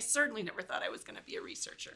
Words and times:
I 0.00 0.02
certainly 0.02 0.42
never 0.42 0.62
thought 0.62 0.82
I 0.82 0.88
was 0.88 1.04
going 1.04 1.18
to 1.18 1.22
be 1.22 1.36
a 1.36 1.42
researcher. 1.42 1.90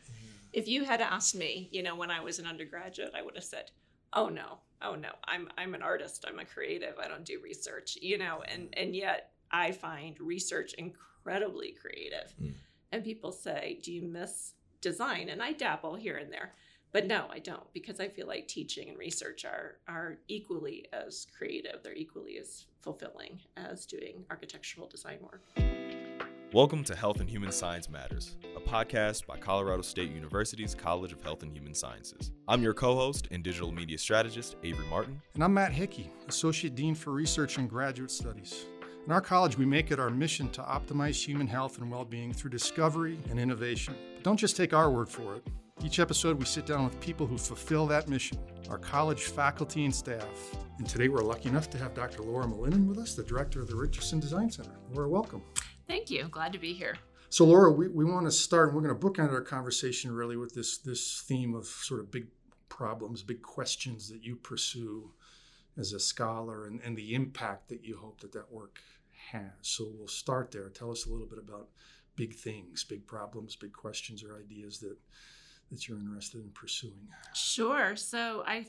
If 0.53 0.69
you 0.69 0.85
had 0.85 1.01
asked 1.01 1.35
me, 1.35 1.71
you 1.73 1.83
know, 1.83 1.97
when 1.97 2.11
I 2.11 2.21
was 2.21 2.39
an 2.39 2.47
undergraduate, 2.47 3.15
I 3.17 3.23
would 3.23 3.35
have 3.35 3.45
said, 3.45 3.71
"Oh 4.13 4.29
no, 4.29 4.59
oh 4.83 4.95
no, 4.95 5.09
I'm 5.25 5.49
I'm 5.57 5.73
an 5.75 5.81
artist. 5.81 6.27
I'm 6.29 6.39
a 6.39 6.45
creative. 6.45 6.97
I 7.03 7.09
don't 7.09 7.25
do 7.25 7.41
research." 7.43 7.97
You 8.03 8.19
know, 8.19 8.43
and 8.47 8.69
and 8.77 8.95
yet 8.95 9.31
I 9.51 9.73
find 9.73 10.21
research 10.21 10.75
incredibly 10.75 11.71
creative. 11.73 12.35
Mm. 12.39 12.53
And 12.93 13.03
people 13.03 13.33
say, 13.33 13.81
"Do 13.83 13.91
you 13.91 14.03
miss 14.03 14.53
design?" 14.83 15.31
And 15.31 15.43
I 15.43 15.53
dabble 15.53 15.95
here 15.95 16.19
and 16.19 16.31
there. 16.31 16.53
But 16.93 17.07
no, 17.07 17.29
I 17.31 17.39
don't 17.39 17.73
because 17.73 18.01
I 18.01 18.09
feel 18.09 18.27
like 18.27 18.49
teaching 18.49 18.91
and 18.91 18.99
research 18.99 19.47
are 19.47 19.79
are 19.89 20.19
equally 20.29 20.89
as 20.93 21.27
creative. 21.39 21.83
They're 21.83 21.95
equally 21.95 22.37
as 22.37 22.67
fulfilling 22.83 23.41
as 23.57 23.87
doing 23.87 24.27
architectural 24.29 24.89
design 24.89 25.21
work. 25.23 25.43
Welcome 26.55 26.85
to 26.85 26.95
Health 26.95 27.19
and 27.19 27.29
Human 27.29 27.51
Science 27.51 27.91
Matters, 27.91 28.37
a 28.55 28.61
podcast 28.61 29.27
by 29.27 29.37
Colorado 29.37 29.83
State 29.83 30.13
University's 30.13 30.73
College 30.73 31.11
of 31.11 31.21
Health 31.21 31.43
and 31.43 31.53
Human 31.53 31.75
Sciences. 31.75 32.31
I'm 32.47 32.63
your 32.63 32.73
co 32.73 32.95
host 32.95 33.27
and 33.33 33.43
digital 33.43 33.73
media 33.73 33.99
strategist, 33.99 34.55
Avery 34.63 34.87
Martin. 34.87 35.21
And 35.35 35.43
I'm 35.43 35.53
Matt 35.53 35.73
Hickey, 35.73 36.13
Associate 36.29 36.73
Dean 36.73 36.95
for 36.95 37.11
Research 37.11 37.59
and 37.59 37.69
Graduate 37.69 38.13
Studies. 38.13 38.67
In 39.05 39.11
our 39.11 39.21
college, 39.21 39.59
we 39.59 39.67
make 39.67 39.91
it 39.91 39.99
our 39.99 40.11
mission 40.11 40.49
to 40.51 40.63
optimize 40.63 41.21
human 41.27 41.49
health 41.49 41.79
and 41.79 41.91
well 41.91 42.05
being 42.05 42.33
through 42.33 42.53
discovery 42.53 43.19
and 43.31 43.41
innovation. 43.41 43.97
But 44.15 44.23
don't 44.23 44.37
just 44.37 44.57
take 44.57 44.73
our 44.73 44.93
word 44.93 45.09
for 45.09 45.35
it. 45.35 45.45
Each 45.85 45.99
episode, 45.99 46.39
we 46.39 46.45
sit 46.45 46.67
down 46.67 46.85
with 46.85 47.01
people 47.01 47.27
who 47.27 47.37
fulfill 47.37 47.89
that 47.89 48.09
mission, 48.09 48.39
our 48.71 48.79
college 48.79 49.25
faculty 49.25 49.87
and 49.87 49.93
staff. 49.93 50.55
And 50.79 50.89
today, 50.89 51.09
we're 51.09 51.25
lucky 51.25 51.49
enough 51.49 51.69
to 51.71 51.79
have 51.79 51.95
Dr. 51.95 52.23
Laura 52.23 52.47
Malinin 52.47 52.87
with 52.87 52.99
us, 52.99 53.17
the 53.17 53.25
director 53.25 53.59
of 53.59 53.67
the 53.67 53.75
Richardson 53.75 54.21
Design 54.21 54.49
Center. 54.49 54.71
Laura, 54.93 55.09
welcome. 55.09 55.43
Thank 55.87 56.11
you. 56.11 56.29
Glad 56.31 56.53
to 56.53 56.59
be 56.59 56.73
here. 56.73 56.97
So, 57.31 57.45
Laura, 57.45 57.71
we, 57.71 57.89
we 57.89 58.05
want 58.05 58.27
to 58.27 58.31
start, 58.31 58.69
and 58.69 58.77
we're 58.77 58.89
going 58.89 58.99
to 58.99 59.07
bookend 59.07 59.33
our 59.33 59.43
conversation 59.43 60.13
really 60.13 60.37
with 60.37 60.55
this, 60.55 60.79
this 60.79 61.23
theme 61.27 61.55
of 61.55 61.67
sort 61.67 62.01
of 62.01 62.11
big 62.11 62.29
problems, 62.69 63.23
big 63.23 63.43
questions 63.43 64.09
that 64.09 64.23
you 64.23 64.37
pursue 64.37 65.11
as 65.77 65.93
a 65.93 66.01
scholar, 66.01 66.67
and, 66.67 66.81
and 66.83 66.97
the 66.97 67.15
impact 67.15 67.69
that 67.69 67.85
you 67.85 67.97
hope 67.97 68.21
that 68.21 68.33
that 68.33 68.53
work 68.53 68.81
has. 69.33 69.51
So, 69.63 69.87
we'll 69.99 70.09
start 70.09 70.53
there. 70.53 70.69
Tell 70.69 70.91
us 70.91 71.07
a 71.07 71.11
little 71.11 71.27
bit 71.27 71.39
about 71.39 71.69
big 72.17 72.35
things, 72.35 72.85
big 72.85 73.07
problems, 73.07 73.57
big 73.57 73.73
questions, 73.73 74.23
or 74.23 74.39
ideas 74.39 74.79
that 74.79 74.97
that 75.71 75.89
you're 75.89 75.99
interested 75.99 76.41
in 76.41 76.51
pursuing. 76.51 77.09
Sure. 77.35 77.97
So 77.97 78.43
I 78.47 78.67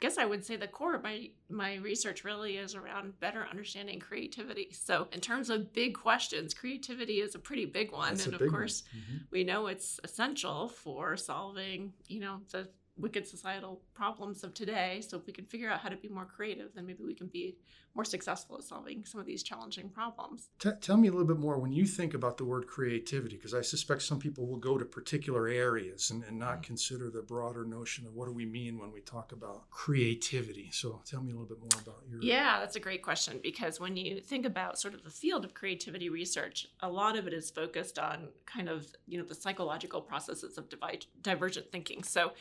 guess 0.00 0.18
I 0.18 0.24
would 0.24 0.44
say 0.44 0.56
the 0.56 0.66
core 0.68 0.94
of 0.94 1.02
my 1.02 1.30
my 1.48 1.74
research 1.76 2.24
really 2.24 2.56
is 2.56 2.74
around 2.74 3.18
better 3.20 3.46
understanding 3.50 4.00
creativity. 4.00 4.68
So 4.72 5.08
in 5.12 5.20
terms 5.20 5.50
of 5.50 5.72
big 5.72 5.94
questions, 5.94 6.54
creativity 6.54 7.20
is 7.20 7.34
a 7.34 7.38
pretty 7.38 7.66
big 7.66 7.92
one, 7.92 8.10
That's 8.14 8.26
and 8.26 8.34
of 8.34 8.50
course 8.50 8.82
Mhm. 8.96 9.26
we 9.30 9.44
know 9.44 9.66
it's 9.66 10.00
essential 10.04 10.68
for 10.68 11.16
solving 11.16 11.92
you 12.08 12.20
know 12.20 12.40
the 12.50 12.68
wicked 12.96 13.26
societal 13.26 13.80
problems 13.92 14.44
of 14.44 14.54
today. 14.54 15.02
So 15.06 15.16
if 15.16 15.26
we 15.26 15.32
can 15.32 15.44
figure 15.44 15.68
out 15.68 15.80
how 15.80 15.88
to 15.88 15.96
be 15.96 16.08
more 16.08 16.24
creative, 16.24 16.74
then 16.74 16.86
maybe 16.86 17.02
we 17.02 17.14
can 17.14 17.26
be 17.26 17.56
more 17.94 18.04
successful 18.04 18.56
at 18.56 18.64
solving 18.64 19.04
some 19.04 19.20
of 19.20 19.26
these 19.26 19.42
challenging 19.42 19.88
problems. 19.88 20.50
T- 20.58 20.70
tell 20.80 20.96
me 20.96 21.08
a 21.08 21.10
little 21.12 21.26
bit 21.26 21.38
more 21.38 21.58
when 21.58 21.72
you 21.72 21.86
think 21.86 22.12
about 22.12 22.36
the 22.36 22.44
word 22.44 22.66
creativity, 22.66 23.36
because 23.36 23.54
I 23.54 23.62
suspect 23.62 24.02
some 24.02 24.18
people 24.18 24.46
will 24.46 24.58
go 24.58 24.78
to 24.78 24.84
particular 24.84 25.48
areas 25.48 26.10
and, 26.10 26.24
and 26.24 26.38
not 26.38 26.58
mm. 26.58 26.62
consider 26.64 27.10
the 27.10 27.22
broader 27.22 27.64
notion 27.64 28.06
of 28.06 28.14
what 28.14 28.26
do 28.26 28.32
we 28.32 28.46
mean 28.46 28.78
when 28.78 28.92
we 28.92 29.00
talk 29.00 29.32
about 29.32 29.70
creativity. 29.70 30.70
So 30.72 31.02
tell 31.04 31.22
me 31.22 31.30
a 31.30 31.34
little 31.34 31.48
bit 31.48 31.60
more 31.60 31.82
about 31.82 32.02
your. 32.10 32.20
Yeah, 32.22 32.58
that's 32.58 32.76
a 32.76 32.80
great 32.80 33.02
question 33.02 33.38
because 33.42 33.78
when 33.78 33.96
you 33.96 34.20
think 34.20 34.44
about 34.44 34.78
sort 34.78 34.94
of 34.94 35.04
the 35.04 35.10
field 35.10 35.44
of 35.44 35.54
creativity 35.54 36.08
research, 36.08 36.66
a 36.80 36.88
lot 36.88 37.16
of 37.16 37.26
it 37.26 37.32
is 37.32 37.50
focused 37.50 37.98
on 37.98 38.28
kind 38.46 38.68
of, 38.68 38.86
you 39.06 39.18
know, 39.18 39.24
the 39.24 39.34
psychological 39.34 40.00
processes 40.00 40.58
of 40.58 40.68
divi- 40.68 41.08
divergent 41.22 41.70
thinking. 41.70 42.02
So, 42.02 42.32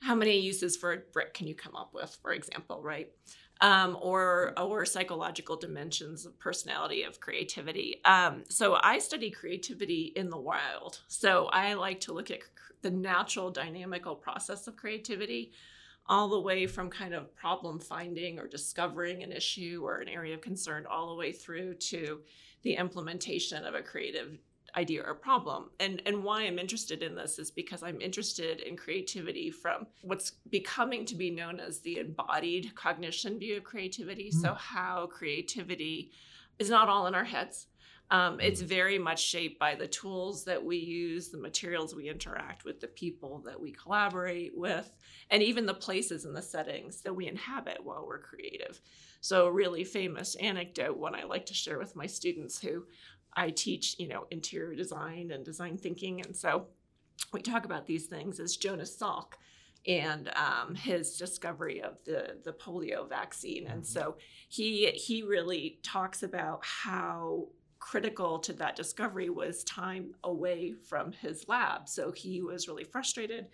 how 0.00 0.14
many 0.14 0.38
uses 0.38 0.76
for 0.76 0.92
a 0.92 0.98
brick 1.12 1.34
can 1.34 1.46
you 1.46 1.54
come 1.54 1.76
up 1.76 1.92
with, 1.92 2.16
for 2.22 2.32
example, 2.32 2.80
right? 2.82 3.10
Um, 3.62 3.98
or 4.00 4.54
or 4.58 4.86
psychological 4.86 5.56
dimensions 5.56 6.24
of 6.24 6.38
personality 6.38 7.02
of 7.02 7.20
creativity. 7.20 8.00
Um, 8.06 8.44
so 8.48 8.78
I 8.82 8.98
study 8.98 9.30
creativity 9.30 10.12
in 10.16 10.30
the 10.30 10.40
wild. 10.40 11.00
So 11.08 11.46
I 11.52 11.74
like 11.74 12.00
to 12.00 12.14
look 12.14 12.30
at 12.30 12.40
the 12.80 12.90
natural 12.90 13.50
dynamical 13.50 14.14
process 14.14 14.66
of 14.66 14.76
creativity 14.76 15.52
all 16.06 16.28
the 16.28 16.40
way 16.40 16.66
from 16.66 16.88
kind 16.88 17.14
of 17.14 17.34
problem 17.36 17.78
finding 17.78 18.38
or 18.38 18.48
discovering 18.48 19.22
an 19.22 19.30
issue 19.30 19.82
or 19.84 19.98
an 19.98 20.08
area 20.08 20.34
of 20.34 20.40
concern 20.40 20.86
all 20.90 21.10
the 21.10 21.14
way 21.14 21.30
through 21.30 21.74
to 21.74 22.20
the 22.62 22.74
implementation 22.74 23.64
of 23.64 23.74
a 23.74 23.82
creative 23.82 24.38
idea 24.76 25.02
or 25.02 25.14
problem. 25.14 25.70
And 25.80 26.02
and 26.06 26.22
why 26.22 26.42
I'm 26.42 26.58
interested 26.58 27.02
in 27.02 27.14
this 27.14 27.38
is 27.38 27.50
because 27.50 27.82
I'm 27.82 28.00
interested 28.00 28.60
in 28.60 28.76
creativity 28.76 29.50
from 29.50 29.86
what's 30.02 30.32
becoming 30.50 31.04
to 31.06 31.14
be 31.14 31.30
known 31.30 31.60
as 31.60 31.80
the 31.80 31.98
embodied 31.98 32.74
cognition 32.74 33.38
view 33.38 33.58
of 33.58 33.64
creativity. 33.64 34.30
So 34.30 34.54
how 34.54 35.06
creativity 35.06 36.12
is 36.58 36.70
not 36.70 36.88
all 36.88 37.06
in 37.06 37.14
our 37.14 37.24
heads. 37.24 37.66
Um, 38.10 38.40
it's 38.40 38.60
very 38.60 38.98
much 38.98 39.22
shaped 39.22 39.60
by 39.60 39.76
the 39.76 39.86
tools 39.86 40.44
that 40.44 40.64
we 40.64 40.76
use, 40.76 41.28
the 41.28 41.38
materials 41.38 41.94
we 41.94 42.08
interact 42.08 42.64
with, 42.64 42.80
the 42.80 42.88
people 42.88 43.40
that 43.46 43.60
we 43.60 43.70
collaborate 43.70 44.56
with, 44.56 44.90
and 45.30 45.42
even 45.42 45.64
the 45.64 45.74
places 45.74 46.24
and 46.24 46.34
the 46.34 46.42
settings 46.42 47.02
that 47.02 47.14
we 47.14 47.28
inhabit 47.28 47.78
while 47.84 48.04
we're 48.04 48.18
creative. 48.18 48.80
So, 49.20 49.46
a 49.46 49.52
really 49.52 49.84
famous 49.84 50.34
anecdote, 50.36 50.96
one 50.96 51.14
I 51.14 51.22
like 51.22 51.46
to 51.46 51.54
share 51.54 51.78
with 51.78 51.94
my 51.94 52.06
students 52.06 52.60
who 52.60 52.84
I 53.34 53.50
teach, 53.50 53.96
you 53.98 54.08
know, 54.08 54.26
interior 54.30 54.74
design 54.74 55.30
and 55.32 55.44
design 55.44 55.78
thinking. 55.78 56.20
And 56.20 56.36
so 56.36 56.66
we 57.32 57.40
talk 57.40 57.64
about 57.64 57.86
these 57.86 58.06
things 58.06 58.40
is 58.40 58.56
Jonas 58.56 58.96
Salk 58.96 59.34
and 59.86 60.30
um, 60.36 60.74
his 60.74 61.16
discovery 61.16 61.82
of 61.82 62.02
the, 62.04 62.36
the 62.44 62.52
polio 62.52 63.08
vaccine. 63.08 63.66
And 63.66 63.86
so 63.86 64.16
he 64.48 64.90
he 64.90 65.22
really 65.22 65.78
talks 65.82 66.22
about 66.22 66.60
how 66.64 67.48
critical 67.78 68.38
to 68.38 68.52
that 68.52 68.76
discovery 68.76 69.30
was 69.30 69.64
time 69.64 70.14
away 70.24 70.74
from 70.88 71.12
his 71.12 71.48
lab. 71.48 71.88
So 71.88 72.12
he 72.12 72.42
was 72.42 72.68
really 72.68 72.84
frustrated, 72.84 73.46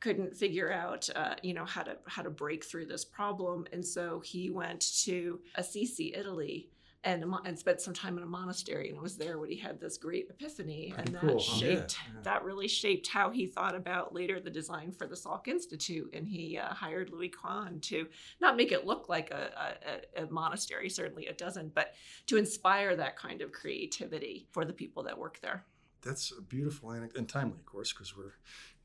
couldn't 0.00 0.34
figure 0.34 0.72
out, 0.72 1.10
uh, 1.14 1.34
you 1.42 1.52
know, 1.52 1.66
how 1.66 1.82
to 1.82 1.98
how 2.06 2.22
to 2.22 2.30
break 2.30 2.64
through 2.64 2.86
this 2.86 3.04
problem, 3.04 3.66
and 3.72 3.84
so 3.84 4.20
he 4.20 4.50
went 4.50 4.80
to 5.04 5.40
Assisi, 5.56 6.14
Italy. 6.14 6.70
And, 7.02 7.24
and 7.46 7.58
spent 7.58 7.80
some 7.80 7.94
time 7.94 8.18
in 8.18 8.22
a 8.22 8.26
monastery 8.26 8.90
and 8.90 9.00
was 9.00 9.16
there 9.16 9.38
when 9.38 9.48
he 9.48 9.56
had 9.56 9.80
this 9.80 9.96
great 9.96 10.28
epiphany. 10.28 10.92
And 10.98 11.08
that 11.08 11.20
cool, 11.22 11.38
shaped 11.38 11.96
yeah. 11.96 12.20
that 12.24 12.44
really 12.44 12.68
shaped 12.68 13.08
how 13.08 13.30
he 13.30 13.46
thought 13.46 13.74
about 13.74 14.14
later 14.14 14.38
the 14.38 14.50
design 14.50 14.92
for 14.92 15.06
the 15.06 15.14
Salk 15.14 15.48
Institute. 15.48 16.10
And 16.12 16.28
he 16.28 16.58
uh, 16.58 16.74
hired 16.74 17.08
Louis 17.08 17.30
Kahn 17.30 17.80
to 17.80 18.06
not 18.38 18.54
make 18.54 18.70
it 18.70 18.84
look 18.84 19.08
like 19.08 19.30
a, 19.30 19.98
a, 20.16 20.24
a 20.24 20.30
monastery 20.30 20.90
certainly 20.90 21.24
it 21.26 21.38
doesn't 21.38 21.74
but 21.74 21.94
to 22.26 22.36
inspire 22.36 22.96
that 22.96 23.16
kind 23.16 23.40
of 23.42 23.52
creativity 23.52 24.46
for 24.50 24.64
the 24.64 24.72
people 24.72 25.02
that 25.04 25.18
work 25.18 25.38
there. 25.40 25.64
That's 26.02 26.32
a 26.36 26.40
beautiful 26.40 26.92
anecdote 26.92 27.18
and 27.18 27.28
timely, 27.28 27.58
of 27.58 27.66
course, 27.66 27.92
because 27.92 28.16
we're 28.16 28.34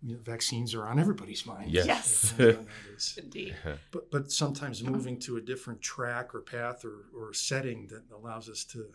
you 0.06 0.14
know, 0.14 0.22
vaccines 0.22 0.76
are 0.76 0.88
on 0.88 1.00
everybody's 1.00 1.48
mind. 1.48 1.72
Yes. 1.72 1.88
Yes. 1.88 2.34
Nowadays. 2.40 3.20
indeed 3.22 3.56
But 3.92 4.12
but 4.12 4.32
sometimes 4.32 4.84
moving 4.84 5.20
to 5.22 5.38
a 5.38 5.42
different 5.42 5.82
track 5.82 6.36
or 6.36 6.42
path 6.42 6.86
or, 6.86 7.08
or 7.18 7.34
setting 7.34 7.88
that 7.88 8.04
allows 8.16 8.48
us 8.48 8.64
to, 8.66 8.86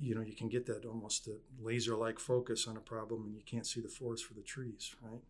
you 0.00 0.14
know, 0.14 0.20
you 0.20 0.34
can 0.34 0.48
get 0.48 0.64
that 0.66 0.84
almost 0.84 1.26
a 1.26 1.36
laser-like 1.60 2.20
focus 2.20 2.68
on 2.68 2.76
a 2.76 2.80
problem 2.80 3.24
and 3.24 3.34
you 3.34 3.42
can't 3.44 3.66
see 3.66 3.80
the 3.80 3.88
forest 3.88 4.24
for 4.26 4.34
the 4.34 4.42
trees, 4.42 4.94
right? 5.02 5.20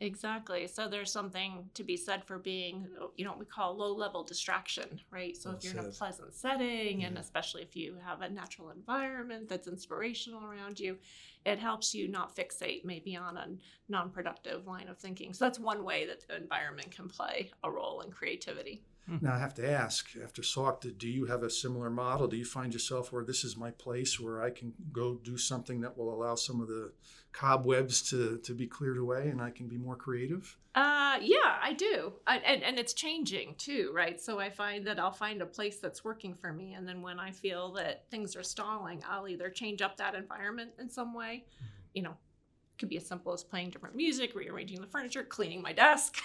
Exactly. 0.00 0.66
So 0.66 0.88
there's 0.88 1.12
something 1.12 1.70
to 1.74 1.84
be 1.84 1.96
said 1.96 2.24
for 2.24 2.36
being, 2.36 2.88
oh, 3.00 3.12
you 3.16 3.24
know, 3.24 3.30
what 3.30 3.38
we 3.38 3.46
call 3.46 3.76
low 3.76 3.94
level 3.94 4.24
distraction, 4.24 5.00
right? 5.12 5.36
So 5.36 5.50
Well 5.50 5.58
if 5.58 5.64
you're 5.64 5.80
in 5.80 5.88
a 5.88 5.92
pleasant 5.92 6.34
setting, 6.34 7.04
and 7.04 7.16
especially 7.18 7.62
if 7.62 7.76
you 7.76 7.98
have 8.04 8.20
a 8.20 8.28
natural 8.28 8.70
environment 8.70 9.48
that's 9.48 9.68
inspirational 9.68 10.44
around 10.44 10.80
you, 10.80 10.98
it 11.44 11.58
helps 11.58 11.94
you 11.94 12.08
not 12.08 12.34
fixate 12.34 12.84
maybe 12.84 13.16
on 13.16 13.36
a 13.36 13.46
non 13.88 14.10
productive 14.10 14.66
line 14.66 14.88
of 14.88 14.98
thinking. 14.98 15.32
So 15.32 15.44
that's 15.44 15.58
one 15.58 15.84
way 15.84 16.06
that 16.06 16.26
the 16.28 16.36
environment 16.36 16.90
can 16.90 17.08
play 17.08 17.50
a 17.64 17.70
role 17.70 18.00
in 18.00 18.10
creativity. 18.10 18.82
Now 19.20 19.34
I 19.34 19.38
have 19.38 19.54
to 19.54 19.68
ask, 19.68 20.10
after 20.22 20.42
Salk, 20.42 20.96
do 20.96 21.08
you 21.08 21.26
have 21.26 21.42
a 21.42 21.50
similar 21.50 21.90
model? 21.90 22.28
Do 22.28 22.36
you 22.36 22.44
find 22.44 22.72
yourself 22.72 23.12
where 23.12 23.24
this 23.24 23.44
is 23.44 23.56
my 23.56 23.70
place 23.72 24.20
where 24.20 24.42
I 24.42 24.50
can 24.50 24.72
go 24.92 25.14
do 25.14 25.36
something 25.36 25.80
that 25.80 25.98
will 25.98 26.14
allow 26.14 26.36
some 26.36 26.60
of 26.60 26.68
the 26.68 26.92
cobwebs 27.32 28.02
to, 28.10 28.38
to 28.38 28.54
be 28.54 28.66
cleared 28.66 28.98
away 28.98 29.28
and 29.28 29.40
I 29.40 29.50
can 29.50 29.66
be 29.66 29.76
more 29.76 29.96
creative? 29.96 30.56
Uh, 30.74 31.18
yeah, 31.20 31.58
I 31.62 31.74
do, 31.76 32.14
I, 32.26 32.38
and 32.38 32.62
and 32.62 32.78
it's 32.78 32.94
changing 32.94 33.56
too, 33.58 33.90
right? 33.94 34.18
So 34.18 34.38
I 34.38 34.48
find 34.48 34.86
that 34.86 34.98
I'll 34.98 35.12
find 35.12 35.42
a 35.42 35.46
place 35.46 35.78
that's 35.78 36.02
working 36.02 36.34
for 36.34 36.50
me, 36.50 36.72
and 36.72 36.88
then 36.88 37.02
when 37.02 37.20
I 37.20 37.30
feel 37.30 37.72
that 37.74 38.04
things 38.10 38.36
are 38.36 38.42
stalling, 38.42 39.02
I'll 39.06 39.28
either 39.28 39.50
change 39.50 39.82
up 39.82 39.98
that 39.98 40.14
environment 40.14 40.70
in 40.78 40.88
some 40.88 41.12
way, 41.12 41.44
you 41.92 42.02
know, 42.02 42.16
could 42.78 42.88
be 42.88 42.96
as 42.96 43.06
simple 43.06 43.32
as 43.32 43.44
playing 43.44 43.70
different 43.70 43.94
music, 43.94 44.34
rearranging 44.34 44.80
the 44.80 44.86
furniture, 44.86 45.22
cleaning 45.22 45.62
my 45.62 45.72
desk, 45.72 46.18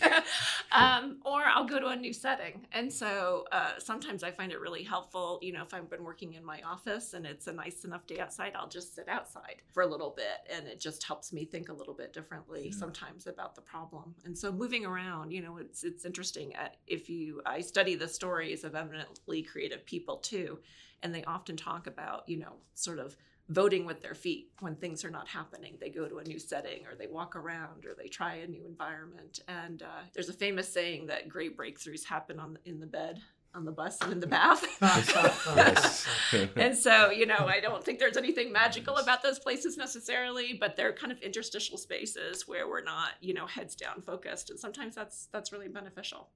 um, 0.72 1.18
or 1.24 1.42
I'll 1.44 1.64
go 1.66 1.78
to 1.78 1.88
a 1.88 1.96
new 1.96 2.12
setting. 2.12 2.66
And 2.72 2.92
so 2.92 3.44
uh, 3.52 3.72
sometimes 3.78 4.22
I 4.22 4.30
find 4.30 4.52
it 4.52 4.60
really 4.60 4.82
helpful. 4.82 5.38
You 5.42 5.52
know, 5.52 5.62
if 5.62 5.74
I've 5.74 5.90
been 5.90 6.04
working 6.04 6.34
in 6.34 6.44
my 6.44 6.60
office 6.62 7.14
and 7.14 7.26
it's 7.26 7.46
a 7.48 7.52
nice 7.52 7.84
enough 7.84 8.06
day 8.06 8.18
outside, 8.18 8.52
I'll 8.54 8.68
just 8.68 8.94
sit 8.94 9.08
outside 9.08 9.62
for 9.72 9.82
a 9.82 9.86
little 9.86 10.14
bit, 10.16 10.54
and 10.54 10.66
it 10.66 10.80
just 10.80 11.02
helps 11.04 11.32
me 11.32 11.44
think 11.44 11.68
a 11.68 11.72
little 11.72 11.94
bit 11.94 12.12
differently 12.12 12.66
Yeah. 12.66 12.78
sometimes 12.78 13.26
about 13.26 13.54
the 13.54 13.60
problem. 13.62 14.14
And 14.24 14.36
so 14.36 14.50
moving 14.52 14.86
around, 14.86 15.32
you 15.32 15.42
know, 15.42 15.58
it's 15.58 15.84
it's 15.84 16.04
interesting. 16.04 16.54
At, 16.54 16.76
if 16.86 17.08
you, 17.10 17.42
I 17.44 17.60
study 17.60 17.94
the 17.94 18.08
stories 18.08 18.64
of 18.64 18.74
eminently 18.74 19.42
creative 19.42 19.84
people 19.84 20.16
too, 20.18 20.60
and 21.02 21.14
they 21.14 21.24
often 21.24 21.56
talk 21.56 21.86
about, 21.86 22.28
you 22.28 22.38
know, 22.38 22.54
sort 22.74 22.98
of 22.98 23.16
voting 23.50 23.84
with 23.84 24.00
their 24.00 24.14
feet 24.14 24.48
when 24.60 24.76
things 24.76 25.04
are 25.04 25.10
not 25.10 25.26
happening. 25.26 25.76
They 25.80 25.90
go 25.90 26.06
to 26.06 26.18
a 26.18 26.24
new 26.24 26.38
setting 26.38 26.86
or 26.86 26.94
they 26.94 27.08
walk 27.08 27.34
around 27.34 27.84
or 27.84 27.94
they 27.94 28.08
try 28.08 28.36
a 28.36 28.46
new 28.46 28.64
environment. 28.64 29.40
And 29.48 29.82
uh, 29.82 30.02
there's 30.14 30.28
a 30.28 30.32
famous 30.32 30.72
saying 30.72 31.06
that 31.08 31.28
great 31.28 31.58
breakthroughs 31.58 32.04
happen 32.04 32.38
on 32.38 32.54
the, 32.54 32.70
in 32.70 32.78
the 32.78 32.86
bed, 32.86 33.20
on 33.54 33.64
the 33.64 33.72
bus, 33.72 33.98
and 34.00 34.12
in 34.12 34.20
the 34.20 34.26
bath. 34.26 34.64
And 36.56 36.76
so, 36.76 37.10
you 37.10 37.26
know, 37.26 37.46
I 37.46 37.60
don't 37.60 37.84
think 37.84 37.98
there's 37.98 38.16
anything 38.16 38.52
magical 38.60 38.96
about 38.96 39.22
those 39.22 39.38
places 39.38 39.76
necessarily, 39.76 40.56
but 40.58 40.76
they're 40.76 40.92
kind 40.92 41.10
of 41.10 41.20
interstitial 41.20 41.76
spaces 41.76 42.46
where 42.46 42.68
we're 42.68 42.82
not, 42.82 43.10
you 43.20 43.34
know, 43.34 43.46
heads 43.46 43.74
down 43.74 44.02
focused. 44.02 44.50
And 44.50 44.58
sometimes 44.58 44.94
that's 44.94 45.28
that's 45.32 45.52
really 45.52 45.68
beneficial. 45.68 46.28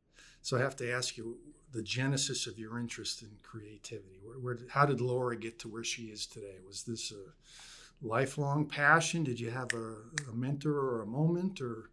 So 0.42 0.56
I 0.56 0.60
have 0.60 0.76
to 0.76 0.92
ask 0.92 1.16
you 1.16 1.38
the 1.72 1.82
genesis 1.82 2.46
of 2.46 2.58
your 2.58 2.78
interest 2.78 3.22
in 3.22 3.30
creativity. 3.42 4.20
Where, 4.22 4.38
where 4.38 4.58
how 4.70 4.86
did 4.86 5.00
Laura 5.00 5.36
get 5.36 5.58
to 5.60 5.68
where 5.68 5.84
she 5.84 6.04
is 6.04 6.26
today? 6.26 6.56
Was 6.66 6.82
this 6.82 7.12
a 7.12 8.06
lifelong 8.06 8.66
passion? 8.66 9.24
Did 9.24 9.40
you 9.40 9.50
have 9.50 9.72
a, 9.72 9.96
a 10.30 10.34
mentor 10.34 10.72
or 10.72 11.02
a 11.02 11.06
moment, 11.06 11.60
or 11.60 11.90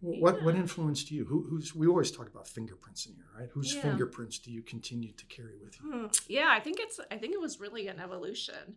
what? 0.00 0.42
What 0.42 0.54
Yeah. 0.54 0.60
influenced 0.60 1.10
you? 1.10 1.24
Who, 1.24 1.46
who's 1.48 1.74
we 1.74 1.86
always 1.86 2.10
talk 2.10 2.28
about 2.28 2.46
fingerprints 2.46 3.06
in 3.06 3.14
here, 3.14 3.26
right? 3.38 3.48
Whose 3.52 3.74
Yeah. 3.74 3.82
fingerprints 3.82 4.38
do 4.38 4.50
you 4.52 4.62
continue 4.62 5.12
to 5.12 5.26
carry 5.26 5.56
with 5.62 5.78
you? 5.80 5.90
Hmm. 5.90 6.06
Yeah, 6.28 6.48
I 6.50 6.60
think 6.60 6.78
it's 6.80 7.00
I 7.10 7.16
think 7.16 7.34
it 7.34 7.40
was 7.40 7.58
really 7.60 7.88
an 7.88 7.98
evolution. 8.00 8.76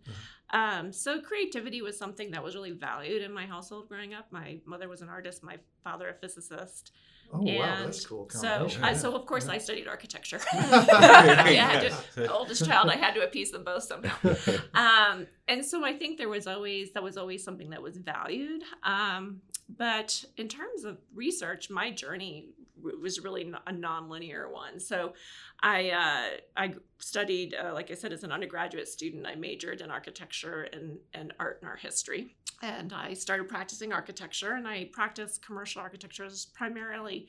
Um, 0.52 0.92
so 0.92 1.22
creativity 1.22 1.82
was 1.82 1.98
something 1.98 2.32
that 2.32 2.44
was 2.44 2.56
really 2.56 2.72
valued 2.72 3.22
in 3.22 3.32
my 3.34 3.46
household 3.46 3.88
growing 3.88 4.14
up. 4.14 4.32
My 4.32 4.60
mother 4.66 4.88
was 4.90 5.02
an 5.02 5.10
artist, 5.10 5.44
my 5.44 5.58
father 5.84 6.10
a 6.10 6.14
physicist. 6.14 6.92
Oh 7.34 7.40
wow, 7.44 7.62
and 7.62 7.86
that's 7.86 8.06
cool. 8.06 8.28
So, 8.30 8.68
uh, 8.84 8.94
so 8.94 9.16
of 9.16 9.26
course 9.26 9.46
Yeah. 9.46 9.54
I 9.54 9.58
studied 9.60 9.88
architecture. 9.88 10.42
Yeah. 10.54 11.70
I 11.72 11.88
to, 11.88 11.96
the 12.24 12.34
oldest 12.34 12.66
child, 12.66 12.90
I 12.90 12.98
had 12.98 13.14
to 13.14 13.24
appease 13.24 13.52
them 13.52 13.64
both 13.64 13.84
somehow. 13.84 14.18
Um, 14.74 15.28
and 15.48 15.64
so 15.64 15.86
I 15.86 15.94
think 15.98 16.18
there 16.18 16.28
was 16.30 16.46
always 16.48 16.92
that 16.94 17.04
was 17.04 17.16
always 17.18 17.42
something 17.44 17.70
that 17.70 17.82
was 17.82 17.96
valued. 17.98 18.64
Um, 18.84 19.42
but 19.78 20.26
in 20.38 20.48
terms 20.48 20.84
of 20.84 20.98
research, 21.14 21.70
my 21.70 21.92
journey 21.92 22.50
was 22.82 23.20
really 23.20 23.54
a 23.68 23.72
non-linear 23.72 24.50
one. 24.50 24.80
So 24.80 25.14
I 25.62 25.90
uh, 25.92 26.38
I 26.58 26.74
studied, 26.98 27.56
uh, 27.56 27.74
like 27.74 27.92
I 27.92 27.94
said, 27.94 28.12
as 28.12 28.24
an 28.24 28.32
undergraduate 28.32 28.88
student, 28.88 29.28
I 29.28 29.36
majored 29.36 29.82
in 29.82 29.92
architecture 29.92 30.64
and, 30.74 30.98
and 31.14 31.34
art 31.40 31.60
and 31.62 31.70
art 31.70 31.80
history. 31.80 32.36
And 32.64 32.94
I 32.94 33.14
started 33.14 33.48
practicing 33.50 33.92
architecture, 33.92 34.54
and 34.54 34.68
I 34.68 34.90
practiced 34.92 35.46
commercial 35.46 35.82
architecture 35.82 36.26
as 36.26 36.46
primarily 36.46 37.28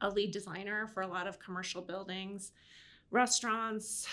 a 0.00 0.10
lead 0.10 0.30
designer 0.32 0.86
for 0.86 1.02
a 1.02 1.06
lot 1.06 1.26
of 1.26 1.38
commercial 1.38 1.80
buildings, 1.80 2.52
restaurants, 3.10 4.06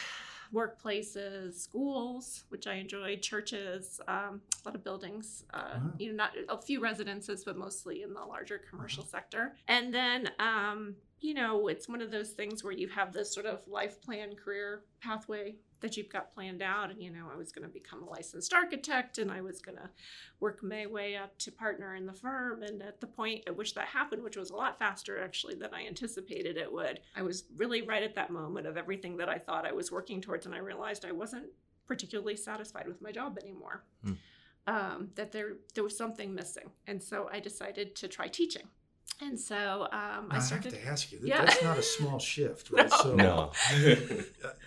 workplaces, 0.53 1.53
schools, 1.59 2.43
which 2.49 2.67
I 2.67 2.73
enjoyed, 2.75 3.21
churches, 3.21 3.99
um, 4.07 4.41
a 4.63 4.67
lot 4.67 4.75
of 4.75 4.83
buildings. 4.83 5.43
Uh, 5.53 5.57
Wow. 5.73 5.91
You 5.99 6.09
know, 6.09 6.15
not 6.15 6.31
a 6.49 6.61
few 6.61 6.79
residences, 6.81 7.43
but 7.43 7.57
mostly 7.57 8.03
in 8.03 8.13
the 8.13 8.21
larger 8.21 8.59
commercial 8.69 9.03
sector. 9.05 9.55
And 9.67 9.93
then, 9.93 10.29
um, 10.39 10.95
you 11.19 11.33
know, 11.33 11.67
it's 11.67 11.87
one 11.87 12.01
of 12.01 12.11
those 12.11 12.31
things 12.31 12.63
where 12.63 12.73
you 12.73 12.87
have 12.89 13.13
this 13.13 13.33
sort 13.33 13.45
of 13.45 13.67
life 13.67 14.01
plan, 14.01 14.35
career 14.35 14.81
pathway 15.01 15.55
that 15.81 15.97
you've 15.97 16.09
got 16.09 16.33
planned 16.33 16.61
out. 16.61 16.89
And 16.91 17.01
you 17.01 17.11
know, 17.11 17.27
I 17.31 17.35
was 17.37 17.51
going 17.51 17.67
to 17.67 17.73
become 17.73 18.01
a 18.03 18.09
licensed 18.09 18.53
architect, 18.53 19.17
and 19.17 19.31
I 19.31 19.41
was 19.41 19.59
going 19.59 19.77
to 19.77 19.89
work 20.39 20.63
my 20.63 20.85
way 20.85 21.15
up 21.17 21.37
to 21.39 21.51
partner 21.51 21.95
in 21.95 22.05
the 22.05 22.13
firm. 22.13 22.63
And 22.63 22.81
at 22.81 23.01
the 23.01 23.07
point 23.07 23.43
at 23.47 23.55
which 23.55 23.73
that 23.75 23.87
happened, 23.87 24.23
which 24.23 24.37
was 24.37 24.49
a 24.51 24.55
lot 24.55 24.79
faster 24.79 25.21
actually 25.23 25.55
than 25.55 25.73
I 25.73 25.85
anticipated 25.85 26.57
it 26.57 26.71
would, 26.71 26.99
I 27.15 27.21
was 27.23 27.43
really 27.57 27.81
right 27.81 28.03
at 28.03 28.15
that 28.15 28.29
moment 28.31 28.67
of 28.67 28.77
everything 28.77 29.17
that 29.17 29.29
I 29.29 29.37
thought 29.37 29.65
I 29.67 29.71
was 29.73 29.91
working 29.91 30.21
towards, 30.21 30.45
and 30.45 30.55
I 30.55 30.59
realized 30.59 31.05
I 31.05 31.11
wasn't 31.11 31.47
particularly 31.87 32.37
satisfied 32.37 32.87
with 32.87 33.01
my 33.01 33.11
job 33.11 33.37
anymore. 33.41 33.83
Hmm. 34.05 34.13
Um, 34.67 35.09
that 35.15 35.31
there 35.31 35.53
there 35.73 35.83
was 35.83 35.97
something 35.97 36.35
missing, 36.35 36.69
and 36.85 37.01
so 37.01 37.27
I 37.33 37.39
decided 37.39 37.95
to 37.95 38.07
try 38.07 38.27
teaching. 38.27 38.67
And 39.19 39.39
so 39.39 39.83
um, 39.91 40.27
I 40.31 40.37
I 40.37 40.39
have 40.41 40.61
to 40.69 40.87
ask 40.87 41.11
you. 41.11 41.19
that- 41.19 41.27
Yeah. 41.27 41.45
That's 41.45 41.63
not 41.63 41.77
a 41.77 41.83
small 41.83 42.17
shift, 42.19 42.69
right? 42.71 42.89
No. 42.91 42.97
So, 43.01 43.15
no. 43.15 43.51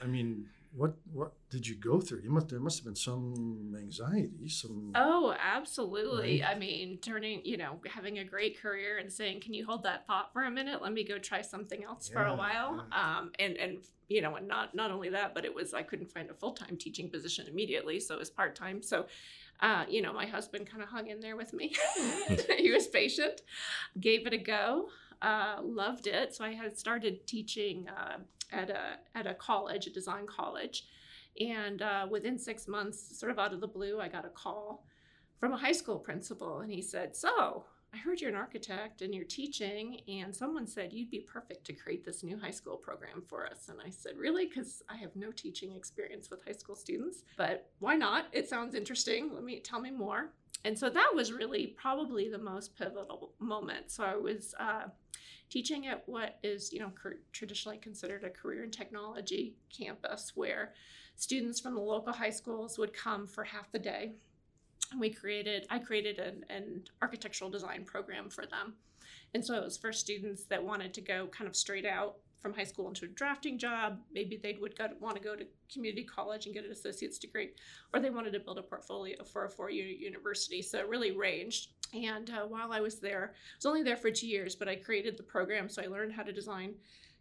I 0.02 0.06
mean, 0.06 0.48
what 0.76 0.94
what 1.12 1.32
did 1.50 1.66
you 1.66 1.76
go 1.76 2.00
through? 2.00 2.20
You 2.20 2.30
must 2.30 2.48
there 2.48 2.58
must 2.58 2.78
have 2.78 2.84
been 2.84 2.96
some 2.96 3.74
anxiety, 3.78 4.48
some. 4.48 4.90
Oh, 4.94 5.34
absolutely. 5.38 6.40
Right. 6.40 6.50
I 6.56 6.58
mean, 6.58 6.98
turning, 6.98 7.42
you 7.44 7.56
know, 7.56 7.78
having 7.86 8.18
a 8.18 8.24
great 8.24 8.60
career 8.60 8.98
and 8.98 9.12
saying, 9.12 9.40
"Can 9.40 9.54
you 9.54 9.64
hold 9.64 9.84
that 9.84 10.06
thought 10.06 10.32
for 10.32 10.42
a 10.42 10.50
minute? 10.50 10.82
Let 10.82 10.92
me 10.92 11.04
go 11.04 11.18
try 11.18 11.42
something 11.42 11.84
else 11.84 12.08
for 12.08 12.24
a 12.24 12.34
while." 12.34 12.86
yeah. 12.90 13.18
Um, 13.18 13.30
and 13.38 13.56
and 13.56 13.78
you 14.08 14.20
know, 14.20 14.34
and 14.34 14.48
not 14.48 14.74
not 14.74 14.90
only 14.90 15.10
that, 15.10 15.32
but 15.32 15.44
it 15.44 15.54
was 15.54 15.74
I 15.74 15.82
couldn't 15.82 16.10
find 16.10 16.28
a 16.28 16.34
full 16.34 16.52
time 16.52 16.76
teaching 16.76 17.08
position 17.08 17.46
immediately, 17.46 18.00
so 18.00 18.14
it 18.14 18.18
was 18.18 18.30
part 18.30 18.56
time. 18.56 18.82
So, 18.82 19.06
uh, 19.60 19.84
you 19.88 20.02
know, 20.02 20.12
my 20.12 20.26
husband 20.26 20.68
kind 20.68 20.82
of 20.82 20.88
hung 20.88 21.06
in 21.06 21.20
there 21.20 21.36
with 21.36 21.52
me. 21.52 21.74
he 22.56 22.72
was 22.72 22.88
patient, 22.88 23.42
gave 24.00 24.26
it 24.26 24.32
a 24.32 24.38
go, 24.38 24.88
uh, 25.22 25.58
loved 25.62 26.08
it. 26.08 26.34
So 26.34 26.44
I 26.44 26.52
had 26.52 26.76
started 26.76 27.26
teaching 27.28 27.86
uh, 27.88 28.16
at 28.54 28.70
a 28.70 28.98
at 29.14 29.26
a 29.26 29.34
college, 29.34 29.86
a 29.86 29.90
design 29.90 30.26
college. 30.26 30.84
And 31.40 31.82
uh, 31.82 32.06
within 32.08 32.38
six 32.38 32.68
months, 32.68 33.18
sort 33.18 33.32
of 33.32 33.38
out 33.38 33.52
of 33.52 33.60
the 33.60 33.66
blue, 33.66 34.00
I 34.00 34.08
got 34.08 34.24
a 34.24 34.28
call 34.28 34.86
from 35.40 35.52
a 35.52 35.56
high 35.56 35.72
school 35.72 35.98
principal, 35.98 36.60
and 36.60 36.70
he 36.70 36.80
said, 36.80 37.16
"So, 37.16 37.64
I 37.92 37.96
heard 37.96 38.20
you're 38.20 38.30
an 38.30 38.36
architect 38.36 39.02
and 39.02 39.14
you're 39.14 39.24
teaching, 39.24 40.00
and 40.08 40.34
someone 40.34 40.66
said 40.66 40.92
you'd 40.92 41.10
be 41.10 41.20
perfect 41.20 41.64
to 41.66 41.72
create 41.72 42.04
this 42.04 42.22
new 42.22 42.38
high 42.38 42.52
school 42.52 42.76
program 42.76 43.22
for 43.28 43.46
us." 43.46 43.68
And 43.68 43.80
I 43.84 43.90
said, 43.90 44.16
"Really? 44.16 44.46
Because 44.46 44.82
I 44.88 44.96
have 44.96 45.14
no 45.16 45.32
teaching 45.32 45.74
experience 45.74 46.30
with 46.30 46.44
high 46.46 46.52
school 46.52 46.76
students, 46.76 47.24
but 47.36 47.70
why 47.80 47.96
not? 47.96 48.26
It 48.32 48.48
sounds 48.48 48.74
interesting. 48.74 49.34
Let 49.34 49.42
me 49.42 49.58
tell 49.60 49.80
me 49.80 49.90
more." 49.90 50.32
And 50.64 50.78
so 50.78 50.88
that 50.88 51.10
was 51.14 51.30
really 51.32 51.66
probably 51.66 52.30
the 52.30 52.38
most 52.38 52.74
pivotal 52.76 53.32
moment. 53.38 53.90
So 53.90 54.04
I 54.04 54.16
was 54.16 54.54
uh, 54.58 54.84
teaching 55.54 55.86
at 55.86 56.02
what 56.08 56.36
is, 56.42 56.72
you 56.72 56.80
know, 56.80 56.90
traditionally 57.30 57.78
considered 57.78 58.24
a 58.24 58.28
career 58.28 58.64
and 58.64 58.72
technology 58.72 59.54
campus, 59.70 60.32
where 60.34 60.72
students 61.14 61.60
from 61.60 61.76
the 61.76 61.80
local 61.80 62.12
high 62.12 62.30
schools 62.30 62.76
would 62.76 62.92
come 62.92 63.24
for 63.24 63.44
half 63.44 63.70
the 63.70 63.78
day. 63.78 64.10
And 64.90 65.00
we 65.00 65.10
created, 65.10 65.64
I 65.70 65.78
created 65.78 66.18
an, 66.18 66.44
an 66.50 66.82
architectural 67.00 67.50
design 67.50 67.84
program 67.84 68.30
for 68.30 68.46
them. 68.46 68.74
And 69.32 69.44
so 69.44 69.54
it 69.54 69.62
was 69.62 69.76
for 69.76 69.92
students 69.92 70.42
that 70.46 70.64
wanted 70.64 70.92
to 70.94 71.00
go 71.00 71.28
kind 71.28 71.46
of 71.46 71.54
straight 71.54 71.86
out 71.86 72.16
from 72.40 72.52
high 72.52 72.64
school 72.64 72.88
into 72.88 73.04
a 73.04 73.08
drafting 73.08 73.56
job. 73.56 74.00
Maybe 74.12 74.36
they 74.36 74.58
would 74.60 74.76
go, 74.76 74.88
want 74.98 75.14
to 75.14 75.22
go 75.22 75.36
to 75.36 75.46
community 75.72 76.02
college 76.02 76.46
and 76.46 76.54
get 76.54 76.64
an 76.64 76.72
associate's 76.72 77.18
degree, 77.18 77.50
or 77.92 78.00
they 78.00 78.10
wanted 78.10 78.32
to 78.32 78.40
build 78.40 78.58
a 78.58 78.62
portfolio 78.62 79.22
for 79.22 79.44
a 79.44 79.48
four 79.48 79.70
year 79.70 79.86
university. 79.86 80.62
So 80.62 80.78
it 80.78 80.88
really 80.88 81.12
ranged. 81.12 81.68
And 81.94 82.30
uh, 82.30 82.46
while 82.46 82.72
I 82.72 82.80
was 82.80 82.98
there, 82.98 83.32
I 83.34 83.56
was 83.56 83.66
only 83.66 83.82
there 83.82 83.96
for 83.96 84.10
two 84.10 84.26
years, 84.26 84.54
but 84.54 84.68
I 84.68 84.76
created 84.76 85.16
the 85.16 85.22
program. 85.22 85.68
So 85.68 85.82
I 85.82 85.86
learned 85.86 86.12
how 86.12 86.22
to 86.22 86.32
design 86.32 86.74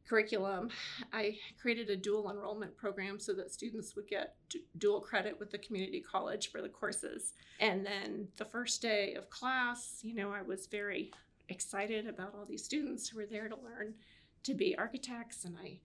curriculum. 0.07 0.69
I 1.13 1.37
created 1.61 1.89
a 1.89 1.95
dual 1.95 2.29
enrollment 2.29 2.75
program 2.75 3.19
so 3.19 3.33
that 3.33 3.53
students 3.53 3.95
would 3.95 4.07
get 4.07 4.35
d- 4.49 4.65
dual 4.77 4.99
credit 4.99 5.39
with 5.39 5.51
the 5.51 5.57
community 5.57 6.01
college 6.01 6.51
for 6.51 6.61
the 6.61 6.69
courses. 6.69 7.33
And 7.59 7.85
then 7.85 8.27
the 8.37 8.45
first 8.45 8.81
day 8.81 9.13
of 9.13 9.29
class, 9.29 9.99
you 10.01 10.15
know, 10.15 10.31
I 10.31 10.41
was 10.41 10.67
very 10.67 11.11
excited 11.49 12.07
about 12.07 12.33
all 12.35 12.45
these 12.45 12.63
students 12.63 13.07
who 13.07 13.17
were 13.17 13.25
there 13.25 13.47
to 13.47 13.55
learn 13.55 13.93
to 14.43 14.53
be 14.53 14.75
architects. 14.77 15.45
And 15.45 15.55
I 15.57 15.79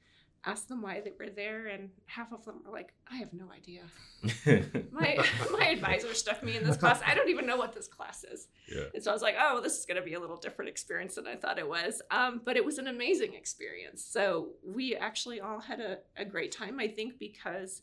asked 0.48 0.68
them 0.68 0.80
why 0.80 1.00
they 1.00 1.12
were 1.18 1.28
there, 1.28 1.66
and 1.66 1.90
half 2.06 2.32
of 2.32 2.44
them 2.44 2.62
were 2.64 2.72
like, 2.72 2.94
I 3.10 3.16
have 3.16 3.32
no 3.32 3.46
idea. 3.52 3.82
My, 4.90 5.16
my 5.52 5.68
advisor 5.68 6.12
stuck 6.14 6.42
me 6.42 6.56
in 6.56 6.64
this 6.64 6.76
class. 6.76 7.00
I 7.06 7.14
don't 7.14 7.28
even 7.28 7.46
know 7.46 7.56
what 7.56 7.74
this 7.74 7.86
class 7.86 8.24
is. 8.24 8.48
yeah. 8.66 8.84
And 8.94 9.02
so 9.02 9.10
I 9.10 9.14
was 9.14 9.22
like, 9.22 9.36
oh, 9.38 9.60
this 9.60 9.78
is 9.78 9.84
going 9.86 9.98
to 9.98 10.02
be 10.02 10.14
a 10.14 10.20
little 10.20 10.36
different 10.36 10.70
experience 10.70 11.14
than 11.14 11.26
I 11.26 11.36
thought 11.36 11.58
it 11.58 11.68
was. 11.68 12.02
Um, 12.10 12.40
but 12.44 12.56
it 12.56 12.64
was 12.64 12.78
an 12.78 12.88
amazing 12.88 13.34
experience. 13.34 14.04
So 14.04 14.48
we 14.66 14.96
actually 14.96 15.40
all 15.40 15.60
had 15.60 15.80
a, 15.80 15.98
a 16.16 16.24
great 16.24 16.50
time, 16.50 16.80
I 16.80 16.88
think, 16.88 17.18
because 17.18 17.82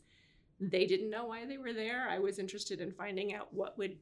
they 0.60 0.86
didn't 0.86 1.10
know 1.10 1.26
why 1.26 1.46
they 1.46 1.58
were 1.58 1.72
there. 1.72 2.08
I 2.10 2.18
was 2.18 2.38
interested 2.38 2.80
in 2.80 2.92
finding 2.92 3.34
out 3.34 3.52
what 3.52 3.78
would 3.78 3.96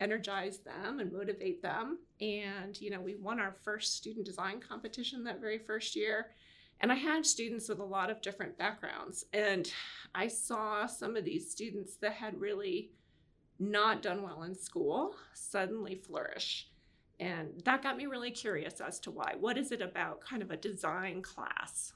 energize 0.00 0.58
them 0.58 0.98
and 0.98 1.12
motivate 1.12 1.62
them. 1.62 1.98
And, 2.20 2.78
you 2.80 2.90
know, 2.90 3.00
we 3.00 3.14
won 3.14 3.38
our 3.38 3.56
first 3.62 3.96
student 3.96 4.26
design 4.26 4.60
competition 4.60 5.24
that 5.24 5.40
very 5.40 5.58
first 5.58 5.94
year. 5.94 6.28
And 6.80 6.90
I 6.90 6.94
had 6.94 7.26
students 7.26 7.68
with 7.68 7.78
a 7.78 7.84
lot 7.84 8.10
of 8.10 8.22
different 8.22 8.56
backgrounds. 8.56 9.24
And 9.32 9.70
I 10.14 10.28
saw 10.28 10.86
some 10.86 11.16
of 11.16 11.24
these 11.24 11.50
students 11.50 11.96
that 11.96 12.12
had 12.12 12.40
really 12.40 12.90
not 13.58 14.02
done 14.02 14.22
well 14.22 14.44
in 14.44 14.54
school 14.54 15.14
suddenly 15.34 15.94
flourish. 15.94 16.68
And 17.18 17.48
that 17.66 17.82
got 17.82 17.98
me 17.98 18.06
really 18.06 18.30
curious 18.30 18.80
as 18.80 18.98
to 19.00 19.10
why. 19.10 19.34
What 19.38 19.58
is 19.58 19.72
it 19.72 19.82
about 19.82 20.22
kind 20.22 20.42
of 20.42 20.50
a 20.50 20.56
design 20.56 21.20
class 21.20 21.92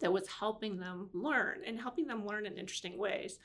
that 0.00 0.12
was 0.12 0.26
helping 0.26 0.78
them 0.78 1.10
learn 1.12 1.60
and 1.66 1.78
helping 1.78 2.06
them 2.06 2.26
learn 2.26 2.46
in 2.46 2.56
interesting 2.56 2.96
ways? 2.96 3.38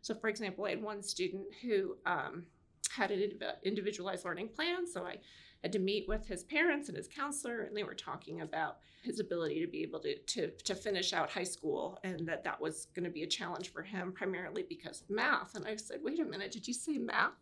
So, 0.00 0.14
for 0.14 0.28
example, 0.28 0.64
I 0.64 0.70
had 0.70 0.82
one 0.82 1.00
student 1.02 1.46
who 1.62 1.96
um, 2.06 2.46
had 2.90 3.12
an 3.12 3.32
individualized 3.62 4.24
learning 4.24 4.48
plan. 4.48 4.86
So 4.86 5.04
I 5.04 5.18
had 5.62 5.72
to 5.72 5.78
meet 5.78 6.06
with 6.08 6.26
his 6.26 6.44
parents 6.44 6.88
and 6.88 6.96
his 6.96 7.08
counselor, 7.08 7.62
and 7.62 7.76
they 7.76 7.82
were 7.82 7.94
talking 7.94 8.40
about 8.40 8.78
his 9.02 9.20
ability 9.20 9.60
to 9.60 9.70
be 9.70 9.82
able 9.82 10.00
to 10.00 10.16
to, 10.18 10.50
to 10.50 10.74
finish 10.74 11.12
out 11.12 11.30
high 11.30 11.44
school, 11.44 11.98
and 12.04 12.26
that 12.28 12.44
that 12.44 12.60
was 12.60 12.86
going 12.94 13.04
to 13.04 13.10
be 13.10 13.22
a 13.22 13.28
challenge 13.28 13.72
for 13.72 13.82
him 13.82 14.12
primarily 14.12 14.64
because 14.68 15.02
of 15.02 15.10
math. 15.10 15.54
And 15.54 15.66
I 15.66 15.76
said, 15.76 16.00
"Wait 16.02 16.20
a 16.20 16.24
minute, 16.24 16.52
did 16.52 16.68
you 16.68 16.74
say 16.74 16.98
math?" 16.98 17.32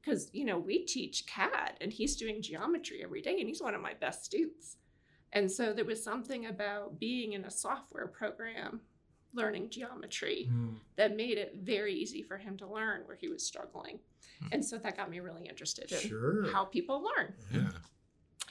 Because 0.00 0.30
you 0.32 0.44
know 0.44 0.58
we 0.58 0.84
teach 0.84 1.26
CAD, 1.26 1.76
and 1.80 1.92
he's 1.92 2.16
doing 2.16 2.42
geometry 2.42 3.02
every 3.02 3.22
day, 3.22 3.38
and 3.38 3.48
he's 3.48 3.62
one 3.62 3.74
of 3.74 3.80
my 3.80 3.94
best 3.94 4.24
students. 4.24 4.76
And 5.32 5.50
so 5.50 5.72
there 5.72 5.84
was 5.84 6.02
something 6.02 6.46
about 6.46 6.98
being 6.98 7.32
in 7.32 7.44
a 7.44 7.50
software 7.50 8.06
program 8.06 8.82
learning 9.34 9.70
geometry 9.70 10.48
mm. 10.50 10.74
that 10.96 11.16
made 11.16 11.38
it 11.38 11.56
very 11.62 11.94
easy 11.94 12.22
for 12.22 12.36
him 12.36 12.56
to 12.58 12.66
learn 12.66 13.02
where 13.06 13.16
he 13.16 13.28
was 13.28 13.44
struggling. 13.44 13.98
Mm. 14.44 14.48
And 14.52 14.64
so 14.64 14.78
that 14.78 14.96
got 14.96 15.10
me 15.10 15.20
really 15.20 15.46
interested 15.46 15.90
in 15.90 15.98
sure. 15.98 16.50
how 16.52 16.64
people 16.64 17.02
learn. 17.02 17.34
Yeah. 17.52 17.70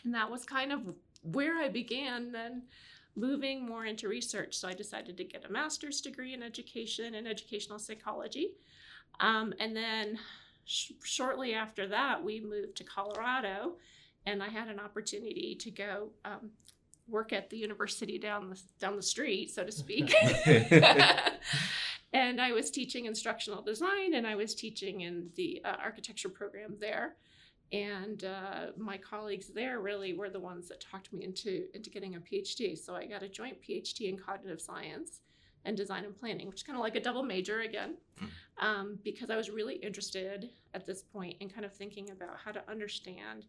And 0.03 0.13
that 0.13 0.29
was 0.29 0.45
kind 0.45 0.71
of 0.71 0.81
where 1.23 1.57
I 1.57 1.69
began 1.69 2.31
then 2.31 2.63
moving 3.15 3.65
more 3.65 3.85
into 3.85 4.07
research. 4.07 4.55
So 4.55 4.67
I 4.67 4.73
decided 4.73 5.17
to 5.17 5.23
get 5.23 5.45
a 5.45 5.51
master's 5.51 6.01
degree 6.01 6.33
in 6.33 6.41
education 6.41 7.15
and 7.15 7.27
educational 7.27 7.77
psychology. 7.77 8.55
Um, 9.19 9.53
and 9.59 9.75
then 9.75 10.17
sh- 10.65 10.93
shortly 11.03 11.53
after 11.53 11.87
that, 11.87 12.23
we 12.23 12.39
moved 12.39 12.77
to 12.77 12.83
Colorado 12.83 13.73
and 14.25 14.41
I 14.41 14.49
had 14.49 14.67
an 14.67 14.79
opportunity 14.79 15.55
to 15.59 15.71
go 15.71 16.09
um, 16.25 16.51
work 17.07 17.33
at 17.33 17.49
the 17.49 17.57
university 17.57 18.17
down 18.17 18.49
the 18.49 18.59
down 18.79 18.95
the 18.95 19.01
street, 19.01 19.51
so 19.51 19.63
to 19.63 19.71
speak. 19.71 20.13
and 22.13 22.41
I 22.41 22.51
was 22.51 22.71
teaching 22.71 23.05
instructional 23.05 23.61
design, 23.61 24.13
and 24.13 24.25
I 24.25 24.35
was 24.35 24.55
teaching 24.55 25.01
in 25.01 25.29
the 25.35 25.61
uh, 25.63 25.75
architecture 25.83 26.29
program 26.29 26.75
there. 26.79 27.15
And 27.73 28.25
uh, 28.25 28.67
my 28.77 28.97
colleagues 28.97 29.47
there 29.47 29.79
really 29.79 30.13
were 30.13 30.29
the 30.29 30.39
ones 30.39 30.67
that 30.67 30.81
talked 30.81 31.13
me 31.13 31.23
into 31.23 31.65
into 31.73 31.89
getting 31.89 32.15
a 32.15 32.19
PhD. 32.19 32.77
So 32.77 32.95
I 32.95 33.05
got 33.05 33.23
a 33.23 33.29
joint 33.29 33.57
PhD 33.61 34.09
in 34.09 34.17
cognitive 34.17 34.61
science 34.61 35.21
and 35.63 35.77
design 35.77 36.05
and 36.05 36.17
planning, 36.17 36.47
which 36.47 36.57
is 36.57 36.63
kind 36.63 36.77
of 36.77 36.81
like 36.81 36.95
a 36.95 36.99
double 36.99 37.23
major 37.23 37.61
again, 37.61 37.95
hmm. 38.17 38.25
um, 38.57 38.99
because 39.03 39.29
I 39.29 39.35
was 39.35 39.49
really 39.49 39.75
interested 39.75 40.49
at 40.73 40.85
this 40.85 41.03
point 41.03 41.35
in 41.39 41.49
kind 41.49 41.65
of 41.65 41.73
thinking 41.73 42.09
about 42.09 42.37
how 42.43 42.51
to 42.51 42.63
understand 42.69 43.45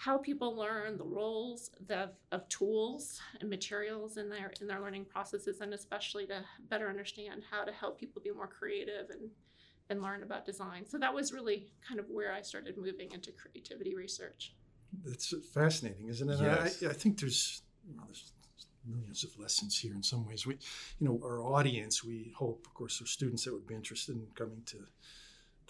how 0.00 0.16
people 0.16 0.56
learn 0.56 0.96
the 0.96 1.04
roles 1.04 1.70
of, 1.90 2.12
of 2.32 2.48
tools 2.48 3.20
and 3.38 3.50
materials 3.50 4.16
in 4.16 4.30
their 4.30 4.50
in 4.58 4.66
their 4.66 4.80
learning 4.80 5.04
processes 5.04 5.60
and 5.60 5.74
especially 5.74 6.26
to 6.26 6.42
better 6.70 6.88
understand 6.88 7.42
how 7.50 7.64
to 7.64 7.72
help 7.72 8.00
people 8.00 8.22
be 8.22 8.30
more 8.30 8.46
creative 8.46 9.10
and 9.10 9.28
and 9.90 10.00
learn 10.00 10.22
about 10.22 10.46
design. 10.46 10.86
So 10.86 10.96
that 10.98 11.12
was 11.12 11.32
really 11.34 11.66
kind 11.86 12.00
of 12.00 12.06
where 12.08 12.32
i 12.32 12.40
started 12.40 12.78
moving 12.78 13.10
into 13.12 13.30
creativity 13.32 13.94
research. 13.94 14.54
It's 15.04 15.34
fascinating 15.52 16.08
isn't 16.08 16.30
it? 16.30 16.40
Yes. 16.40 16.82
I, 16.82 16.86
I, 16.86 16.92
think 16.94 17.20
there's, 17.20 17.62
you 17.86 17.94
know, 17.94 18.04
there's 18.06 18.32
millions 18.86 19.22
of 19.22 19.38
lessons 19.38 19.78
here 19.78 19.92
in 19.92 20.02
some 20.02 20.24
ways. 20.26 20.46
We 20.46 20.54
you 20.98 21.08
know 21.08 21.20
our 21.22 21.42
audience 21.42 22.02
we 22.02 22.32
hope 22.34 22.64
of 22.66 22.72
course 22.72 23.02
are 23.02 23.06
students 23.06 23.44
that 23.44 23.52
would 23.52 23.66
be 23.66 23.74
interested 23.74 24.16
in 24.16 24.28
coming 24.34 24.62
to 24.66 24.78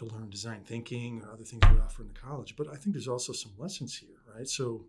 to 0.00 0.06
learn 0.06 0.30
design 0.30 0.62
thinking 0.64 1.22
or 1.22 1.30
other 1.30 1.44
things 1.44 1.62
we 1.70 1.78
offer 1.78 2.02
in 2.02 2.08
the 2.08 2.18
college. 2.18 2.56
But 2.56 2.68
I 2.68 2.76
think 2.76 2.94
there's 2.94 3.08
also 3.08 3.32
some 3.32 3.52
lessons 3.58 3.96
here, 3.96 4.16
right? 4.40 4.48
So 4.48 4.86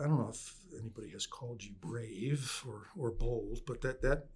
I 0.00 0.06
don't 0.06 0.18
know 0.18 0.30
if 0.30 0.54
anybody 0.78 1.10
has 1.10 1.26
called 1.26 1.62
you 1.62 1.72
brave 1.80 2.64
or, 2.66 2.86
or 2.98 3.10
bold, 3.10 3.60
but 3.66 3.82
that, 3.82 4.00
that 4.02 4.26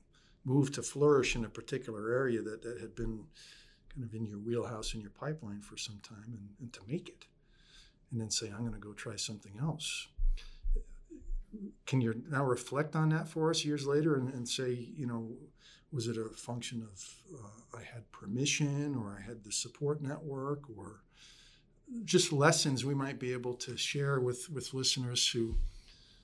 move 0.44 0.72
to 0.72 0.82
flourish 0.82 1.34
in 1.34 1.44
a 1.44 1.48
particular 1.48 2.12
area 2.12 2.42
that, 2.42 2.62
that 2.62 2.80
had 2.80 2.94
been 2.94 3.24
kind 3.94 4.04
of 4.04 4.14
in 4.14 4.26
your 4.26 4.38
wheelhouse 4.38 4.92
in 4.94 5.00
your 5.00 5.10
pipeline 5.10 5.62
for 5.62 5.78
some 5.78 5.98
time 6.02 6.26
and, 6.26 6.48
and 6.60 6.72
to 6.74 6.80
make 6.86 7.08
it 7.08 7.24
and 8.10 8.20
then 8.20 8.30
say, 8.30 8.48
I'm 8.48 8.60
going 8.60 8.72
to 8.72 8.78
go 8.78 8.92
try 8.92 9.16
something 9.16 9.58
else. 9.60 10.08
Can 11.86 12.02
you 12.02 12.22
now 12.28 12.44
reflect 12.44 12.94
on 12.94 13.08
that 13.08 13.26
for 13.26 13.50
us 13.50 13.64
years 13.64 13.86
later 13.86 14.16
and, 14.16 14.32
and 14.34 14.46
say, 14.46 14.72
you 14.72 15.06
know, 15.06 15.30
was 15.90 16.08
it 16.08 16.18
a 16.18 16.28
function 16.36 16.86
of 16.92 17.40
uh, 17.40 17.78
I 17.78 17.82
had 17.82 18.12
permission 18.12 18.94
or 18.94 19.16
I 19.18 19.26
had 19.26 19.44
the 19.44 19.52
support 19.52 20.02
network 20.02 20.64
or 20.76 21.00
just 22.04 22.32
lessons 22.32 22.84
we 22.84 22.94
might 22.94 23.18
be 23.18 23.32
able 23.32 23.54
to 23.54 23.76
share 23.76 24.20
with 24.20 24.50
with 24.50 24.74
listeners 24.74 25.28
who 25.28 25.56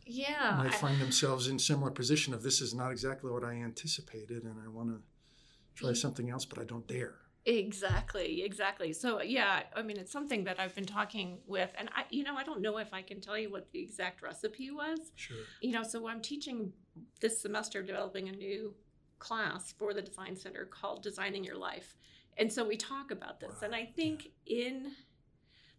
yeah 0.07 0.57
might 0.59 0.75
find 0.75 1.01
themselves 1.01 1.47
in 1.47 1.59
similar 1.59 1.91
position 1.91 2.35
of 2.35 2.43
this 2.43 2.61
is 2.61 2.75
not 2.75 2.91
exactly 2.91 3.31
what 3.31 3.45
I 3.45 3.53
anticipated 3.53 4.43
and 4.45 4.57
I 4.65 4.69
want 4.69 4.89
to 4.91 5.01
try 5.75 5.93
something 5.93 6.31
else 6.31 6.45
but 6.45 6.59
I 6.59 6.65
don't 6.65 6.87
dare. 6.87 7.15
Exactly, 7.45 8.45
exactly. 8.45 8.93
So 8.93 9.21
yeah, 9.21 9.63
I 9.75 9.83
mean 9.83 9.97
it's 9.97 10.13
something 10.13 10.45
that 10.45 10.61
I've 10.61 10.75
been 10.75 10.87
talking 10.87 11.39
with 11.47 11.71
and 11.77 11.89
I 11.95 12.05
you 12.11 12.23
know 12.23 12.37
I 12.37 12.45
don't 12.45 12.61
know 12.61 12.79
if 12.79 12.93
I 12.93 13.03
can 13.03 13.21
tell 13.21 13.39
you 13.39 13.51
what 13.51 13.71
the 13.73 13.81
exact 13.81 14.23
recipe 14.23 14.71
was. 14.71 15.13
Sure. 15.17 15.37
You 15.61 15.73
know, 15.73 15.83
so 15.83 16.07
I'm 16.09 16.21
teaching 16.21 16.73
this 17.21 17.41
semester 17.41 17.83
developing 17.83 18.29
a 18.29 18.33
new 18.33 18.75
class 19.19 19.73
for 19.79 19.95
the 19.95 20.03
design 20.03 20.37
center 20.37 20.65
called 20.65 21.03
designing 21.03 21.45
your 21.45 21.57
life 21.57 21.97
and 22.39 22.53
so 22.53 22.67
we 22.67 22.77
talk 22.77 23.13
about 23.13 23.39
this 23.39 23.53
wow. 23.53 23.67
and 23.67 23.75
i 23.75 23.85
think 23.85 24.29
in 24.47 24.91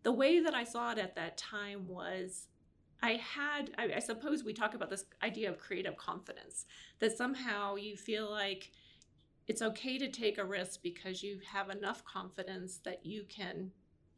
the 0.03 0.11
way 0.11 0.39
that 0.39 0.53
i 0.53 0.63
saw 0.63 0.91
it 0.91 0.97
at 0.97 1.15
that 1.15 1.37
time 1.37 1.87
was 1.87 2.47
i 3.01 3.13
had 3.13 3.71
I, 3.77 3.93
I 3.95 3.99
suppose 3.99 4.43
we 4.43 4.53
talk 4.53 4.73
about 4.73 4.89
this 4.89 5.05
idea 5.21 5.49
of 5.49 5.57
creative 5.57 5.97
confidence 5.97 6.65
that 6.99 7.17
somehow 7.17 7.75
you 7.75 7.97
feel 7.97 8.29
like 8.29 8.71
it's 9.47 9.61
okay 9.61 9.97
to 9.97 10.09
take 10.09 10.37
a 10.37 10.45
risk 10.45 10.81
because 10.81 11.21
you 11.21 11.39
have 11.51 11.69
enough 11.69 12.03
confidence 12.05 12.77
that 12.85 13.05
you 13.05 13.23
can 13.27 13.71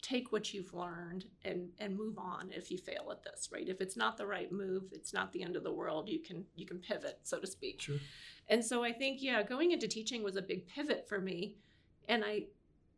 take 0.05 0.31
what 0.31 0.53
you've 0.53 0.73
learned 0.73 1.25
and 1.43 1.69
and 1.79 1.97
move 1.97 2.19
on 2.19 2.51
if 2.51 2.69
you 2.69 2.77
fail 2.77 3.07
at 3.09 3.23
this 3.23 3.49
right 3.51 3.67
if 3.67 3.81
it's 3.81 3.97
not 3.97 4.17
the 4.17 4.25
right 4.25 4.51
move 4.51 4.83
it's 4.91 5.13
not 5.13 5.33
the 5.33 5.41
end 5.41 5.55
of 5.55 5.63
the 5.63 5.71
world 5.71 6.07
you 6.07 6.19
can 6.19 6.45
you 6.55 6.65
can 6.65 6.77
pivot 6.77 7.17
so 7.23 7.39
to 7.39 7.47
speak 7.47 7.81
sure. 7.81 7.97
and 8.49 8.63
so 8.63 8.83
i 8.83 8.91
think 8.91 9.23
yeah 9.23 9.41
going 9.41 9.71
into 9.71 9.87
teaching 9.87 10.21
was 10.21 10.35
a 10.35 10.41
big 10.43 10.67
pivot 10.67 11.07
for 11.09 11.19
me 11.19 11.55
and 12.07 12.23
i 12.23 12.43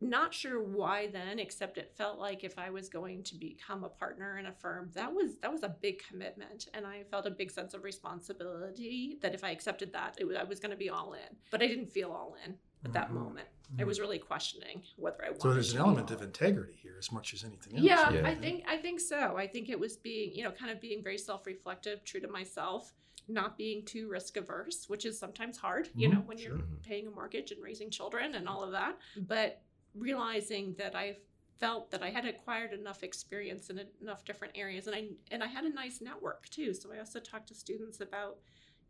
not 0.00 0.32
sure 0.32 0.62
why 0.62 1.08
then 1.08 1.38
except 1.38 1.78
it 1.78 1.92
felt 1.96 2.18
like 2.18 2.44
if 2.44 2.58
i 2.58 2.70
was 2.70 2.88
going 2.88 3.22
to 3.22 3.34
become 3.34 3.84
a 3.84 3.88
partner 3.88 4.38
in 4.38 4.46
a 4.46 4.52
firm 4.52 4.90
that 4.94 5.12
was 5.12 5.38
that 5.42 5.50
was 5.50 5.62
a 5.62 5.74
big 5.80 6.00
commitment 6.08 6.68
and 6.74 6.86
i 6.86 7.02
felt 7.10 7.26
a 7.26 7.30
big 7.30 7.50
sense 7.50 7.74
of 7.74 7.82
responsibility 7.82 9.18
that 9.22 9.34
if 9.34 9.42
i 9.42 9.50
accepted 9.50 9.92
that 9.92 10.16
it 10.18 10.24
was, 10.24 10.36
i 10.36 10.44
was 10.44 10.60
going 10.60 10.70
to 10.70 10.76
be 10.76 10.88
all 10.88 11.14
in 11.14 11.36
but 11.50 11.62
i 11.62 11.66
didn't 11.66 11.90
feel 11.90 12.10
all 12.10 12.36
in 12.44 12.54
at 12.84 12.92
that 12.92 13.06
mm-hmm. 13.06 13.18
moment. 13.18 13.48
Mm-hmm. 13.72 13.82
I 13.82 13.84
was 13.84 14.00
really 14.00 14.18
questioning 14.18 14.82
whether 14.96 15.24
I 15.24 15.28
wanted. 15.28 15.42
So 15.42 15.52
there's 15.52 15.72
an 15.72 15.80
element 15.80 16.10
of 16.10 16.22
integrity 16.22 16.78
here, 16.80 16.96
as 16.98 17.12
much 17.12 17.34
as 17.34 17.44
anything 17.44 17.76
else. 17.76 17.84
Yeah, 17.84 18.10
yeah, 18.10 18.26
I 18.26 18.34
think 18.34 18.64
I 18.68 18.76
think 18.76 19.00
so. 19.00 19.36
I 19.36 19.46
think 19.46 19.68
it 19.68 19.78
was 19.78 19.96
being, 19.96 20.34
you 20.34 20.44
know, 20.44 20.50
kind 20.50 20.70
of 20.70 20.80
being 20.80 21.02
very 21.02 21.18
self-reflective, 21.18 22.04
true 22.04 22.20
to 22.20 22.28
myself, 22.28 22.92
not 23.28 23.58
being 23.58 23.84
too 23.84 24.08
risk 24.08 24.36
averse, 24.36 24.88
which 24.88 25.04
is 25.04 25.18
sometimes 25.18 25.58
hard, 25.58 25.88
you 25.94 26.08
mm-hmm. 26.08 26.18
know, 26.18 26.24
when 26.24 26.38
sure. 26.38 26.56
you're 26.56 26.64
paying 26.82 27.06
a 27.06 27.10
mortgage 27.10 27.50
and 27.50 27.62
raising 27.62 27.90
children 27.90 28.34
and 28.34 28.48
all 28.48 28.62
of 28.62 28.72
that. 28.72 28.96
But 29.16 29.60
realizing 29.94 30.74
that 30.78 30.94
I 30.94 31.16
felt 31.60 31.90
that 31.90 32.02
I 32.02 32.10
had 32.10 32.24
acquired 32.24 32.72
enough 32.72 33.02
experience 33.02 33.68
in 33.70 33.80
enough 34.00 34.24
different 34.24 34.56
areas, 34.56 34.86
and 34.86 34.94
I 34.94 35.08
and 35.30 35.42
I 35.42 35.46
had 35.46 35.64
a 35.64 35.74
nice 35.74 36.00
network 36.00 36.48
too. 36.50 36.72
So 36.74 36.92
I 36.92 36.98
also 36.98 37.20
talked 37.20 37.48
to 37.48 37.54
students 37.54 38.00
about, 38.00 38.38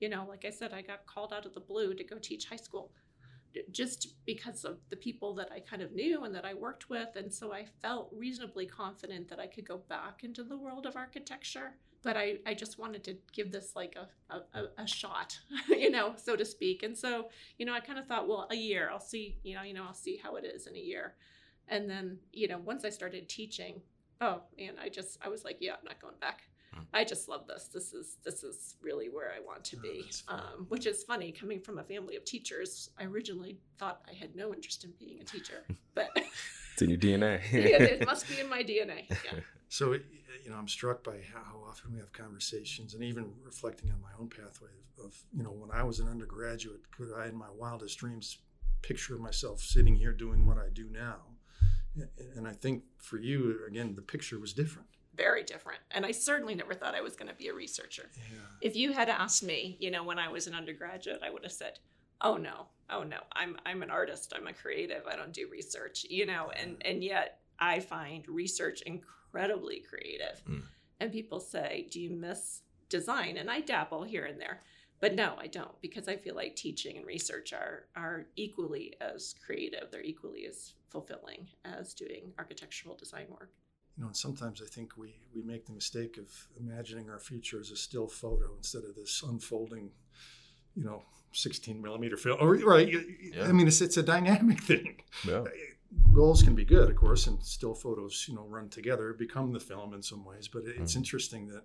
you 0.00 0.08
know, 0.08 0.26
like 0.28 0.44
I 0.44 0.50
said, 0.50 0.72
I 0.72 0.82
got 0.82 1.06
called 1.06 1.32
out 1.32 1.46
of 1.46 1.54
the 1.54 1.60
blue 1.60 1.94
to 1.94 2.04
go 2.04 2.18
teach 2.18 2.46
high 2.46 2.56
school 2.56 2.92
just 3.70 4.14
because 4.26 4.64
of 4.64 4.78
the 4.90 4.96
people 4.96 5.34
that 5.34 5.50
I 5.50 5.60
kind 5.60 5.82
of 5.82 5.92
knew 5.92 6.24
and 6.24 6.34
that 6.34 6.44
I 6.44 6.54
worked 6.54 6.90
with. 6.90 7.16
And 7.16 7.32
so 7.32 7.52
I 7.52 7.64
felt 7.80 8.12
reasonably 8.14 8.66
confident 8.66 9.28
that 9.28 9.40
I 9.40 9.46
could 9.46 9.66
go 9.66 9.78
back 9.88 10.22
into 10.22 10.44
the 10.44 10.56
world 10.56 10.86
of 10.86 10.96
architecture. 10.96 11.72
But 12.02 12.16
I, 12.16 12.36
I 12.46 12.54
just 12.54 12.78
wanted 12.78 13.02
to 13.04 13.16
give 13.32 13.50
this 13.50 13.72
like 13.74 13.96
a, 14.30 14.36
a, 14.54 14.68
a 14.78 14.86
shot, 14.86 15.38
you 15.68 15.90
know, 15.90 16.14
so 16.16 16.36
to 16.36 16.44
speak. 16.44 16.82
And 16.82 16.96
so, 16.96 17.28
you 17.58 17.66
know, 17.66 17.74
I 17.74 17.80
kind 17.80 17.98
of 17.98 18.06
thought, 18.06 18.28
well, 18.28 18.46
a 18.50 18.54
year, 18.54 18.88
I'll 18.90 19.00
see, 19.00 19.38
you 19.42 19.54
know, 19.54 19.62
you 19.62 19.74
know, 19.74 19.84
I'll 19.84 19.94
see 19.94 20.16
how 20.22 20.36
it 20.36 20.44
is 20.44 20.66
in 20.66 20.76
a 20.76 20.80
year. 20.80 21.14
And 21.66 21.90
then, 21.90 22.18
you 22.32 22.48
know, 22.48 22.58
once 22.58 22.84
I 22.84 22.90
started 22.90 23.28
teaching, 23.28 23.80
oh, 24.20 24.42
and 24.58 24.78
I 24.80 24.88
just, 24.88 25.18
I 25.22 25.28
was 25.28 25.44
like, 25.44 25.58
yeah, 25.60 25.72
I'm 25.72 25.84
not 25.84 26.00
going 26.00 26.14
back. 26.20 26.42
I 26.92 27.04
just 27.04 27.28
love 27.28 27.46
this. 27.46 27.68
This 27.72 27.92
is 27.92 28.16
this 28.24 28.42
is 28.42 28.76
really 28.82 29.08
where 29.08 29.32
I 29.36 29.40
want 29.40 29.64
to 29.64 29.76
oh, 29.78 29.82
be. 29.82 30.04
Um, 30.28 30.66
which 30.68 30.86
is 30.86 31.02
funny 31.04 31.32
coming 31.32 31.60
from 31.60 31.78
a 31.78 31.84
family 31.84 32.16
of 32.16 32.24
teachers. 32.24 32.90
I 32.98 33.04
originally 33.04 33.58
thought 33.78 34.02
I 34.08 34.14
had 34.14 34.34
no 34.34 34.54
interest 34.54 34.84
in 34.84 34.92
being 34.98 35.20
a 35.20 35.24
teacher, 35.24 35.64
but 35.94 36.10
it's 36.14 36.82
in 36.82 36.90
your 36.90 36.98
DNA. 36.98 37.40
yeah, 37.52 37.82
it 37.82 38.06
must 38.06 38.28
be 38.28 38.40
in 38.40 38.48
my 38.48 38.62
DNA. 38.62 39.08
Yeah. 39.10 39.40
So 39.70 39.92
you 39.92 40.48
know, 40.48 40.56
I'm 40.56 40.66
struck 40.66 41.04
by 41.04 41.18
how 41.34 41.58
often 41.68 41.92
we 41.92 41.98
have 41.98 42.10
conversations, 42.14 42.94
and 42.94 43.04
even 43.04 43.34
reflecting 43.44 43.90
on 43.90 44.00
my 44.00 44.08
own 44.18 44.30
pathway 44.30 44.70
of 45.04 45.14
you 45.36 45.42
know, 45.42 45.50
when 45.50 45.70
I 45.70 45.82
was 45.82 46.00
an 46.00 46.08
undergraduate, 46.08 46.80
could 46.90 47.12
I, 47.14 47.26
in 47.26 47.36
my 47.36 47.50
wildest 47.54 47.98
dreams, 47.98 48.38
picture 48.80 49.18
myself 49.18 49.60
sitting 49.60 49.94
here 49.94 50.12
doing 50.12 50.46
what 50.46 50.56
I 50.56 50.68
do 50.72 50.88
now? 50.90 51.18
And 52.36 52.46
I 52.46 52.52
think 52.52 52.84
for 52.98 53.18
you, 53.18 53.60
again, 53.66 53.94
the 53.94 54.02
picture 54.02 54.38
was 54.38 54.52
different. 54.52 54.88
Very 55.18 55.42
different. 55.42 55.80
And 55.90 56.06
I 56.06 56.12
certainly 56.12 56.54
never 56.54 56.74
thought 56.74 56.94
I 56.94 57.00
was 57.00 57.16
going 57.16 57.28
to 57.28 57.34
be 57.34 57.48
a 57.48 57.54
researcher. 57.54 58.04
Yeah. 58.16 58.38
If 58.62 58.76
you 58.76 58.92
had 58.92 59.08
asked 59.08 59.42
me, 59.42 59.76
you 59.80 59.90
know, 59.90 60.04
when 60.04 60.18
I 60.18 60.28
was 60.28 60.46
an 60.46 60.54
undergraduate, 60.54 61.20
I 61.24 61.30
would 61.30 61.42
have 61.42 61.52
said, 61.52 61.80
"Oh 62.20 62.36
no, 62.36 62.66
oh 62.88 63.02
no, 63.02 63.18
I'm 63.32 63.56
I'm 63.66 63.82
an 63.82 63.90
artist. 63.90 64.32
I'm 64.34 64.46
a 64.46 64.52
creative. 64.52 65.02
I 65.06 65.16
don't 65.16 65.32
do 65.32 65.48
research." 65.50 66.06
You 66.08 66.24
know, 66.26 66.50
and 66.56 66.80
and 66.84 67.02
yet 67.02 67.40
I 67.58 67.80
find 67.80 68.26
research 68.28 68.82
incredibly 68.82 69.80
creative. 69.80 70.40
Mm. 70.48 70.62
And 71.00 71.12
people 71.12 71.40
say, 71.40 71.88
"Do 71.90 72.00
you 72.00 72.10
miss 72.10 72.62
design?" 72.88 73.36
And 73.38 73.50
I 73.50 73.60
dabble 73.60 74.04
here 74.04 74.24
and 74.24 74.40
there. 74.40 74.62
But 75.00 75.14
no, 75.14 75.34
I 75.38 75.48
don't 75.48 75.80
because 75.80 76.08
I 76.08 76.16
feel 76.16 76.34
like 76.34 76.56
teaching 76.56 76.96
and 76.96 77.06
research 77.06 77.52
are 77.52 77.86
are 77.96 78.26
equally 78.36 78.94
as 79.00 79.34
creative. 79.44 79.90
They're 79.90 80.02
equally 80.02 80.46
as 80.46 80.74
fulfilling 80.90 81.48
as 81.64 81.94
doing 81.94 82.32
architectural 82.38 82.96
design 82.96 83.26
work. 83.30 83.50
You 83.98 84.02
know, 84.04 84.06
and 84.08 84.16
sometimes 84.16 84.62
I 84.62 84.66
think 84.66 84.96
we, 84.96 85.16
we 85.34 85.42
make 85.42 85.66
the 85.66 85.72
mistake 85.72 86.18
of 86.18 86.28
imagining 86.58 87.10
our 87.10 87.18
future 87.18 87.58
as 87.58 87.72
a 87.72 87.76
still 87.76 88.06
photo 88.06 88.54
instead 88.56 88.84
of 88.84 88.94
this 88.94 89.24
unfolding, 89.26 89.90
you 90.76 90.84
know, 90.84 91.02
16 91.32 91.82
millimeter 91.82 92.16
film. 92.16 92.38
Or, 92.40 92.54
right. 92.58 92.88
Yeah. 93.34 93.44
I 93.48 93.52
mean, 93.52 93.66
it's, 93.66 93.80
it's 93.80 93.96
a 93.96 94.02
dynamic 94.04 94.62
thing. 94.70 95.02
Yeah. 95.26 95.44
Goals 96.12 96.44
can 96.44 96.54
be 96.54 96.64
good, 96.64 96.88
of 96.88 96.94
course, 96.96 97.26
and 97.26 97.42
still 97.42 97.74
photos, 97.74 98.24
you 98.28 98.36
know, 98.36 98.46
run 98.46 98.68
together, 98.68 99.12
become 99.14 99.52
the 99.52 99.58
film 99.58 99.92
in 99.94 100.02
some 100.02 100.24
ways. 100.24 100.46
But 100.46 100.62
it's 100.66 100.92
Mhm. 100.92 100.96
interesting 100.98 101.48
that 101.48 101.64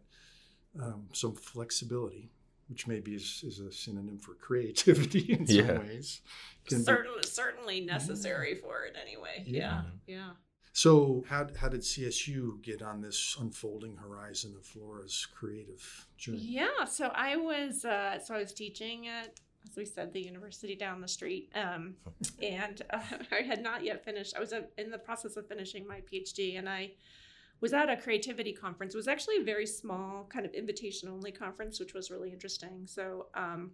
um, 0.82 1.10
some 1.14 1.36
flexibility, 1.36 2.32
which 2.68 2.88
maybe 2.88 3.14
is, 3.14 3.44
is 3.46 3.60
a 3.60 3.72
synonym 3.72 4.18
for 4.18 4.34
creativity 4.34 5.20
in 5.34 5.46
some 5.46 5.56
Yeah. 5.56 5.78
ways, 5.78 6.22
can 6.68 6.80
be 6.80 6.84
Certainly, 6.84 7.24
certainly 7.26 7.82
necessary 7.82 8.56
for 8.56 8.86
it 8.86 8.96
anyway. 9.00 9.44
Yeah. 9.46 9.84
Yeah, 10.08 10.16
yeah. 10.16 10.30
So, 10.76 11.24
how, 11.30 11.48
how 11.56 11.70
did 11.70 11.82
CSU 11.82 12.60
get 12.64 12.82
on 12.82 13.02
this 13.02 13.38
unfolding 13.40 13.96
horizon 13.96 14.56
of 14.58 14.76
Laura's 14.76 15.28
creative 15.32 16.08
journey? 16.18 16.40
Yeah, 16.40 16.86
so 16.86 17.12
I 17.14 17.36
was 17.36 17.86
uh, 17.86 18.18
so 18.20 18.34
I 18.34 18.40
was 18.40 18.54
teaching 18.54 19.08
at 19.08 19.40
as 19.70 19.78
we 19.78 19.86
said 19.86 20.12
the 20.12 20.22
university 20.22 20.76
down 20.76 21.00
the 21.00 21.08
street, 21.08 21.52
um, 21.56 21.96
and 22.42 22.82
uh, 22.90 23.00
I 23.32 23.44
had 23.44 23.62
not 23.62 23.84
yet 23.84 24.04
finished. 24.04 24.34
I 24.36 24.40
was 24.40 24.52
uh, 24.52 24.62
in 24.78 24.90
the 24.90 24.98
process 24.98 25.38
of 25.38 25.48
finishing 25.48 25.88
my 25.88 26.02
PhD, 26.12 26.58
and 26.58 26.68
I 26.68 26.92
was 27.62 27.72
at 27.72 27.90
a 27.90 27.96
creativity 27.96 28.52
conference. 28.52 28.96
It 28.96 28.98
was 28.98 29.08
actually 29.08 29.38
a 29.38 29.44
very 29.44 29.68
small 29.68 30.26
kind 30.26 30.46
of 30.46 30.54
invitation 30.54 31.08
only 31.08 31.32
conference, 31.32 31.80
which 31.80 31.94
was 31.94 32.12
really 32.12 32.32
interesting. 32.32 32.88
So 32.88 33.28
um, 33.36 33.72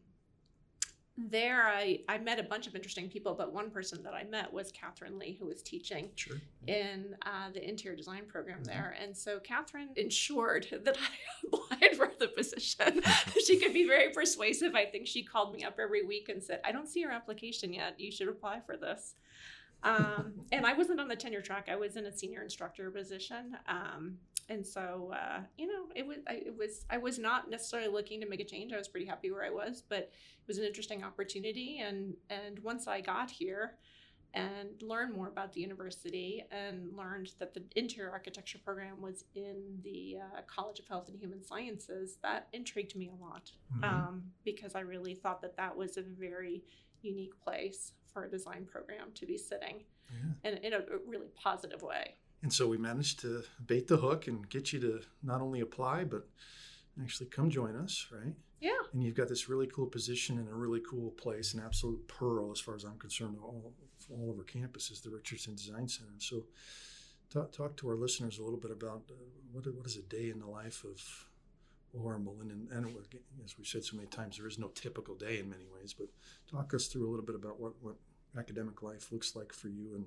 there, 1.30 1.68
I 1.68 2.02
I 2.08 2.18
met 2.18 2.40
a 2.40 2.44
bunch 2.44 2.68
of 2.68 2.76
interesting 2.76 3.10
people, 3.10 3.34
but 3.34 3.52
one 3.54 3.70
person 3.70 4.02
that 4.04 4.14
I 4.14 4.24
met 4.24 4.52
was 4.54 4.72
Katharine 4.72 5.20
Leigh, 5.20 5.34
who 5.40 5.46
was 5.48 5.62
teaching 5.62 6.10
Sure. 6.16 6.38
in 6.68 7.16
uh, 7.24 7.50
the 7.52 7.68
interior 7.68 7.96
design 7.98 8.26
program 8.28 8.62
Mhm. 8.62 8.66
there. 8.68 8.96
And 9.02 9.16
so 9.18 9.40
Catherine 9.40 9.90
ensured 9.96 10.68
that 10.84 10.98
I 10.98 11.48
applied 11.48 11.96
for 11.98 12.12
the 12.20 12.28
position. 12.30 13.02
she 13.46 13.58
could 13.60 13.74
be 13.74 13.88
very 13.88 14.12
persuasive. 14.12 14.76
I 14.76 14.86
think 14.86 15.08
she 15.08 15.24
called 15.24 15.54
me 15.54 15.64
up 15.64 15.80
every 15.80 16.04
week 16.06 16.30
and 16.30 16.42
said, 16.42 16.62
I 16.64 16.72
don't 16.72 16.88
see 16.88 17.00
your 17.02 17.12
application 17.12 17.74
yet. 17.74 18.00
You 18.00 18.12
should 18.12 18.28
apply 18.30 18.62
for 18.62 18.78
this. 18.78 19.16
Um, 19.82 20.34
and 20.52 20.66
I 20.66 20.74
wasn't 20.74 21.00
on 21.00 21.08
the 21.08 21.16
tenure 21.16 21.42
track. 21.42 21.70
I 21.72 21.78
was 21.78 21.96
in 21.96 22.06
a 22.06 22.12
senior 22.12 22.42
instructor 22.44 22.92
position. 22.92 23.56
Um, 23.66 24.18
and 24.50 24.66
so, 24.66 25.14
uh, 25.16 25.40
you 25.58 25.68
know, 25.68 25.86
it 25.96 26.06
was, 26.06 26.18
I, 26.28 26.34
it 26.34 26.58
was, 26.58 26.86
I 26.90 26.98
was 26.98 27.18
not 27.20 27.50
necessarily 27.50 27.90
looking 27.90 28.20
to 28.22 28.28
make 28.28 28.40
a 28.40 28.46
change. 28.46 28.74
I 28.74 28.78
was 28.78 28.88
pretty 28.88 29.06
happy 29.06 29.32
where 29.32 29.44
I 29.44 29.50
was, 29.50 29.84
but 29.88 30.00
it 30.00 30.48
was 30.48 30.58
an 30.58 30.66
interesting 30.66 31.04
opportunity. 31.04 31.80
And, 31.80 32.16
and 32.30 32.60
once 32.60 32.88
I 32.88 33.02
got 33.02 33.30
here, 33.30 33.76
and 34.36 34.70
learned 34.84 35.14
more 35.16 35.28
about 35.28 35.54
the 35.54 35.62
university 35.62 36.46
and 36.52 36.96
learned 36.96 37.32
that 37.40 37.54
the 37.56 37.64
interior 37.76 38.12
architecture 38.12 38.60
program 38.60 39.02
was 39.02 39.26
in 39.34 39.80
the 39.84 40.18
uh, 40.22 40.42
College 40.46 40.80
of 40.80 40.88
Health 40.88 41.10
and 41.10 41.18
Human 41.20 41.44
Sciences, 41.44 42.18
that 42.22 42.48
intrigued 42.54 42.96
me 42.96 43.10
a 43.10 43.24
lot 43.24 43.52
Mhm. 43.76 43.84
um, 43.84 44.32
because 44.44 44.76
I 44.76 44.82
really 44.82 45.16
thought 45.16 45.42
that 45.42 45.58
that 45.58 45.76
was 45.76 45.98
a 45.98 46.04
very 46.04 46.64
unique 47.02 47.40
place 47.40 47.94
for 48.14 48.26
a 48.26 48.30
design 48.30 48.66
program 48.66 49.12
to 49.14 49.26
be 49.26 49.38
sitting 49.38 49.84
yeah. 50.12 50.34
and 50.44 50.60
in 50.60 50.74
a 50.74 50.82
really 51.08 51.30
positive 51.36 51.82
way. 51.82 52.16
And 52.42 52.54
so 52.54 52.68
we 52.68 52.78
managed 52.78 53.20
to 53.22 53.44
bait 53.66 53.88
the 53.88 53.98
hook 53.98 54.28
and 54.28 54.50
get 54.50 54.72
you 54.72 54.80
to 54.80 55.02
not 55.22 55.42
only 55.42 55.60
apply, 55.60 56.06
but 56.06 56.28
actually 57.02 57.28
come 57.28 57.50
join 57.50 57.76
us, 57.76 58.08
right? 58.12 58.34
Yeah. 58.62 58.72
And 58.94 59.04
you've 59.04 59.16
got 59.16 59.28
this 59.28 59.50
really 59.50 59.68
cool 59.68 59.88
position 59.88 60.38
in 60.38 60.48
a 60.48 60.56
really 60.56 60.82
cool 60.90 61.12
place, 61.12 61.54
an 61.54 61.62
absolute 61.64 62.08
pearl 62.08 62.52
as 62.52 62.60
far 62.60 62.76
as 62.76 62.84
I'm 62.84 62.98
concerned, 62.98 63.38
all, 63.42 63.74
all 64.10 64.30
over 64.30 64.44
campus 64.44 64.90
is 64.90 65.02
the 65.02 65.10
Richardson 65.10 65.56
Design 65.56 65.88
Center. 65.88 66.12
And 66.12 66.22
so 66.22 66.46
talk, 67.30 67.52
talk 67.52 67.78
to 67.78 67.90
our 67.90 67.96
listeners 67.96 68.40
a 68.40 68.44
little 68.44 68.60
bit 68.60 68.72
about 68.72 69.04
uh, 69.10 69.14
what, 69.52 69.66
what 69.76 69.86
is 69.86 69.98
a 69.98 70.02
day 70.02 70.30
in 70.30 70.40
the 70.40 70.48
life 70.48 70.84
of 70.84 71.02
Laura 71.94 72.20
Malinin. 72.20 72.72
And, 72.72 72.86
and 72.86 72.96
as 73.46 73.58
we've 73.58 73.68
said 73.68 73.84
so 73.84 73.96
many 73.96 74.08
times, 74.08 74.38
there 74.38 74.48
is 74.48 74.60
no 74.60 74.68
typical 74.70 75.16
day 75.16 75.40
in 75.40 75.50
many 75.50 75.66
ways, 75.74 75.94
but 75.94 76.08
talk 76.50 76.74
us 76.74 76.88
through 76.88 77.08
a 77.08 77.10
little 77.10 77.26
bit 77.26 77.36
about 77.36 77.60
what, 77.60 77.74
what 77.82 77.96
academic 78.38 78.84
life 78.84 79.12
looks 79.12 79.36
like 79.36 79.54
for 79.54 79.70
you 79.70 79.96
and 79.96 80.06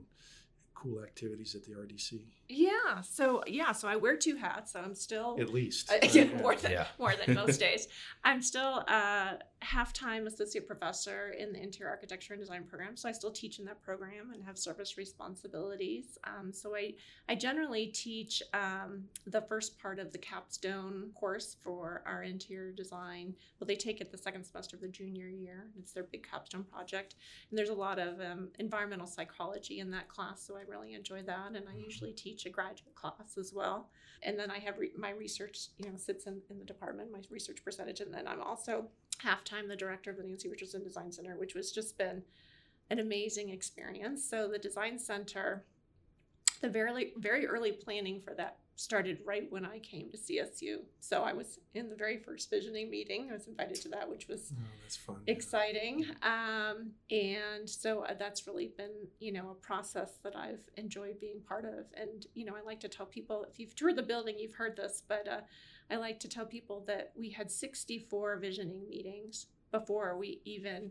cool 0.83 1.03
activities 1.03 1.55
at 1.55 1.63
the 1.65 1.73
RDC, 1.73 2.21
Yeah. 2.49 3.01
So 3.03 3.43
yeah. 3.47 3.73
So 3.73 3.87
I 3.89 3.97
wear 3.97 4.17
two 4.17 4.37
hats. 4.37 4.75
I'm 4.75 4.95
still 4.95 5.37
at 5.41 5.53
least. 5.53 5.91
Uh, 5.91 5.95
right? 6.03 6.15
yeah, 6.15 6.23
Yeah. 6.25 6.41
more 6.43 6.57
than 6.57 6.73
Yeah. 6.73 6.87
more 6.99 7.15
than 7.15 7.35
most 7.35 7.59
days. 7.61 7.89
I'm 8.25 8.43
still 8.43 8.79
a 8.99 9.39
half-time 9.63 10.27
associate 10.27 10.67
professor 10.67 11.31
in 11.39 11.53
the 11.53 11.63
interior 11.63 11.91
architecture 11.91 12.35
and 12.35 12.43
design 12.43 12.65
program, 12.65 12.97
so 12.97 13.09
I 13.09 13.13
still 13.13 13.31
teach 13.31 13.59
in 13.59 13.65
that 13.67 13.83
program 13.83 14.33
and 14.33 14.45
have 14.45 14.59
service 14.59 14.99
responsibilities. 14.99 16.19
Um, 16.25 16.53
so 16.53 16.75
I 16.75 16.95
I 17.29 17.35
generally 17.35 17.87
teach 17.87 18.43
um, 18.53 19.05
the 19.27 19.41
first 19.43 19.79
part 19.79 19.99
of 19.99 20.13
the 20.13 20.19
capstone 20.19 21.11
course 21.15 21.57
for 21.63 22.03
our 22.07 22.23
interior 22.23 22.73
design. 22.73 23.35
Well, 23.59 23.67
they 23.67 23.77
take 23.77 24.01
it 24.01 24.11
the 24.11 24.19
second 24.19 24.45
semester 24.45 24.77
of 24.77 24.83
the 24.83 24.89
junior 24.89 25.29
year. 25.29 25.71
It's 25.79 25.93
their 25.93 26.05
big 26.05 26.29
capstone 26.29 26.65
project, 26.65 27.15
and 27.51 27.59
there's 27.59 27.69
a 27.69 27.75
lot 27.75 27.99
of 27.99 28.21
um, 28.21 28.49
environmental 28.59 29.07
psychology 29.07 29.81
in 29.81 29.91
that 29.93 30.09
class, 30.09 30.43
so 30.47 30.57
I 30.57 30.63
really 30.69 30.95
enjoy 30.95 31.23
that. 31.23 31.53
And 31.55 31.65
I 31.69 31.77
usually 31.77 32.13
teach 32.13 32.47
a 32.47 32.51
graduate 32.51 32.95
class 32.95 33.39
as 33.39 33.53
well 33.55 33.89
and 34.23 34.39
then 34.39 34.51
I 34.51 34.59
have 34.59 34.79
re- 34.79 34.93
my 34.97 35.11
research, 35.11 35.69
you 35.79 35.87
know, 35.87 35.97
sits 35.97 36.27
in, 36.27 36.41
in 36.51 36.59
the 36.59 36.65
department, 36.65 37.11
my 37.13 37.21
research 37.31 37.65
percentage, 37.65 38.01
and 38.01 38.13
then 38.13 38.27
I'm 38.29 38.41
also 38.41 38.87
half 39.23 39.45
time 39.45 39.69
the 39.69 39.77
director 39.77 40.11
of 40.11 40.17
the 40.17 40.23
Nancy 40.25 40.49
Richardson 40.49 40.83
Design 40.83 41.13
Center, 41.13 41.37
which 41.37 41.55
was 41.55 41.73
just 41.73 41.97
been 41.99 42.23
an 42.91 42.99
amazing 42.99 43.51
experience. 43.51 44.29
So 44.29 44.49
the 44.49 44.59
design 44.59 44.99
center, 44.99 45.65
the 46.61 46.69
very 46.69 47.13
very 47.17 47.47
early 47.47 47.73
planning 47.73 48.21
for 48.21 48.35
that 48.35 48.59
started 48.75 49.19
right 49.25 49.47
when 49.51 49.65
I 49.67 49.79
came 49.79 50.11
to 50.11 50.17
CSU. 50.17 50.79
So 51.01 51.23
I 51.23 51.33
was 51.35 51.59
in 51.75 51.89
the 51.91 51.95
very 51.95 52.17
first 52.17 52.49
visioning 52.51 52.91
meeting. 52.91 53.29
I 53.31 53.35
was 53.35 53.47
invited 53.47 53.77
to 53.83 53.89
that, 53.91 54.09
which 54.09 54.27
was 54.29 54.53
Oh, 54.53 54.89
fun. 55.13 55.23
yeah. 55.27 55.33
exciting. 55.35 56.07
Um, 56.23 56.93
and 57.11 57.69
so 57.69 58.01
uh, 58.05 58.15
that's 58.19 58.47
really 58.47 58.73
been, 58.77 58.91
you 59.21 59.31
know, 59.31 59.51
a 59.51 59.55
process 59.55 60.13
that 60.25 60.35
I've 60.35 60.69
enjoyed 60.79 61.21
being 61.21 61.41
part 61.47 61.65
of. 61.67 61.85
And, 61.95 62.27
you 62.35 62.45
know, 62.47 62.55
I 62.57 62.63
like 62.65 62.81
to 62.81 62.89
tell 62.89 63.07
people 63.07 63.45
if 63.49 63.61
you've 63.61 63.77
toured 63.77 63.95
the 63.97 64.03
building, 64.03 64.37
you've 64.39 64.55
heard 64.55 64.75
this, 64.77 65.03
but 65.07 65.29
uh, 65.29 65.41
I 65.91 65.97
like 65.97 66.21
to 66.21 66.29
tell 66.29 66.47
people 66.47 66.85
that 66.87 67.13
we 67.17 67.31
had 67.31 67.51
64 67.51 68.39
visioning 68.39 68.89
meetings 68.89 69.47
before 69.71 70.17
we 70.17 70.41
even 70.45 70.91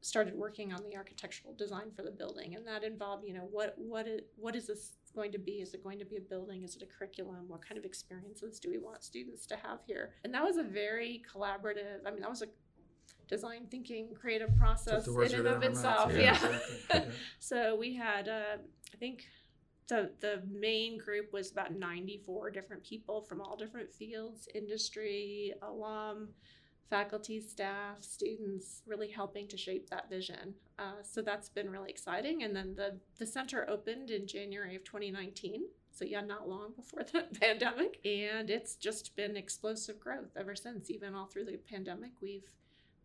started 0.00 0.34
working 0.36 0.72
on 0.72 0.82
the 0.88 0.96
architectural 0.96 1.54
design 1.54 1.90
for 1.94 2.02
the 2.02 2.10
building. 2.10 2.54
And 2.54 2.66
that 2.66 2.84
involved 2.84 3.24
you 3.26 3.34
know 3.34 3.48
what 3.50 3.74
what 3.76 4.06
is, 4.06 4.20
what 4.36 4.54
is 4.54 4.66
this 4.66 4.92
going 5.14 5.32
to 5.32 5.38
be? 5.38 5.60
Is 5.60 5.74
it 5.74 5.82
going 5.82 5.98
to 5.98 6.04
be 6.04 6.16
a 6.16 6.20
building? 6.20 6.62
Is 6.62 6.76
it 6.76 6.82
a 6.82 6.86
curriculum? 6.86 7.44
What 7.48 7.66
kind 7.66 7.78
of 7.78 7.84
experiences 7.84 8.60
do 8.60 8.70
we 8.70 8.78
want 8.78 9.02
students 9.02 9.46
to 9.46 9.56
have 9.56 9.80
here? 9.86 10.14
And 10.24 10.32
that 10.34 10.44
was 10.44 10.56
a 10.56 10.62
very 10.62 11.22
collaborative 11.32 12.06
i 12.06 12.10
mean 12.10 12.20
that 12.20 12.30
was 12.30 12.42
a 12.42 12.48
design 13.28 13.66
thinking 13.70 14.08
creative 14.14 14.56
process 14.56 15.06
in 15.06 15.14
and 15.14 15.34
of 15.34 15.46
out 15.46 15.54
of 15.54 15.60
my 15.60 15.66
itself 15.68 16.12
yeah. 16.16 16.38
Yeah. 16.92 17.04
so 17.38 17.76
we 17.76 17.94
had 17.94 18.28
uh, 18.28 18.56
i 18.92 18.96
think 18.96 19.26
the 19.88 20.10
the 20.20 20.42
main 20.50 20.98
group 20.98 21.32
was 21.32 21.50
about 21.50 21.74
94 21.74 22.50
different 22.50 22.84
people 22.84 23.22
from 23.22 23.40
all 23.40 23.56
different 23.56 23.92
fields 23.92 24.48
industry 24.54 25.54
alum 25.62 26.28
faculty 26.88 27.40
staff 27.40 27.96
students 28.00 28.82
really 28.86 29.08
helping 29.08 29.46
to 29.46 29.56
shape 29.56 29.90
that 29.90 30.08
vision. 30.08 30.54
Uh, 30.78 31.02
so 31.02 31.20
that's 31.20 31.48
been 31.48 31.68
really 31.68 31.90
exciting. 31.90 32.42
And 32.42 32.54
then 32.54 32.74
the 32.74 32.98
the 33.18 33.26
center 33.26 33.68
opened 33.68 34.10
in 34.10 34.26
january 34.26 34.76
of 34.76 34.84
2019 34.84 35.64
so 35.90 36.04
yeah 36.04 36.20
not 36.20 36.48
long 36.48 36.72
before 36.76 37.02
the 37.12 37.26
pandemic. 37.40 38.00
And 38.04 38.50
it's 38.50 38.76
just 38.76 39.16
been 39.16 39.36
explosive 39.36 40.00
growth 40.00 40.36
ever 40.36 40.54
since. 40.54 40.90
Even 40.90 41.14
all 41.14 41.26
through 41.26 41.46
the 41.46 41.58
pandemic 41.70 42.12
we've 42.20 42.54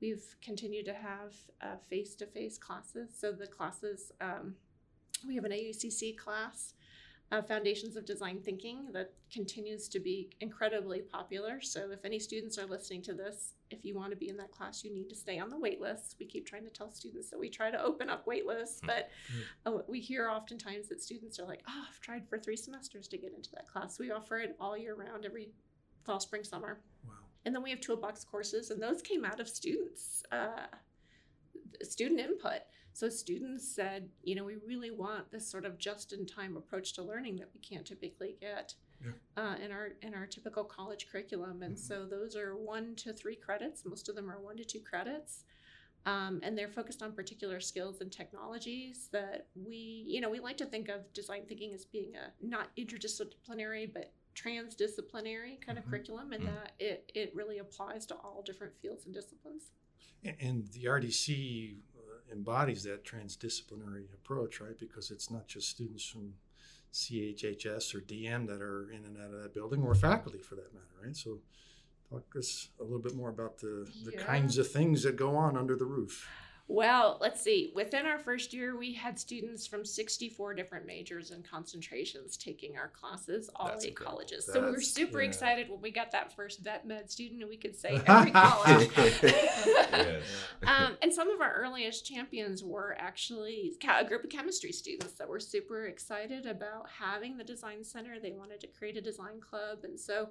we've 0.01 0.35
continued 0.41 0.85
to 0.85 0.93
have 0.93 1.33
uh, 1.61 1.77
face-to-face 1.89 2.57
classes. 2.57 3.09
So 3.17 3.31
the 3.31 3.47
classes 3.47 4.11
um, 4.19 4.55
we 5.27 5.35
have 5.35 5.45
an 5.45 5.51
aucc 5.51 6.17
class 6.17 6.73
uh, 7.31 7.41
Foundations 7.41 7.95
of 7.95 8.05
Design 8.05 8.39
Thinking 8.43 8.91
that 8.93 9.13
continues 9.31 9.87
to 9.87 9.99
be 9.99 10.29
incredibly 10.39 10.99
popular. 10.99 11.61
So, 11.61 11.89
if 11.91 12.05
any 12.05 12.19
students 12.19 12.59
are 12.59 12.65
listening 12.67 13.01
to 13.03 13.13
this, 13.13 13.53
if 13.71 13.83
you 13.83 13.95
want 13.95 14.11
to 14.11 14.15
be 14.15 14.29
in 14.29 14.37
that 14.37 14.51
class, 14.51 14.83
you 14.83 14.93
need 14.93 15.09
to 15.09 15.15
stay 15.15 15.39
on 15.39 15.49
the 15.49 15.57
wait 15.57 15.81
list. 15.81 16.15
We 16.19 16.27
keep 16.27 16.45
trying 16.45 16.63
to 16.65 16.69
tell 16.69 16.91
students 16.91 17.31
that 17.31 17.39
we 17.39 17.49
try 17.49 17.71
to 17.71 17.81
open 17.81 18.07
up 18.07 18.27
wait 18.27 18.45
lists, 18.45 18.81
Hmm. 18.81 18.87
but 18.87 19.09
uh, 19.65 19.79
we 19.87 19.99
hear 19.99 20.29
oftentimes 20.29 20.89
that 20.89 21.01
students 21.01 21.39
are 21.39 21.47
like, 21.47 21.63
oh, 21.67 21.83
I've 21.89 21.99
tried 22.01 22.27
for 22.29 22.37
three 22.37 22.57
semesters 22.57 23.07
to 23.07 23.17
get 23.17 23.33
into 23.33 23.49
that 23.53 23.67
class. 23.67 23.97
We 23.97 24.11
offer 24.11 24.37
it 24.37 24.55
all 24.59 24.77
year 24.77 24.93
round, 24.93 25.25
every 25.25 25.49
fall, 26.03 26.19
spring, 26.19 26.43
summer. 26.43 26.81
Wow. 27.07 27.13
And 27.45 27.55
then 27.55 27.63
we 27.63 27.71
have 27.71 27.81
toolbox 27.81 28.23
courses, 28.25 28.69
and 28.69 28.79
those 28.79 29.01
came 29.01 29.25
out 29.25 29.39
of 29.39 29.49
students, 29.49 30.21
uh, 30.31 30.67
student 31.81 32.19
input. 32.19 32.61
So 32.93 33.09
students 33.09 33.67
said, 33.67 34.09
you 34.23 34.35
know, 34.35 34.43
we 34.43 34.55
really 34.67 34.91
want 34.91 35.31
this 35.31 35.49
sort 35.49 35.65
of 35.65 35.77
just-in-time 35.79 36.55
approach 36.55 36.93
to 36.93 37.03
learning 37.03 37.37
that 37.37 37.49
we 37.53 37.59
can't 37.59 37.85
typically 37.85 38.37
get 38.39 38.75
Yeah. 39.03 39.11
uh, 39.35 39.55
in 39.63 39.71
our 39.71 39.93
in 40.03 40.13
our 40.13 40.27
typical 40.27 40.63
college 40.63 41.07
curriculum. 41.11 41.63
And 41.63 41.75
Mhm. 41.75 41.79
so 41.79 42.05
those 42.05 42.35
are 42.35 42.55
one 42.55 42.95
to 42.97 43.11
three 43.13 43.35
credits. 43.35 43.83
Most 43.83 44.07
of 44.09 44.15
them 44.15 44.29
are 44.29 44.39
one 44.39 44.57
to 44.57 44.63
two 44.63 44.79
credits. 44.79 45.43
Um, 46.05 46.39
and 46.43 46.55
they're 46.57 46.69
focused 46.69 47.01
on 47.01 47.13
particular 47.13 47.59
skills 47.59 48.01
and 48.01 48.11
technologies 48.11 49.07
that 49.11 49.47
we, 49.55 50.03
you 50.07 50.19
know, 50.21 50.29
we 50.29 50.39
like 50.39 50.57
to 50.57 50.65
think 50.65 50.89
of 50.89 51.11
design 51.13 51.45
thinking 51.47 51.73
as 51.73 51.85
being 51.85 52.15
a 52.15 52.31
not 52.41 52.75
interdisciplinary, 52.75 53.91
but 53.91 54.13
transdisciplinary 54.35 55.61
kind 55.61 55.77
of 55.77 55.85
Mhm. 55.85 55.89
curriculum, 55.89 56.33
and 56.33 56.43
Mhm. 56.43 56.47
that 56.47 56.73
it, 56.79 57.11
it 57.15 57.33
really 57.33 57.59
applies 57.59 58.05
to 58.07 58.15
all 58.17 58.43
different 58.43 58.75
fields 58.81 59.05
and 59.05 59.13
disciplines. 59.15 59.71
A- 60.25 60.35
And 60.41 60.67
the 60.69 60.85
RDC 60.87 61.79
embodies 62.31 62.83
that 62.83 63.05
transdisciplinary 63.05 64.05
approach, 64.13 64.59
right? 64.61 64.77
Because 64.79 65.11
it's 65.11 65.29
not 65.29 65.47
just 65.47 65.69
students 65.69 66.05
from 66.05 66.33
CHHS 66.93 67.95
or 67.95 68.01
DM 68.01 68.47
that 68.47 68.61
are 68.61 68.89
in 68.91 69.03
and 69.05 69.17
out 69.17 69.33
of 69.33 69.41
that 69.41 69.53
building, 69.53 69.81
or 69.83 69.95
faculty 69.95 70.39
for 70.39 70.55
that 70.55 70.73
matter, 70.73 70.85
right? 71.03 71.15
So, 71.15 71.39
talk 72.09 72.23
us 72.37 72.69
a 72.79 72.83
little 72.83 72.99
bit 72.99 73.15
more 73.15 73.29
about 73.29 73.57
the, 73.57 73.89
the 74.05 74.11
Yeah. 74.13 74.23
kinds 74.23 74.57
of 74.57 74.69
things 74.71 75.03
that 75.03 75.15
go 75.15 75.35
on 75.35 75.57
under 75.57 75.75
the 75.75 75.85
roof. 75.85 76.27
Well, 76.67 77.17
let's 77.19 77.41
see. 77.41 77.71
Within 77.75 78.05
our 78.05 78.17
first 78.17 78.53
year, 78.53 78.77
we 78.77 78.93
had 78.93 79.19
students 79.19 79.67
from 79.67 79.83
64 79.83 80.53
different 80.53 80.85
majors 80.85 81.31
and 81.31 81.43
concentrations 81.43 82.37
taking 82.37 82.77
our 82.77 82.87
classes, 82.87 83.49
all 83.55 83.67
That's 83.67 83.85
eight 83.85 83.95
colleges. 83.97 84.45
so 84.45 84.63
we 84.63 84.71
were 84.71 84.81
super 84.81 85.21
yeah. 85.21 85.27
excited 85.27 85.69
when 85.69 85.81
we 85.81 85.91
got 85.91 86.11
that 86.13 86.33
first 86.33 86.63
vet 86.63 86.87
med 86.87 87.11
student, 87.11 87.41
and 87.41 87.49
we 87.49 87.57
could 87.57 87.75
say 87.75 88.01
every 88.07 88.31
college. 88.31 88.89
Yes. 89.93 90.23
um, 90.65 90.97
and 91.01 91.13
some 91.13 91.29
of 91.29 91.39
our 91.39 91.53
earliest 91.53 92.05
champions 92.05 92.63
were 92.63 92.95
actually 92.97 93.73
a 93.99 94.03
group 94.03 94.23
of 94.23 94.29
chemistry 94.29 94.71
students 94.71 95.13
that 95.13 95.27
were 95.27 95.39
super 95.39 95.85
excited 95.85 96.45
about 96.45 96.87
having 96.99 97.37
the 97.37 97.43
design 97.43 97.83
center. 97.83 98.19
They 98.19 98.31
wanted 98.31 98.59
to 98.61 98.67
create 98.67 98.97
a 98.97 99.01
design 99.01 99.39
club, 99.39 99.79
and 99.83 99.99
so 99.99 100.29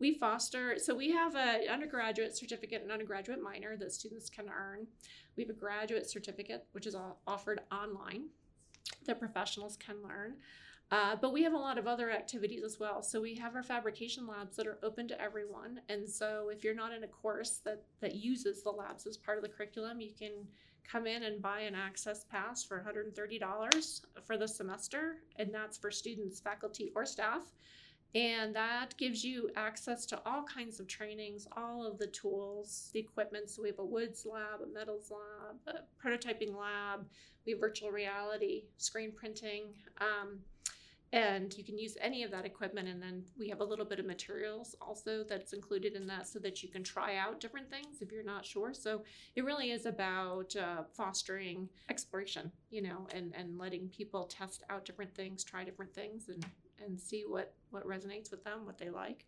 we 0.00 0.14
foster. 0.14 0.78
So 0.78 0.94
we 0.94 1.12
have 1.12 1.36
a 1.36 1.68
undergraduate 1.70 2.36
certificate 2.36 2.82
and 2.82 2.90
undergraduate 2.90 3.42
minor 3.42 3.76
that 3.76 3.92
students 3.92 4.28
can 4.30 4.46
earn. 4.48 4.86
We 5.36 5.44
have 5.44 5.50
a 5.50 5.58
graduate 5.58 6.08
certificate, 6.10 6.66
which 6.72 6.86
is 6.86 6.96
offered 7.26 7.60
online 7.70 8.24
that 9.06 9.18
professionals 9.18 9.76
can 9.76 9.96
learn. 10.02 10.34
Uh, 10.90 11.14
but 11.14 11.32
we 11.32 11.44
have 11.44 11.52
a 11.52 11.58
lot 11.58 11.78
of 11.78 11.86
other 11.86 12.10
activities 12.10 12.64
as 12.64 12.80
well. 12.80 13.00
So 13.00 13.20
we 13.20 13.36
have 13.36 13.54
our 13.54 13.62
fabrication 13.62 14.26
labs 14.26 14.56
that 14.56 14.66
are 14.66 14.78
open 14.82 15.06
to 15.08 15.20
everyone. 15.20 15.80
And 15.88 16.08
so 16.08 16.50
if 16.52 16.64
you're 16.64 16.74
not 16.74 16.92
in 16.92 17.04
a 17.04 17.08
course 17.08 17.60
that 17.64 17.82
that 18.00 18.16
uses 18.16 18.64
the 18.64 18.70
labs 18.70 19.06
as 19.06 19.16
part 19.16 19.38
of 19.38 19.44
the 19.44 19.50
curriculum, 19.50 20.00
you 20.00 20.10
can 20.18 20.32
come 20.90 21.06
in 21.06 21.22
and 21.22 21.40
buy 21.40 21.60
an 21.60 21.76
access 21.76 22.24
pass 22.24 22.64
for 22.64 22.84
$130 22.84 24.00
for 24.26 24.36
the 24.36 24.48
semester, 24.48 25.18
and 25.36 25.54
that's 25.54 25.78
for 25.78 25.90
students, 25.90 26.40
faculty, 26.40 26.90
or 26.96 27.06
staff. 27.06 27.42
And 28.14 28.54
that 28.56 28.96
gives 28.96 29.22
you 29.24 29.50
access 29.54 30.04
to 30.06 30.20
all 30.26 30.42
kinds 30.42 30.80
of 30.80 30.88
trainings, 30.88 31.46
all 31.56 31.86
of 31.86 31.98
the 31.98 32.08
tools, 32.08 32.90
the 32.92 32.98
equipment. 32.98 33.48
So 33.50 33.62
we 33.62 33.68
have 33.68 33.78
a 33.78 33.84
woods 33.84 34.26
lab, 34.30 34.60
a 34.62 34.72
metals 34.72 35.12
lab, 35.12 35.76
a 35.76 36.04
prototyping 36.04 36.56
lab, 36.56 37.06
we 37.46 37.52
have 37.52 37.60
virtual 37.60 37.90
reality, 37.90 38.64
screen 38.78 39.12
printing. 39.12 39.66
Um, 40.00 40.40
and 41.12 41.56
you 41.56 41.64
can 41.64 41.76
use 41.76 41.96
any 42.00 42.22
of 42.22 42.30
that 42.30 42.44
equipment. 42.44 42.88
And 42.88 43.02
then 43.02 43.24
we 43.38 43.48
have 43.48 43.60
a 43.60 43.64
little 43.64 43.84
bit 43.84 43.98
of 43.98 44.06
materials 44.06 44.76
also 44.80 45.24
that's 45.28 45.52
included 45.52 45.94
in 45.94 46.06
that 46.06 46.28
so 46.28 46.38
that 46.40 46.62
you 46.62 46.68
can 46.68 46.84
try 46.84 47.16
out 47.16 47.40
different 47.40 47.68
things 47.68 48.00
if 48.00 48.12
you're 48.12 48.22
not 48.22 48.44
sure. 48.44 48.72
So 48.74 49.02
it 49.34 49.44
really 49.44 49.70
is 49.70 49.86
about 49.86 50.54
uh, 50.56 50.82
fostering 50.96 51.68
exploration, 51.88 52.52
you 52.70 52.82
know, 52.82 53.08
and, 53.12 53.32
and 53.36 53.58
letting 53.58 53.88
people 53.88 54.24
test 54.24 54.62
out 54.70 54.84
different 54.84 55.14
things, 55.14 55.42
try 55.42 55.64
different 55.64 55.94
things, 55.94 56.28
and, 56.28 56.44
and 56.84 57.00
see 57.00 57.24
what, 57.26 57.54
what 57.70 57.86
resonates 57.86 58.30
with 58.30 58.44
them, 58.44 58.64
what 58.66 58.78
they 58.78 58.90
like. 58.90 59.24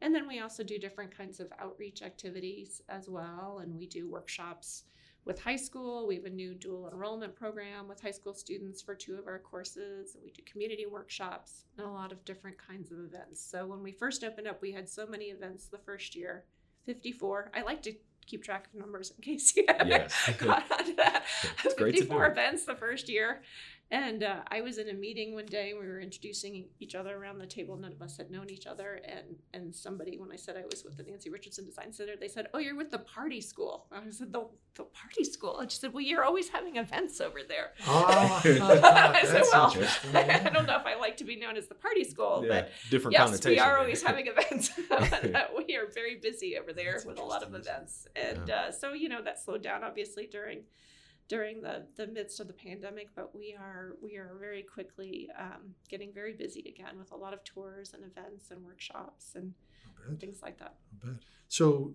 And 0.00 0.14
then 0.14 0.28
we 0.28 0.40
also 0.40 0.62
do 0.62 0.78
different 0.78 1.16
kinds 1.16 1.40
of 1.40 1.52
outreach 1.58 2.02
activities 2.02 2.82
as 2.88 3.08
well. 3.08 3.60
And 3.62 3.76
we 3.76 3.86
do 3.86 4.08
workshops 4.08 4.84
with 5.24 5.40
high 5.40 5.56
school. 5.56 6.06
We 6.06 6.14
have 6.14 6.24
a 6.24 6.30
new 6.30 6.54
dual 6.54 6.88
enrollment 6.92 7.34
program 7.34 7.88
with 7.88 8.00
high 8.00 8.12
school 8.12 8.34
students 8.34 8.80
for 8.80 8.94
two 8.94 9.16
of 9.16 9.26
our 9.26 9.40
courses. 9.40 10.14
And 10.14 10.22
we 10.24 10.30
do 10.30 10.42
community 10.50 10.86
workshops 10.86 11.64
and 11.78 11.86
a 11.86 11.90
lot 11.90 12.12
of 12.12 12.24
different 12.24 12.56
kinds 12.58 12.92
of 12.92 12.98
events. 13.00 13.40
So 13.44 13.66
when 13.66 13.82
we 13.82 13.90
first 13.90 14.22
opened 14.22 14.46
up, 14.46 14.62
we 14.62 14.70
had 14.72 14.88
so 14.88 15.06
many 15.06 15.26
events 15.26 15.66
the 15.66 15.78
first 15.78 16.14
year 16.14 16.44
54. 16.84 17.50
I 17.54 17.62
like 17.62 17.82
to 17.82 17.94
keep 18.26 18.42
track 18.44 18.66
of 18.72 18.78
numbers 18.80 19.12
in 19.16 19.22
case 19.22 19.56
you 19.56 19.64
haven't 19.68 19.88
Yes. 19.88 20.30
caught 20.38 20.64
on 20.70 20.84
to 20.84 20.94
that. 20.94 21.24
It's 21.64 21.74
great 21.74 21.94
to 21.94 22.00
54 22.02 22.26
events 22.30 22.64
the 22.64 22.74
first 22.76 23.08
year. 23.08 23.42
And 23.92 24.24
uh, 24.24 24.40
I 24.48 24.62
was 24.62 24.78
in 24.78 24.88
a 24.88 24.92
meeting 24.92 25.34
one 25.34 25.46
day. 25.46 25.72
We 25.72 25.86
were 25.86 26.00
introducing 26.00 26.66
each 26.80 26.96
other 26.96 27.16
around 27.16 27.38
the 27.38 27.46
table. 27.46 27.76
None 27.76 27.92
of 27.92 28.02
us 28.02 28.16
had 28.16 28.32
known 28.32 28.50
each 28.50 28.66
other. 28.66 29.00
And 29.06 29.36
and 29.54 29.72
somebody, 29.72 30.18
when 30.18 30.32
I 30.32 30.36
said 30.36 30.56
I 30.56 30.64
was 30.68 30.82
with 30.84 30.96
the 30.96 31.04
Nancy 31.04 31.30
Richardson 31.30 31.64
Design 31.64 31.92
Center, 31.92 32.14
they 32.18 32.26
said, 32.26 32.48
"Oh, 32.52 32.58
you're 32.58 32.74
with 32.74 32.90
the 32.90 32.98
party 32.98 33.40
school." 33.40 33.86
I 33.92 34.10
said, 34.10 34.32
"The 34.32 34.48
the 34.74 34.84
party 34.84 35.22
school." 35.22 35.60
And 35.60 35.70
she 35.70 35.78
said, 35.78 35.92
"Well, 35.92 36.02
you're 36.02 36.24
always 36.24 36.48
having 36.48 36.76
events 36.76 37.20
over 37.20 37.40
there." 37.46 37.74
Ah, 37.86 38.38
I 38.40 38.42
said, 38.42 38.60
that's 39.32 39.52
"Well, 39.52 39.68
interesting. 39.68 40.16
I 40.16 40.50
don't 40.50 40.66
know 40.66 40.76
if 40.76 40.86
I 40.86 40.96
like 40.96 41.16
to 41.18 41.24
be 41.24 41.36
known 41.36 41.56
as 41.56 41.68
the 41.68 41.76
party 41.76 42.02
school, 42.02 42.42
yeah, 42.42 42.48
but 42.62 42.70
different 42.90 43.12
yes, 43.12 43.24
connotation. 43.26 43.50
we 43.52 43.58
are 43.60 43.78
always 43.78 44.02
having 44.02 44.26
events. 44.26 44.72
we 45.64 45.76
are 45.76 45.86
very 45.94 46.16
busy 46.16 46.58
over 46.58 46.72
there 46.72 46.94
That's 46.94 47.06
with 47.06 47.20
a 47.20 47.24
lot 47.24 47.44
of 47.44 47.54
events, 47.54 48.08
and 48.16 48.50
uh, 48.50 48.72
so 48.72 48.94
you 48.94 49.08
know 49.08 49.22
that 49.22 49.38
slowed 49.38 49.62
down 49.62 49.84
obviously 49.84 50.26
during 50.26 50.62
during 51.28 51.62
the 51.62 51.86
the 51.96 52.06
midst 52.06 52.40
of 52.40 52.46
the 52.46 52.52
pandemic. 52.52 53.08
But 53.14 53.34
we 53.34 53.56
are 53.58 53.96
we 54.02 54.16
are 54.16 54.36
very 54.38 54.62
quickly 54.62 55.28
um, 55.38 55.74
getting 55.88 56.12
very 56.12 56.34
busy 56.34 56.64
again 56.68 56.98
with 56.98 57.12
a 57.12 57.16
lot 57.16 57.32
of 57.34 57.42
tours 57.44 57.92
and 57.94 58.04
events 58.04 58.50
and 58.50 58.64
workshops 58.64 59.32
and 59.34 59.54
things 60.20 60.42
like 60.42 60.58
that. 60.58 60.74
I 60.92 61.06
bet. 61.06 61.16
So, 61.48 61.92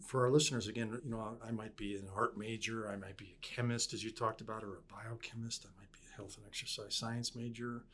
for 0.00 0.24
our 0.24 0.30
listeners, 0.30 0.66
again, 0.66 0.98
you 1.04 1.10
know, 1.10 1.36
I 1.46 1.50
might 1.50 1.76
be 1.76 1.96
an 1.96 2.08
art 2.14 2.38
major, 2.38 2.88
I 2.88 2.96
might 2.96 3.16
be 3.16 3.36
a 3.36 3.44
chemist, 3.44 3.92
as 3.92 4.02
you 4.02 4.10
talked 4.10 4.40
about, 4.40 4.64
or 4.64 4.78
a 4.78 4.92
biochemist, 4.92 5.66
I 5.66 5.78
might 5.78 5.92
be 5.92 5.98
a 6.10 6.16
health 6.16 6.36
and 6.36 6.46
exercise 6.46 6.94
science 6.94 7.34
major. 7.34 7.84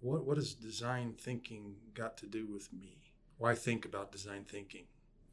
What 0.00 0.24
what 0.24 0.36
has 0.36 0.54
design 0.54 1.14
thinking 1.18 1.76
got 1.94 2.16
to 2.18 2.26
do 2.26 2.46
with 2.46 2.72
me? 2.72 2.98
Why 3.38 3.54
think 3.54 3.84
about 3.84 4.12
design 4.12 4.44
thinking? 4.48 4.86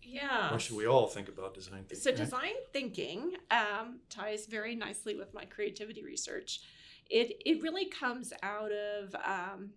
Yeah. 0.06 0.52
Why 0.52 0.58
should 0.58 0.78
we 0.78 0.86
all 0.86 1.08
think 1.08 1.30
about 1.30 1.54
design 1.54 1.86
thinking? 1.88 2.00
So 2.00 2.12
design 2.12 2.54
thinking 2.72 3.34
um, 3.52 4.00
ties 4.10 4.46
very 4.46 4.76
nicely 4.76 5.16
with 5.16 5.34
my 5.34 5.46
creativity 5.46 6.04
research. 6.04 6.62
It 7.10 7.42
it 7.46 7.62
really 7.62 7.86
comes 7.86 8.34
out 8.42 8.72
of 8.72 9.16
um, 9.26 9.72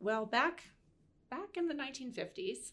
well 0.00 0.26
back 0.26 0.64
back 1.34 1.56
in 1.56 1.66
the 1.68 1.74
1950s, 1.74 2.72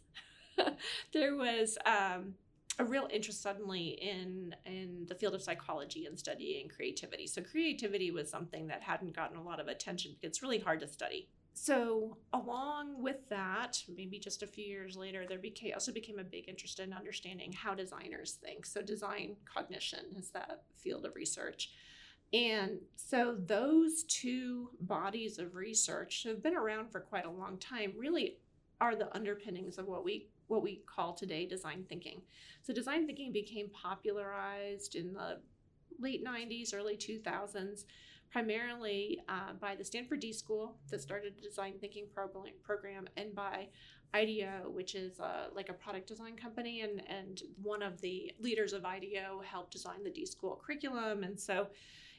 there 1.14 1.36
was 1.36 1.78
um, 1.86 2.36
a 2.80 2.86
real 2.86 3.08
interest 3.12 3.42
suddenly 3.42 3.98
in 4.02 4.56
in 4.66 5.06
the 5.08 5.16
field 5.16 5.34
of 5.34 5.42
psychology 5.42 6.06
and 6.06 6.18
studying 6.18 6.70
creativity. 6.70 7.28
So 7.28 7.42
creativity 7.42 8.12
was 8.12 8.30
something 8.30 8.68
that 8.68 8.82
hadn't 8.82 9.16
gotten 9.16 9.38
a 9.38 9.44
lot 9.44 9.60
of 9.60 9.68
attention 9.68 10.12
because 10.14 10.30
it's 10.30 10.44
really 10.44 10.60
hard 10.60 10.80
to 10.82 10.88
study. 10.88 11.30
So 11.54 12.18
along 12.34 13.02
with 13.04 13.28
that, 13.30 13.84
maybe 13.94 14.20
just 14.20 14.42
a 14.42 14.48
few 14.48 14.66
years 14.66 14.96
later, 14.96 15.26
there 15.28 15.38
became 15.38 15.74
also 15.74 15.92
became 15.92 16.20
a 16.20 16.24
big 16.24 16.48
interest 16.48 16.80
in 16.80 16.94
understanding 16.94 17.52
how 17.52 17.76
designers 17.76 18.40
think. 18.44 18.66
So 18.66 18.82
design 18.82 19.36
cognition 19.46 20.06
is 20.18 20.32
that 20.32 20.64
field 20.76 21.06
of 21.06 21.16
research. 21.16 21.72
And 22.34 22.80
so 22.96 23.36
those 23.38 24.04
two 24.04 24.70
bodies 24.80 25.38
of 25.38 25.56
research 25.56 26.24
have 26.24 26.42
been 26.42 26.56
around 26.56 26.92
for 26.92 27.02
quite 27.02 27.26
a 27.26 27.32
long 27.32 27.58
time, 27.58 27.94
really 27.98 28.38
are 28.80 28.96
the 28.96 29.14
underpinnings 29.16 29.78
of 29.78 29.88
what 29.88 30.04
we 30.04 30.28
what 30.48 30.64
we 30.64 30.82
call 30.86 31.14
today 31.14 31.46
design 31.46 31.86
thinking. 31.88 32.22
So 32.62 32.74
design 32.74 33.06
thinking 33.06 33.32
became 33.32 33.70
popularized 33.70 34.96
in 34.96 35.14
the 35.14 35.40
late 35.98 36.26
90s, 36.26 36.74
early 36.74 36.98
2000s, 36.98 37.86
primarily 38.32 39.20
uh, 39.28 39.54
by 39.60 39.76
the 39.76 39.84
Stanford 39.84 40.20
D 40.20 40.34
School 40.34 40.78
that 40.90 41.02
started 41.02 41.34
a 41.38 41.42
design 41.42 41.74
thinking 41.80 42.06
program, 42.64 43.08
and 43.18 43.36
by 43.36 43.68
IDEO, 44.14 44.70
which 44.72 44.96
is 44.96 45.20
uh, 45.20 45.48
like 45.54 45.70
a 45.70 45.74
product 45.74 46.08
design 46.08 46.36
company, 46.36 46.82
and 46.82 47.02
and 47.08 47.44
one 47.62 47.82
of 47.82 48.00
the 48.02 48.32
leaders 48.40 48.74
of 48.74 48.86
IDEO 48.86 49.42
helped 49.46 49.72
design 49.72 50.04
the 50.04 50.10
D 50.10 50.26
School 50.26 50.62
curriculum, 50.64 51.24
and 51.24 51.40
so 51.40 51.68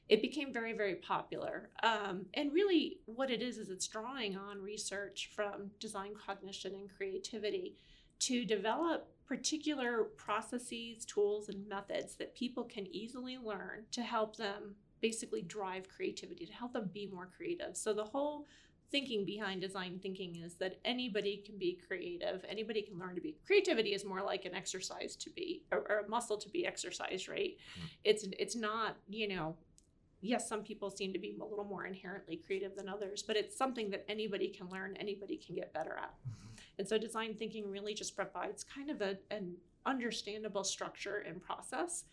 it 0.09 0.21
became 0.21 0.53
very, 0.53 0.73
very 0.73 0.97
popular. 0.97 1.71
Um, 1.83 2.27
and 2.35 2.53
really, 2.53 2.99
what 3.07 3.31
it 3.31 3.41
is, 3.41 3.57
is 3.57 3.71
it's 3.71 3.87
drawing 3.87 4.37
on 4.37 4.61
research 4.61 5.31
from 5.35 5.71
design 5.79 6.13
cognition 6.15 6.75
and 6.75 6.91
creativity 6.95 7.77
to 8.19 8.45
develop 8.45 9.09
particular 9.27 10.05
processes, 10.17 11.05
tools, 11.05 11.49
and 11.49 11.67
methods 11.67 12.17
that 12.17 12.35
people 12.35 12.65
can 12.65 12.87
easily 12.95 13.39
learn 13.39 13.85
to 13.93 14.03
help 14.03 14.37
them 14.37 14.75
basically 15.03 15.43
drive 15.43 15.89
creativity, 15.89 16.47
to 16.47 16.53
help 16.53 16.73
them 16.73 16.89
be 16.95 17.07
more 17.13 17.29
creative. 17.37 17.77
So 17.77 17.93
the 17.93 18.05
whole 18.05 18.47
thinking 18.93 19.25
behind 19.25 19.61
design 19.61 19.99
thinking 20.01 20.37
is 20.37 20.55
that 20.55 20.79
anybody 20.85 21.43
can 21.45 21.57
be 21.57 21.81
creative 21.89 22.45
anybody 22.47 22.83
can 22.83 22.99
learn 22.99 23.15
to 23.15 23.23
be 23.23 23.35
creativity 23.45 23.95
is 23.95 24.05
more 24.05 24.23
like 24.23 24.45
an 24.45 24.55
exercise 24.55 25.17
to 25.17 25.31
be 25.31 25.63
or, 25.73 25.79
or 25.89 25.99
a 26.01 26.09
muscle 26.09 26.37
to 26.37 26.49
be 26.51 26.67
exercised 26.67 27.27
right 27.27 27.57
mm-hmm. 27.57 27.87
it's 28.05 28.27
it's 28.39 28.55
not 28.55 28.97
you 29.09 29.27
know 29.27 29.57
yes 30.21 30.47
some 30.47 30.63
people 30.63 30.91
seem 30.91 31.11
to 31.11 31.19
be 31.19 31.35
a 31.41 31.45
little 31.45 31.65
more 31.65 31.87
inherently 31.87 32.37
creative 32.37 32.77
than 32.77 32.87
others 32.87 33.23
but 33.23 33.35
it's 33.35 33.57
something 33.57 33.91
that 33.91 34.05
anybody 34.09 34.49
can 34.49 34.69
learn 34.69 34.95
anybody 35.01 35.39
can 35.39 35.55
get 35.55 35.73
better 35.73 35.97
at 35.97 36.13
mm-hmm. 36.29 36.55
and 36.79 36.87
so 36.87 36.99
design 36.99 37.35
thinking 37.35 37.71
really 37.71 37.95
just 37.95 38.15
provides 38.15 38.63
kind 38.63 38.91
of 38.91 39.01
a, 39.01 39.17
an 39.31 39.55
understandable 39.87 40.65
structure 40.65 41.25
and 41.27 41.43
process 41.43 42.05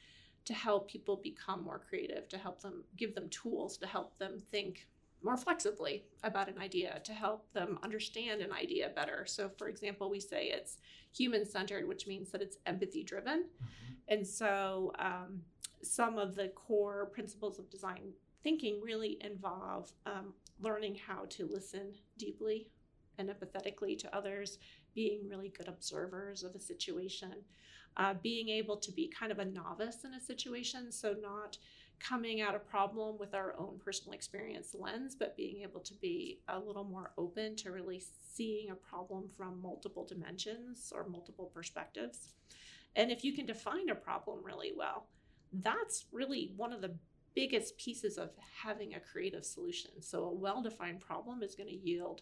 to 0.50 0.54
help 0.56 0.90
people 0.90 1.16
become 1.16 1.64
more 1.64 1.80
creative 1.88 2.28
to 2.28 2.36
help 2.36 2.60
them 2.60 2.84
give 2.98 3.14
them 3.14 3.30
tools 3.30 3.78
to 3.78 3.86
help 3.86 4.18
them 4.18 4.42
think 4.50 4.88
more 5.24 5.38
flexibly 5.38 6.04
about 6.24 6.50
an 6.50 6.58
idea 6.58 7.00
to 7.04 7.14
help 7.14 7.54
them 7.54 7.78
understand 7.84 8.42
an 8.42 8.52
idea 8.52 8.90
better. 8.96 9.26
So, 9.28 9.52
for 9.60 9.68
example, 9.68 10.10
we 10.10 10.20
say 10.20 10.46
it's 10.46 10.78
human 11.16 11.46
centered, 11.46 11.88
which 11.88 12.08
means 12.08 12.32
that 12.32 12.42
it's 12.42 12.58
empathy 12.66 13.04
driven. 13.04 13.44
Mm-hmm. 13.44 13.94
And 14.08 14.26
so, 14.26 14.92
um, 14.98 15.42
some 15.84 16.18
of 16.18 16.34
the 16.34 16.48
core 16.48 17.12
principles 17.14 17.60
of 17.60 17.70
design 17.70 18.12
thinking 18.44 18.82
really 18.84 19.20
involve 19.22 19.92
um, 20.08 20.34
learning 20.60 20.98
how 21.06 21.26
to 21.30 21.46
listen 21.46 21.94
deeply 22.18 22.72
and 23.20 23.30
empathetically 23.30 24.00
to 24.00 24.16
others, 24.16 24.58
being 24.96 25.28
really 25.30 25.50
good 25.50 25.68
observers 25.68 26.44
of 26.44 26.56
a 26.56 26.60
situation, 26.60 27.36
uh, 27.98 28.14
being 28.22 28.50
able 28.50 28.78
to 28.78 28.92
be 28.92 29.12
kind 29.18 29.32
of 29.32 29.40
a 29.40 29.46
novice 29.46 30.04
in 30.04 30.14
a 30.14 30.20
situation. 30.20 30.92
So, 30.92 31.16
not 31.22 31.58
coming 32.00 32.42
at 32.42 32.56
a 32.56 32.60
problem 32.60 33.18
with 33.18 33.34
our 33.34 33.54
own 33.58 33.80
personal 33.84 34.14
experience 34.14 34.74
lens, 34.78 35.16
but 35.16 35.36
being 35.36 35.64
able 35.64 35.82
to 35.82 35.94
be 35.96 36.40
a 36.48 36.58
little 36.58 36.86
more 36.86 37.12
open 37.18 37.56
to 37.58 37.72
really 37.72 38.02
seeing 38.34 38.70
a 38.70 38.76
problem 38.76 39.26
from 39.36 39.62
multiple 39.62 40.06
dimensions 40.06 40.94
or 40.96 41.08
multiple 41.10 41.52
perspectives. 41.54 42.30
And 42.96 43.12
if 43.12 43.24
you 43.24 43.34
can 43.34 43.46
define 43.46 43.90
a 43.90 43.96
problem 43.96 44.40
really 44.44 44.72
well, 44.76 45.08
that's 45.52 46.06
really 46.12 46.54
one 46.56 46.74
of 46.74 46.82
the 46.82 46.96
biggest 47.36 47.78
pieces 47.78 48.18
of 48.18 48.32
having 48.64 48.94
a 48.94 49.00
creative 49.00 49.46
solution. 49.46 49.92
So, 50.02 50.24
a 50.24 50.34
well 50.34 50.62
defined 50.62 51.02
problem 51.02 51.44
is 51.44 51.56
going 51.56 51.70
to 51.70 51.76
yield 51.76 52.22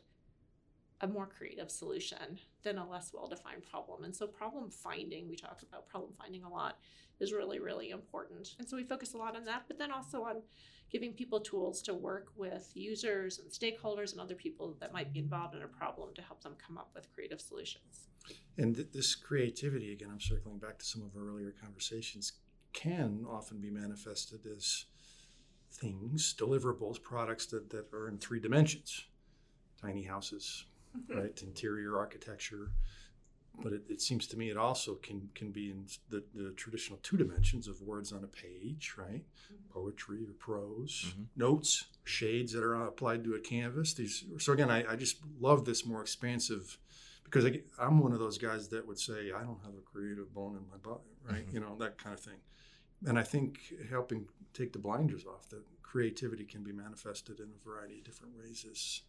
a 1.02 1.08
more 1.08 1.28
creative 1.28 1.70
solution 1.70 2.40
than 2.64 2.78
a 2.78 2.90
less 2.90 3.12
well 3.14 3.28
defined 3.28 3.64
problem. 3.70 4.04
And 4.04 4.16
so, 4.16 4.28
problem 4.28 4.70
finding, 4.70 5.30
we 5.30 5.36
talk 5.36 5.62
about 5.62 5.88
problem 5.88 6.14
finding 6.18 6.44
a 6.44 6.50
lot, 6.50 6.80
is 7.20 7.34
really, 7.34 7.60
really 7.60 7.90
important. 7.90 8.56
And 8.60 8.68
so 8.68 8.78
we 8.78 8.84
focus 8.84 9.14
a 9.14 9.18
lot 9.18 9.36
on 9.36 9.46
that, 9.46 9.64
but 9.68 9.78
then 9.78 9.92
also 9.92 10.24
on 10.24 10.42
giving 10.90 11.14
people 11.14 11.40
tools 11.40 11.82
to 11.84 11.94
work 11.94 12.28
with 12.36 12.72
users 12.74 13.40
and 13.40 13.50
stakeholders 13.52 14.12
and 14.12 14.22
other 14.22 14.36
people 14.36 14.78
that 14.80 14.94
might 14.94 15.12
be 15.12 15.20
involved 15.20 15.56
in 15.56 15.64
a 15.64 15.68
problem 15.68 16.14
to 16.16 16.22
help 16.22 16.42
them 16.42 16.56
come 16.66 16.78
up 16.78 16.92
with 16.96 17.12
creative 17.14 17.42
solutions. 17.42 18.08
And 18.58 18.76
th- 18.76 18.90
this 18.94 19.16
creativity, 19.16 19.92
again, 19.92 20.10
I'm 20.12 20.22
circling 20.22 20.60
back 20.60 20.78
to 20.80 20.86
some 20.86 21.02
of 21.02 21.16
our 21.16 21.28
earlier 21.28 21.54
conversations, 21.62 22.34
can 22.74 23.26
often 23.30 23.60
be 23.60 23.70
manifested 23.70 24.42
as 24.46 24.86
things, 25.72 26.34
deliverables, 26.38 27.02
products 27.02 27.48
that, 27.48 27.70
that 27.70 27.92
are 27.94 28.08
in 28.08 28.18
three 28.18 28.40
dimensions 28.40 29.06
tiny 29.82 30.02
houses. 30.02 30.66
Right? 31.10 31.42
Interior 31.42 31.98
architecture, 31.98 32.72
but 33.62 33.74
it, 33.74 33.84
it, 33.90 34.02
seems 34.02 34.28
to 34.28 34.38
me 34.38 34.50
it 34.50 34.58
also 34.58 34.96
can 34.96 35.30
can 35.34 35.52
be 35.52 35.72
in 35.72 35.86
the, 36.10 36.24
the 36.36 36.52
traditional 36.52 37.00
two 37.02 37.18
dimensions 37.18 37.68
of 37.68 37.82
words 37.82 38.12
on 38.12 38.24
a 38.24 38.28
page, 38.28 38.96
right? 38.98 39.24
Mm-hmm. 39.24 39.74
Poetry 39.74 40.24
or 40.24 40.34
prose, 40.38 41.06
mm-hmm. 41.08 41.24
notes, 41.36 41.86
shades 42.04 42.54
that 42.54 42.64
are 42.64 42.76
applied 42.86 43.24
to 43.24 43.34
a 43.36 43.40
canvas. 43.40 43.94
These 43.94 44.26
so 44.38 44.54
again, 44.54 44.70
I, 44.70 44.92
I 44.92 44.96
just 44.96 45.18
love 45.40 45.66
this 45.66 45.86
more 45.86 46.02
expansive 46.02 46.78
because 47.24 47.46
I, 47.46 47.62
am 47.80 48.00
one 48.00 48.14
of 48.14 48.20
those 48.20 48.38
guys 48.38 48.70
that 48.70 48.88
would 48.88 49.00
say 49.00 49.32
I 49.36 49.42
don't 49.44 49.62
have 49.64 49.74
a 49.78 49.82
creative 49.92 50.34
bone 50.34 50.56
in 50.56 50.68
my 50.70 50.78
body, 50.78 51.10
right? 51.30 51.46
Mm-hmm. 51.46 51.56
You 51.56 51.60
know 51.62 51.76
that 51.80 51.98
kind 51.98 52.14
of 52.14 52.20
thing. 52.20 52.40
And 53.06 53.20
I 53.20 53.24
think 53.24 53.60
helping 53.90 54.26
take 54.54 54.74
the 54.74 54.80
blinders 54.80 55.26
off 55.26 55.50
that 55.50 55.62
creativity 55.84 56.46
can 56.46 56.64
be 56.64 56.72
manifested 56.72 57.40
in 57.40 57.46
a 57.46 57.64
variety 57.64 58.00
of 58.00 58.06
different 58.06 58.34
ways 58.38 58.66
is 58.70 59.04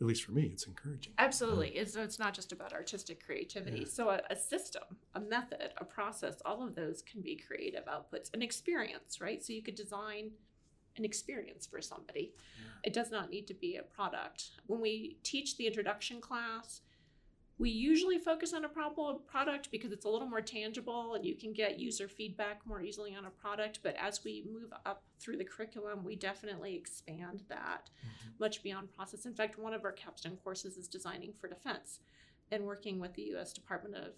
at 0.00 0.06
least 0.06 0.24
for 0.24 0.32
me, 0.32 0.50
it's 0.52 0.66
encouraging. 0.66 1.14
Absolutely. 1.18 1.68
It's, 1.68 1.96
it's 1.96 2.18
not 2.18 2.34
just 2.34 2.52
about 2.52 2.72
artistic 2.72 3.24
creativity. 3.24 3.80
Yeah. 3.80 3.86
So, 3.88 4.10
a, 4.10 4.20
a, 4.28 4.36
system, 4.36 4.82
a 5.14 5.20
method, 5.20 5.70
a 5.78 5.84
process, 5.84 6.36
all 6.44 6.62
of 6.62 6.74
those 6.74 7.02
can 7.02 7.22
be 7.22 7.36
creative 7.36 7.84
outputs, 7.86 8.32
an 8.34 8.42
experience, 8.42 9.20
right? 9.20 9.42
So, 9.42 9.54
you 9.54 9.62
could 9.62 9.74
design 9.74 10.32
an 10.98 11.04
experience 11.04 11.66
for 11.66 11.80
somebody. 11.80 12.32
Yeah. 12.58 12.72
It 12.84 12.92
does 12.92 13.10
not 13.10 13.30
need 13.30 13.46
to 13.46 13.54
be 13.54 13.76
a 13.76 13.82
product. 13.82 14.50
When 14.66 14.80
we 14.80 15.16
teach 15.22 15.56
the 15.56 15.66
introduction 15.66 16.20
class, 16.20 16.82
we 17.58 17.70
usually 17.70 18.18
focus 18.18 18.52
on 18.52 18.64
a 18.64 18.68
problem 18.68 19.18
product 19.26 19.70
because 19.70 19.90
it's 19.90 20.04
a 20.04 20.08
little 20.08 20.28
more 20.28 20.42
tangible 20.42 21.14
and 21.14 21.24
you 21.24 21.34
can 21.34 21.52
get 21.52 21.78
user 21.78 22.06
feedback 22.06 22.60
more 22.66 22.82
easily 22.82 23.14
on 23.14 23.24
a 23.24 23.30
product. 23.30 23.80
But 23.82 23.96
as 23.98 24.22
we 24.22 24.44
move 24.52 24.72
up 24.84 25.02
through 25.18 25.38
the 25.38 25.44
curriculum, 25.44 26.04
we 26.04 26.16
definitely 26.16 26.74
expand 26.74 27.44
that 27.48 27.88
mm-hmm. 28.00 28.30
much 28.38 28.62
beyond 28.62 28.94
process. 28.94 29.24
In 29.24 29.34
fact, 29.34 29.58
one 29.58 29.72
of 29.72 29.84
our 29.84 29.92
capstone 29.92 30.36
courses 30.44 30.76
is 30.76 30.86
designing 30.86 31.32
for 31.32 31.48
defense 31.48 32.00
and 32.52 32.64
working 32.64 32.98
with 33.00 33.14
the 33.14 33.22
U.S. 33.22 33.52
Department 33.52 33.96
of 33.96 34.12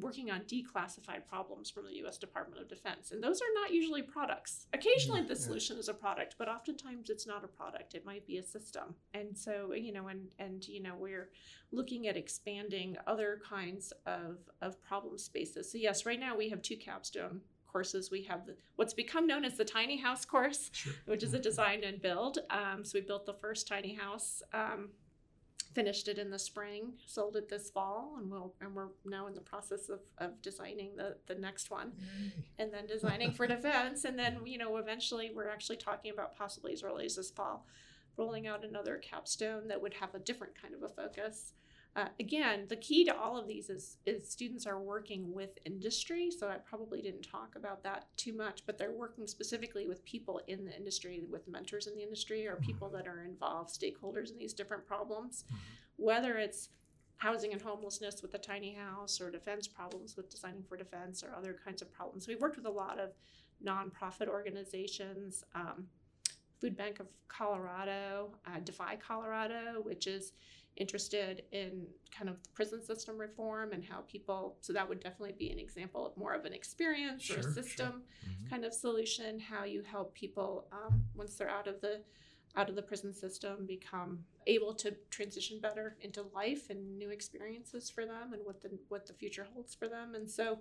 working 0.00 0.30
on 0.30 0.40
declassified 0.40 1.26
problems 1.28 1.70
from 1.70 1.84
the 1.84 1.94
U.S. 1.96 2.18
Department 2.18 2.60
of 2.60 2.68
Defense, 2.68 3.10
and 3.10 3.22
those 3.22 3.40
are 3.40 3.52
not 3.54 3.72
usually 3.72 4.02
products. 4.02 4.66
Occasionally, 4.72 5.22
the 5.22 5.36
solution 5.36 5.76
is 5.76 5.88
a 5.88 5.94
product, 5.94 6.36
but 6.38 6.48
oftentimes 6.48 7.10
it's 7.10 7.26
not 7.26 7.44
a 7.44 7.48
product. 7.48 7.94
It 7.94 8.04
might 8.04 8.26
be 8.26 8.38
a 8.38 8.42
system, 8.42 8.94
and 9.14 9.36
so 9.36 9.72
you 9.72 9.92
know, 9.92 10.08
and 10.08 10.28
and 10.38 10.66
you 10.66 10.82
know, 10.82 10.94
we're 10.98 11.30
looking 11.72 12.06
at 12.06 12.16
expanding 12.16 12.96
other 13.06 13.40
kinds 13.48 13.92
of 14.06 14.38
of 14.62 14.80
problem 14.80 15.18
spaces. 15.18 15.70
So 15.70 15.78
yes, 15.78 16.06
right 16.06 16.20
now 16.20 16.36
we 16.36 16.48
have 16.50 16.62
two 16.62 16.76
capstone 16.76 17.40
courses. 17.66 18.10
We 18.10 18.22
have 18.22 18.46
the, 18.46 18.56
what's 18.76 18.94
become 18.94 19.26
known 19.26 19.44
as 19.44 19.56
the 19.56 19.64
tiny 19.64 19.98
house 19.98 20.24
course, 20.24 20.70
sure. 20.72 20.94
which 21.06 21.22
is 21.22 21.34
a 21.34 21.38
design 21.38 21.84
and 21.84 22.00
build. 22.00 22.38
Um, 22.48 22.84
so 22.84 22.92
we 22.98 23.02
built 23.02 23.26
the 23.26 23.34
first 23.34 23.68
tiny 23.68 23.94
house 23.94 24.42
um, 24.54 24.90
finished 25.76 26.08
it 26.08 26.16
in 26.18 26.30
the 26.30 26.38
spring, 26.38 26.94
sold 27.06 27.36
it 27.36 27.50
this 27.50 27.68
fall, 27.68 28.14
and 28.18 28.30
we'll 28.30 28.54
and 28.62 28.74
we're 28.74 28.88
now 29.04 29.26
in 29.26 29.34
the 29.34 29.42
process 29.42 29.90
of, 29.90 30.00
of 30.16 30.40
designing 30.40 30.96
the, 30.96 31.18
the 31.26 31.34
next 31.34 31.70
one, 31.70 31.92
Yay. 31.98 32.32
and 32.58 32.72
then 32.72 32.86
designing 32.86 33.30
for 33.30 33.46
defense, 33.56 34.06
and 34.06 34.18
then 34.18 34.38
you 34.46 34.56
know 34.56 34.78
eventually 34.78 35.30
we're 35.36 35.50
actually 35.50 35.76
talking 35.76 36.10
about 36.10 36.34
possibly 36.34 36.72
as 36.72 36.82
early 36.82 37.04
as 37.04 37.16
this 37.16 37.30
fall, 37.30 37.66
rolling 38.16 38.46
out 38.46 38.64
another 38.64 38.96
capstone 38.96 39.68
that 39.68 39.82
would 39.82 39.92
have 39.92 40.14
a 40.14 40.18
different 40.18 40.54
kind 40.60 40.72
of 40.72 40.82
a 40.82 40.88
focus. 40.88 41.52
Uh, 41.96 42.08
again, 42.20 42.66
the 42.68 42.76
key 42.76 43.06
to 43.06 43.16
all 43.16 43.38
of 43.38 43.48
these 43.48 43.70
is, 43.70 43.96
is 44.04 44.28
students 44.28 44.66
are 44.66 44.78
working 44.78 45.32
with 45.32 45.58
industry. 45.64 46.30
So 46.30 46.46
I 46.46 46.56
probably 46.56 47.00
didn't 47.00 47.22
talk 47.22 47.56
about 47.56 47.82
that 47.84 48.04
too 48.18 48.36
much, 48.36 48.64
but 48.66 48.76
they're 48.76 48.92
working 48.92 49.26
specifically 49.26 49.86
with 49.86 50.04
people 50.04 50.42
in 50.46 50.66
the 50.66 50.76
industry, 50.76 51.22
with 51.30 51.48
mentors 51.48 51.86
in 51.86 51.94
the 51.94 52.02
industry, 52.02 52.46
or 52.46 52.56
people 52.56 52.88
mm-hmm. 52.88 52.98
that 52.98 53.08
are 53.08 53.24
involved, 53.24 53.70
stakeholders 53.70 54.30
in 54.30 54.36
these 54.36 54.52
different 54.52 54.86
problems. 54.86 55.44
Mm-hmm. 55.46 55.56
Whether 56.04 56.36
it's 56.36 56.68
housing 57.16 57.52
and 57.52 57.62
homelessness 57.62 58.20
with 58.20 58.30
the 58.30 58.38
tiny 58.38 58.74
house, 58.74 59.18
or 59.18 59.30
defense 59.30 59.66
problems 59.66 60.18
with 60.18 60.28
designing 60.28 60.64
for 60.68 60.76
defense, 60.76 61.22
or 61.22 61.34
other 61.34 61.56
kinds 61.64 61.80
of 61.80 61.90
problems. 61.90 62.28
We've 62.28 62.42
worked 62.42 62.56
with 62.56 62.66
a 62.66 62.70
lot 62.70 63.00
of 63.00 63.12
nonprofit 63.64 64.28
organizations. 64.28 65.44
Um, 65.54 65.86
Food 66.60 66.76
Bank 66.76 67.00
of 67.00 67.06
Colorado, 67.28 68.30
uh, 68.46 68.60
Defy 68.64 68.96
Colorado, 68.96 69.80
which 69.82 70.06
is 70.06 70.32
interested 70.76 71.42
in 71.52 71.86
kind 72.16 72.28
of 72.28 72.42
the 72.42 72.48
prison 72.50 72.82
system 72.84 73.18
reform 73.18 73.72
and 73.72 73.84
how 73.84 74.00
people 74.08 74.56
so 74.60 74.72
that 74.72 74.88
would 74.88 75.00
definitely 75.00 75.34
be 75.38 75.50
an 75.50 75.58
example 75.58 76.06
of 76.06 76.16
more 76.16 76.34
of 76.34 76.44
an 76.44 76.52
experience 76.52 77.22
sure, 77.22 77.36
or 77.36 77.40
a 77.40 77.42
system 77.42 78.02
sure. 78.22 78.32
mm-hmm. 78.32 78.48
kind 78.48 78.64
of 78.64 78.72
solution 78.74 79.40
how 79.40 79.64
you 79.64 79.82
help 79.82 80.14
people 80.14 80.66
um, 80.72 81.02
once 81.14 81.34
they're 81.34 81.50
out 81.50 81.66
of 81.66 81.80
the 81.80 82.00
out 82.56 82.70
of 82.70 82.74
the 82.74 82.82
prison 82.82 83.12
system 83.12 83.66
become 83.66 84.18
able 84.46 84.72
to 84.72 84.94
transition 85.10 85.60
better 85.60 85.96
into 86.00 86.24
life 86.34 86.70
and 86.70 86.98
new 86.98 87.10
experiences 87.10 87.90
for 87.90 88.06
them 88.06 88.32
and 88.32 88.42
what 88.44 88.62
the 88.62 88.70
what 88.88 89.06
the 89.06 89.12
future 89.12 89.46
holds 89.52 89.74
for 89.74 89.88
them. 89.88 90.14
And 90.14 90.28
so 90.28 90.60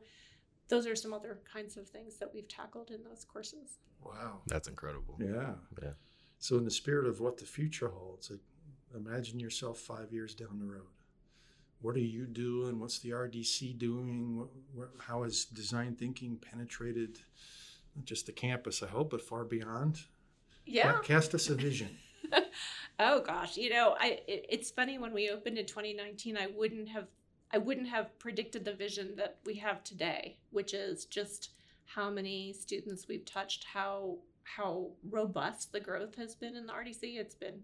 those 0.67 0.87
are 0.87 0.95
some 0.95 1.13
other 1.13 1.39
kinds 1.51 1.77
of 1.77 1.87
things 1.87 2.17
that 2.17 2.33
we've 2.33 2.47
tackled 2.47 2.91
in 2.91 3.03
those 3.03 3.23
courses. 3.23 3.79
Wow. 4.03 4.41
That's 4.47 4.67
incredible. 4.67 5.17
Yeah. 5.19 5.53
Yeah. 5.81 5.91
So 6.39 6.57
in 6.57 6.65
the 6.65 6.71
spirit 6.71 7.07
of 7.07 7.21
what 7.21 7.37
the 7.37 7.45
future 7.45 7.89
holds 7.89 8.29
it, 8.29 8.39
imagine 8.95 9.39
yourself 9.39 9.79
five 9.79 10.11
years 10.11 10.33
down 10.33 10.59
the 10.59 10.65
road. 10.65 10.87
What 11.81 11.95
are 11.95 11.99
you 11.99 12.25
doing? 12.25 12.79
What's 12.79 12.99
the 12.99 13.11
RDC 13.11 13.77
doing? 13.77 14.47
how 14.99 15.23
has 15.23 15.45
design 15.45 15.95
thinking 15.95 16.37
penetrated 16.37 17.19
not 17.95 18.05
just 18.05 18.25
the 18.25 18.31
campus, 18.31 18.81
I 18.81 18.87
hope, 18.87 19.11
but 19.11 19.21
far 19.21 19.43
beyond? 19.43 19.99
Yeah. 20.65 20.99
Cast 21.03 21.35
us 21.35 21.49
a 21.49 21.55
vision. 21.55 21.89
oh 22.99 23.21
gosh, 23.21 23.57
you 23.57 23.69
know, 23.69 23.95
I 23.99 24.21
it, 24.27 24.45
it's 24.49 24.71
funny 24.71 24.97
when 24.97 25.13
we 25.13 25.29
opened 25.29 25.57
in 25.57 25.65
2019, 25.65 26.37
I 26.37 26.47
wouldn't 26.47 26.89
have 26.89 27.07
I 27.53 27.57
wouldn't 27.57 27.87
have 27.87 28.17
predicted 28.19 28.65
the 28.65 28.73
vision 28.73 29.15
that 29.17 29.37
we 29.45 29.55
have 29.55 29.83
today, 29.83 30.37
which 30.51 30.73
is 30.73 31.05
just 31.05 31.51
how 31.85 32.09
many 32.09 32.51
students 32.53 33.07
we've 33.07 33.25
touched, 33.25 33.65
how 33.65 34.17
how 34.43 34.89
robust 35.09 35.71
the 35.71 35.79
growth 35.79 36.15
has 36.15 36.35
been 36.35 36.55
in 36.55 36.65
the 36.65 36.73
RDC. 36.73 37.17
It's 37.17 37.35
been 37.35 37.61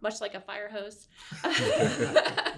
much 0.00 0.20
like 0.20 0.34
a 0.34 0.40
fire 0.40 0.68
hose. 0.68 1.08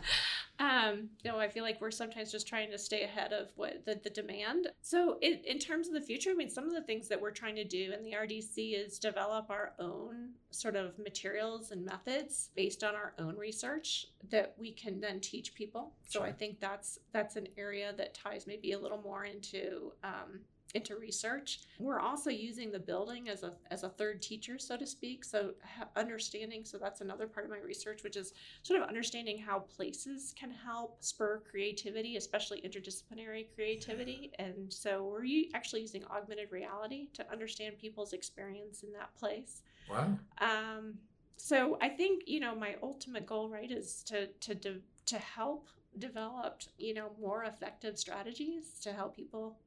um, 0.59 1.09
you 1.25 1.31
know, 1.31 1.39
I 1.39 1.49
feel 1.49 1.65
like 1.65 1.81
we're 1.81 1.91
sometimes 1.91 2.31
just 2.31 2.47
trying 2.47 2.71
to 2.71 2.79
stay 2.79 3.03
ahead 3.03 3.33
of 3.33 3.49
what 3.57 3.85
the, 3.85 4.01
the 4.03 4.11
demand. 4.11 4.69
So, 4.81 5.19
in, 5.21 5.41
in 5.45 5.59
terms 5.59 5.89
of 5.89 5.95
the 5.95 6.01
future, 6.01 6.31
I 6.31 6.35
mean, 6.35 6.51
some 6.51 6.65
of 6.65 6.73
the 6.73 6.83
things 6.83 7.09
that 7.09 7.21
we're 7.21 7.31
trying 7.33 7.57
to 7.57 7.65
do 7.65 7.93
in 7.93 8.03
the 8.03 8.13
RDC 8.13 8.87
is 8.87 8.99
develop 8.99 9.51
our 9.51 9.73
own 9.79 10.31
sort 10.51 10.77
of 10.77 10.99
materials 10.99 11.71
and 11.71 11.85
methods 11.85 12.51
based 12.55 12.85
on 12.85 12.95
our 12.95 13.15
own 13.19 13.37
research 13.37 14.07
that 14.31 14.55
we 14.59 14.73
can 14.73 15.01
then 15.01 15.21
teach 15.21 15.55
people. 15.55 15.95
So, 16.09 16.21
sure. 16.21 16.29
I 16.29 16.33
think 16.33 16.61
that's 16.61 16.99
that's 17.13 17.37
an 17.37 17.49
area 17.57 17.93
that 17.97 18.15
ties 18.15 18.47
maybe 18.47 18.73
a 18.73 18.79
little 18.79 19.01
more 19.03 19.25
into 19.25 19.93
um, 20.05 20.41
into 20.75 20.97
research. 20.97 21.61
We're 21.79 22.01
also 22.01 22.31
using 22.31 22.73
the 22.73 22.79
building 22.79 23.29
as 23.29 23.43
a 23.43 23.53
as 23.71 23.83
a 23.83 23.89
third 23.89 24.23
teacher, 24.23 24.59
so 24.59 24.77
to 24.77 24.87
speak. 24.87 25.25
So 25.25 25.53
understanding, 25.97 26.65
so 26.65 26.79
that's 26.79 27.01
another 27.01 27.27
part 27.27 27.45
of 27.45 27.51
my 27.51 27.59
research, 27.59 28.03
which 28.03 28.17
is 28.17 28.33
sort 28.63 28.81
of 28.81 28.89
understanding 28.89 29.39
how 29.39 29.61
places 29.61 30.35
can 30.39 30.51
help 30.51 31.03
spur 31.03 31.43
creativity, 31.51 32.17
especially 32.17 32.61
interdisciplinary 32.63 33.47
creativity. 33.55 34.33
And 34.39 34.73
so 34.73 35.05
we're 35.05 35.45
actually 35.55 35.83
using 35.83 36.05
augmented 36.05 36.51
reality 36.51 37.09
to 37.15 37.31
understand 37.31 37.79
people's 37.79 38.13
experience 38.13 38.83
in 38.83 38.93
that 38.93 39.15
place. 39.15 39.63
Wow. 39.91 40.19
Um, 40.41 40.95
so 41.37 41.77
I 41.81 41.89
think 41.89 42.25
you 42.27 42.41
know 42.41 42.55
my 42.55 42.77
ultimate 42.83 43.27
goal, 43.27 43.49
right, 43.49 43.71
is 43.71 44.03
to 44.05 44.29
to 44.29 44.55
to, 44.55 44.81
to 45.07 45.19
help 45.19 45.69
develop 45.99 46.63
you 46.79 46.95
know 46.95 47.11
more 47.21 47.45
effective 47.45 47.99
strategies 47.99 48.81
to 48.81 48.93
help 48.93 49.15
people 49.15 49.59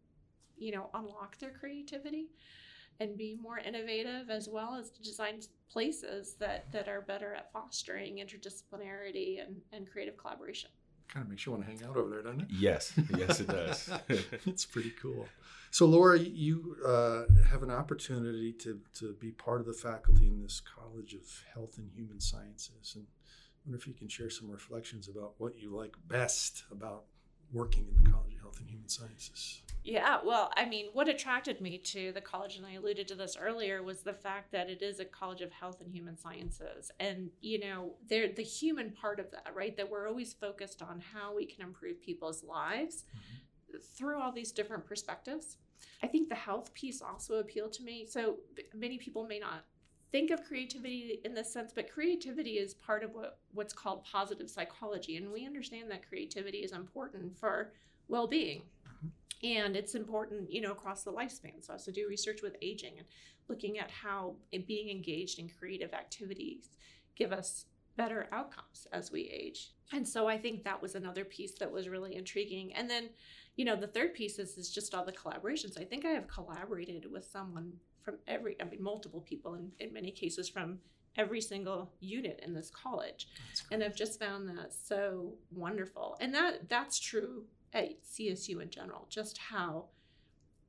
you 0.58 0.72
know, 0.72 0.90
unlock 0.94 1.38
their 1.40 1.52
creativity 1.52 2.28
and 3.00 3.18
be 3.18 3.38
more 3.42 3.60
innovative 3.60 4.30
as 4.30 4.48
well 4.48 4.76
as 4.76 4.90
to 4.92 5.02
design 5.02 5.40
places 5.70 6.36
that 6.40 6.72
that 6.72 6.88
are 6.88 7.02
better 7.02 7.34
at 7.34 7.52
fostering 7.52 8.18
interdisciplinarity 8.18 9.46
and, 9.46 9.58
and 9.74 9.90
creative 9.90 10.18
collaboration. 10.18 10.70
Kind 11.08 11.26
of 11.26 11.30
makes 11.30 11.46
you 11.46 11.52
want 11.52 11.66
to 11.66 11.70
hang 11.70 11.84
out 11.88 11.98
over 11.98 12.10
there 12.10 12.22
doesn't 12.24 12.42
it? 12.42 12.48
Yes. 12.50 12.94
Yes 13.18 13.40
it 13.40 13.48
does. 13.48 13.90
It's 14.46 14.66
pretty 14.66 14.92
cool. 15.02 15.28
So 15.72 15.86
laura 15.86 16.18
you 16.18 16.78
uh, 16.86 17.24
have 17.50 17.64
an 17.64 17.72
opportunity 17.72 18.54
to, 18.54 18.80
to 19.00 19.14
be 19.14 19.32
part 19.32 19.60
of 19.60 19.68
the 19.68 19.74
faculty 19.74 20.28
in 20.28 20.42
this 20.42 20.62
college 20.62 21.14
of 21.14 21.44
health 21.54 21.78
and 21.78 21.92
human 21.94 22.20
sciences 22.20 22.94
and 22.96 23.06
I 23.06 23.70
wonder 23.70 23.78
if 23.78 23.88
you 23.88 23.94
can 23.94 24.08
share 24.08 24.30
some 24.30 24.50
reflections 24.50 25.08
about 25.08 25.34
what 25.38 25.58
you 25.58 25.76
like 25.76 25.96
best 26.08 26.64
about 26.72 27.06
working 27.52 27.88
in 27.88 28.04
the 28.04 28.10
college 28.10 28.36
of 28.36 28.42
health 28.42 28.60
and 28.60 28.70
human 28.70 28.90
sciences 28.90 29.62
yeah, 29.86 30.18
well, 30.26 30.50
I 30.58 30.66
mean, 30.66 30.88
what 30.94 31.08
attracted 31.08 31.62
me 31.62 31.78
to 31.78 32.12
the 32.12 32.20
college, 32.20 32.58
and 32.58 32.66
I 32.66 32.74
alluded 32.74 33.08
to 33.10 33.16
this 33.16 33.38
earlier, 33.40 33.84
was 33.84 34.02
the 34.02 34.16
fact 34.16 34.52
that 34.52 34.68
it 34.68 34.82
is 34.82 35.00
a 35.00 35.06
college 35.06 35.42
of 35.42 35.52
health 35.52 35.80
and 35.80 35.94
human 35.94 36.18
sciences. 36.18 36.92
And, 37.00 37.30
you 37.40 37.60
know, 37.60 37.92
they're 38.10 38.30
the 38.30 38.42
human 38.42 38.90
part 38.90 39.20
of 39.20 39.30
that, 39.30 39.54
right? 39.54 39.78
That 39.78 39.88
we're 39.88 40.08
always 40.08 40.34
focused 40.34 40.82
on 40.82 41.04
how 41.14 41.36
we 41.36 41.46
can 41.46 41.64
improve 41.64 42.02
people's 42.02 42.44
lives 42.44 43.04
mm-hmm. 43.16 43.78
through 43.96 44.20
all 44.20 44.32
these 44.32 44.52
different 44.52 44.88
perspectives. 44.88 45.58
I 46.02 46.08
think 46.08 46.30
the 46.30 46.36
health 46.36 46.74
piece 46.74 47.04
also 47.04 47.36
appealed 47.36 47.74
to 47.74 47.84
me. 47.84 48.08
So 48.10 48.38
many 48.74 48.98
people 48.98 49.28
may 49.28 49.38
not 49.38 49.66
think 50.12 50.32
of 50.32 50.44
creativity 50.46 51.22
in 51.24 51.36
this 51.36 51.54
sense, 51.54 51.72
but 51.72 51.92
creativity 51.92 52.54
is 52.54 52.74
part 52.74 53.04
of 53.04 53.14
what, 53.14 53.38
what's 53.54 53.74
called 53.74 54.04
positive 54.04 54.50
psychology. 54.50 55.18
And 55.18 55.32
we 55.32 55.46
understand 55.46 55.92
that 55.92 56.10
creativity 56.10 56.60
is 56.60 56.72
important 56.72 57.38
for 57.38 57.74
well 58.08 58.26
being 58.26 58.64
and 59.46 59.76
it's 59.76 59.96
important 59.96 60.52
you 60.52 60.62
know 60.62 60.72
across 60.72 61.04
the 61.04 61.12
lifespan. 61.12 61.62
So 61.62 61.74
i 61.74 61.76
also 61.76 61.92
do 61.92 62.08
research 62.10 62.42
with 62.42 62.56
aging 62.62 62.98
and 62.98 63.08
looking 63.48 63.78
at 63.80 63.92
how 63.92 64.36
being 64.68 64.90
engaged 64.90 65.40
in 65.40 65.50
creative 65.50 65.94
activities 65.94 66.70
give 67.16 67.32
us 67.32 67.66
better 67.98 68.28
outcomes 68.34 68.88
as 68.92 69.12
we 69.12 69.30
age. 69.30 69.72
And 69.94 70.08
so 70.08 70.28
i 70.28 70.38
think 70.38 70.64
that 70.64 70.82
was 70.82 70.96
another 70.96 71.26
piece 71.26 71.56
that 71.60 71.72
was 71.72 71.90
really 71.90 72.16
intriguing. 72.16 72.74
And 72.74 72.90
then 72.90 73.10
you 73.56 73.66
know 73.66 73.76
the 73.76 73.88
third 73.88 74.14
piece 74.14 74.40
is, 74.40 74.58
is 74.58 74.70
just 74.70 74.94
all 74.94 75.06
the 75.06 75.12
collaborations. 75.12 75.80
I 75.80 75.86
think 75.86 76.06
i 76.06 76.10
have 76.10 76.28
collaborated 76.28 77.06
with 77.12 77.26
someone 77.26 77.74
from 78.04 78.16
every 78.28 78.56
i 78.62 78.66
mean 78.66 78.84
multiple 78.84 79.22
people 79.22 79.56
in, 79.56 79.72
in 79.80 79.92
many 79.92 80.12
cases 80.12 80.48
from 80.48 80.80
every 81.18 81.42
single 81.42 81.92
unit 82.00 82.40
in 82.44 82.54
this 82.54 82.70
college 82.70 83.28
and 83.72 83.84
i've 83.84 83.96
just 83.96 84.20
found 84.20 84.48
that 84.48 84.74
so 84.74 85.34
wonderful 85.52 86.18
and 86.20 86.34
that 86.34 86.68
that's 86.68 87.00
true 87.00 87.46
at 87.76 88.04
CSU 88.04 88.62
in 88.62 88.70
general, 88.72 89.06
just 89.10 89.38
how 89.38 89.86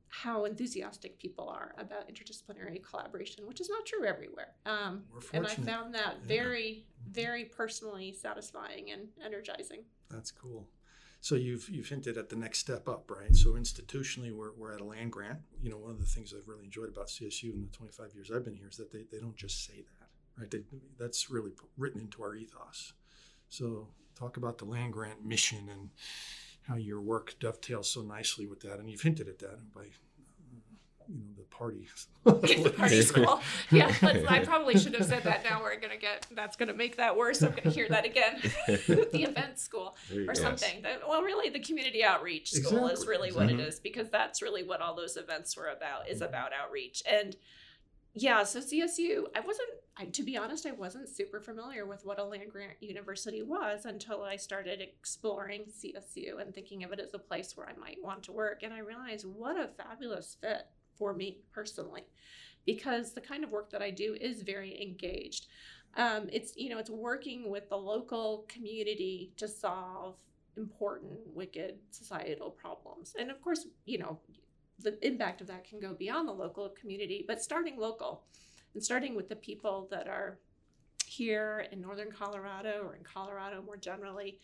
how 0.08 0.44
enthusiastic 0.44 1.18
people 1.18 1.48
are 1.48 1.74
about 1.78 2.08
interdisciplinary 2.08 2.82
collaboration, 2.82 3.46
which 3.46 3.60
is 3.60 3.68
not 3.68 3.84
true 3.84 4.04
everywhere. 4.04 4.52
Um, 4.64 5.02
and 5.32 5.46
I 5.46 5.54
found 5.54 5.94
that 5.94 6.16
yeah. 6.20 6.26
very, 6.26 6.86
very 7.10 7.44
personally 7.44 8.12
satisfying 8.12 8.92
and 8.92 9.08
energizing. 9.22 9.80
That's 10.08 10.30
cool. 10.30 10.68
So 11.20 11.34
you've 11.34 11.68
you've 11.68 11.88
hinted 11.88 12.16
at 12.16 12.28
the 12.28 12.36
next 12.36 12.60
step 12.60 12.88
up, 12.88 13.10
right? 13.10 13.34
So 13.34 13.54
institutionally, 13.54 14.32
we're, 14.32 14.52
we're 14.56 14.74
at 14.74 14.80
a 14.80 14.84
land 14.84 15.12
grant. 15.12 15.40
You 15.60 15.70
know, 15.70 15.78
one 15.78 15.90
of 15.90 15.98
the 15.98 16.06
things 16.06 16.32
I've 16.32 16.48
really 16.48 16.64
enjoyed 16.64 16.88
about 16.88 17.08
CSU 17.08 17.52
in 17.52 17.62
the 17.62 17.76
25 17.76 18.14
years 18.14 18.30
I've 18.34 18.44
been 18.44 18.54
here 18.54 18.68
is 18.68 18.76
that 18.76 18.92
they, 18.92 19.04
they 19.10 19.18
don't 19.18 19.36
just 19.36 19.66
say 19.66 19.82
that, 19.82 19.95
right? 20.38 20.50
They, 20.50 20.60
that's 20.98 21.30
really 21.30 21.52
written 21.76 22.00
into 22.00 22.22
our 22.22 22.34
ethos. 22.34 22.92
So 23.48 23.88
talk 24.18 24.36
about 24.36 24.58
the 24.58 24.64
land 24.64 24.92
grant 24.92 25.24
mission 25.24 25.68
and 25.70 25.90
how 26.62 26.76
your 26.76 27.00
work 27.00 27.36
dovetails 27.38 27.90
so 27.90 28.02
nicely 28.02 28.46
with 28.46 28.60
that, 28.60 28.78
and 28.78 28.90
you've 28.90 29.02
hinted 29.02 29.28
at 29.28 29.38
that 29.38 29.72
by 29.72 29.84
you 31.08 31.14
know 31.20 31.32
the 31.36 31.44
party. 31.44 31.86
The 32.24 32.74
party 32.76 33.02
school. 33.12 33.40
Yeah 33.70 33.94
i 34.02 34.40
probably 34.44 34.76
should 34.76 34.96
have 34.96 35.06
said 35.06 35.22
that. 35.22 35.44
Now 35.44 35.62
we're 35.62 35.78
gonna 35.78 35.96
get 35.96 36.26
that's 36.32 36.56
gonna 36.56 36.74
make 36.74 36.96
that 36.96 37.16
worse. 37.16 37.40
I'm 37.40 37.52
gonna 37.52 37.70
hear 37.70 37.88
that 37.88 38.04
again. 38.04 38.40
The 38.66 39.22
event 39.22 39.60
school 39.60 39.96
or 40.26 40.34
something. 40.34 40.84
Well 41.08 41.22
really 41.22 41.50
the 41.50 41.60
community 41.60 42.02
outreach 42.02 42.50
school 42.50 42.88
exactly. 42.88 42.92
is 42.92 43.06
really 43.06 43.30
what 43.30 43.46
mm-hmm. 43.46 43.60
it 43.60 43.68
is 43.68 43.78
because 43.78 44.10
that's 44.10 44.42
really 44.42 44.64
what 44.64 44.80
all 44.80 44.96
those 44.96 45.16
events 45.16 45.56
were 45.56 45.68
about 45.68 46.08
is 46.08 46.20
about 46.20 46.50
outreach. 46.52 47.04
And 47.08 47.36
yeah, 48.16 48.44
so 48.44 48.60
CSU, 48.60 49.24
I 49.36 49.40
wasn't, 49.40 49.68
I, 49.98 50.04
to 50.06 50.22
be 50.22 50.36
honest, 50.36 50.66
I 50.66 50.72
wasn't 50.72 51.08
super 51.08 51.40
familiar 51.40 51.86
with 51.86 52.04
what 52.04 52.18
a 52.18 52.24
land 52.24 52.50
grant 52.50 52.76
university 52.80 53.42
was 53.42 53.86
until 53.86 54.22
I 54.22 54.36
started 54.36 54.82
exploring 54.82 55.64
CSU 55.64 56.40
and 56.40 56.54
thinking 56.54 56.84
of 56.84 56.92
it 56.92 57.00
as 57.00 57.14
a 57.14 57.18
place 57.18 57.56
where 57.56 57.66
I 57.66 57.78
might 57.78 58.02
want 58.02 58.22
to 58.24 58.32
work. 58.32 58.62
And 58.62 58.74
I 58.74 58.80
realized 58.80 59.24
what 59.24 59.58
a 59.58 59.68
fabulous 59.68 60.36
fit 60.40 60.66
for 60.98 61.14
me 61.14 61.38
personally, 61.50 62.04
because 62.66 63.12
the 63.12 63.22
kind 63.22 63.42
of 63.42 63.50
work 63.50 63.70
that 63.70 63.80
I 63.80 63.90
do 63.90 64.16
is 64.20 64.42
very 64.42 64.82
engaged. 64.82 65.46
Um, 65.96 66.28
it's, 66.30 66.54
you 66.56 66.68
know, 66.68 66.78
it's 66.78 66.90
working 66.90 67.48
with 67.48 67.70
the 67.70 67.76
local 67.76 68.44
community 68.48 69.32
to 69.38 69.48
solve 69.48 70.16
important, 70.58 71.20
wicked 71.34 71.78
societal 71.90 72.50
problems. 72.50 73.14
And 73.18 73.30
of 73.30 73.40
course, 73.40 73.66
you 73.86 73.96
know, 73.96 74.18
the 74.78 74.98
impact 75.06 75.40
of 75.40 75.46
that 75.46 75.64
can 75.64 75.80
go 75.80 75.94
beyond 75.94 76.28
the 76.28 76.32
local 76.32 76.68
community, 76.78 77.24
but 77.26 77.42
starting 77.42 77.78
local 77.78 78.24
and 78.76 78.84
starting 78.84 79.16
with 79.16 79.30
the 79.30 79.36
people 79.36 79.88
that 79.90 80.06
are 80.06 80.38
here 81.06 81.66
in 81.72 81.80
northern 81.80 82.12
Colorado 82.12 82.82
or 82.84 82.94
in 82.94 83.02
Colorado 83.02 83.62
more 83.62 83.78
generally, 83.78 84.38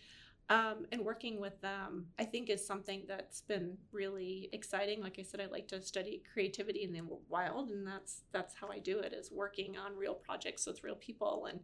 um, 0.49 0.87
and 0.91 1.03
working 1.03 1.39
with 1.39 1.61
them, 1.61 2.07
I 2.19 2.25
think 2.25 2.49
is 2.49 2.67
something 2.67 3.03
that's 3.07 3.43
been 3.43 3.77
really 3.93 4.49
exciting. 4.55 5.03
Like 5.03 5.19
I 5.19 5.23
said, 5.23 5.43
I 5.43 5.47
like 5.49 5.69
to 5.69 5.83
study 5.83 6.23
creativity 6.33 6.83
in 6.83 6.95
the 6.95 7.03
wild, 7.29 7.69
and 7.69 7.87
that's 7.87 8.23
that's 8.33 8.55
how 8.55 8.69
I 8.69 8.79
do 8.79 9.01
it: 9.01 9.13
is 9.13 9.31
working 9.31 9.77
on 9.77 9.95
real 9.95 10.15
projects 10.15 10.67
with 10.67 10.83
real 10.83 10.97
people 10.97 11.49
and 11.51 11.61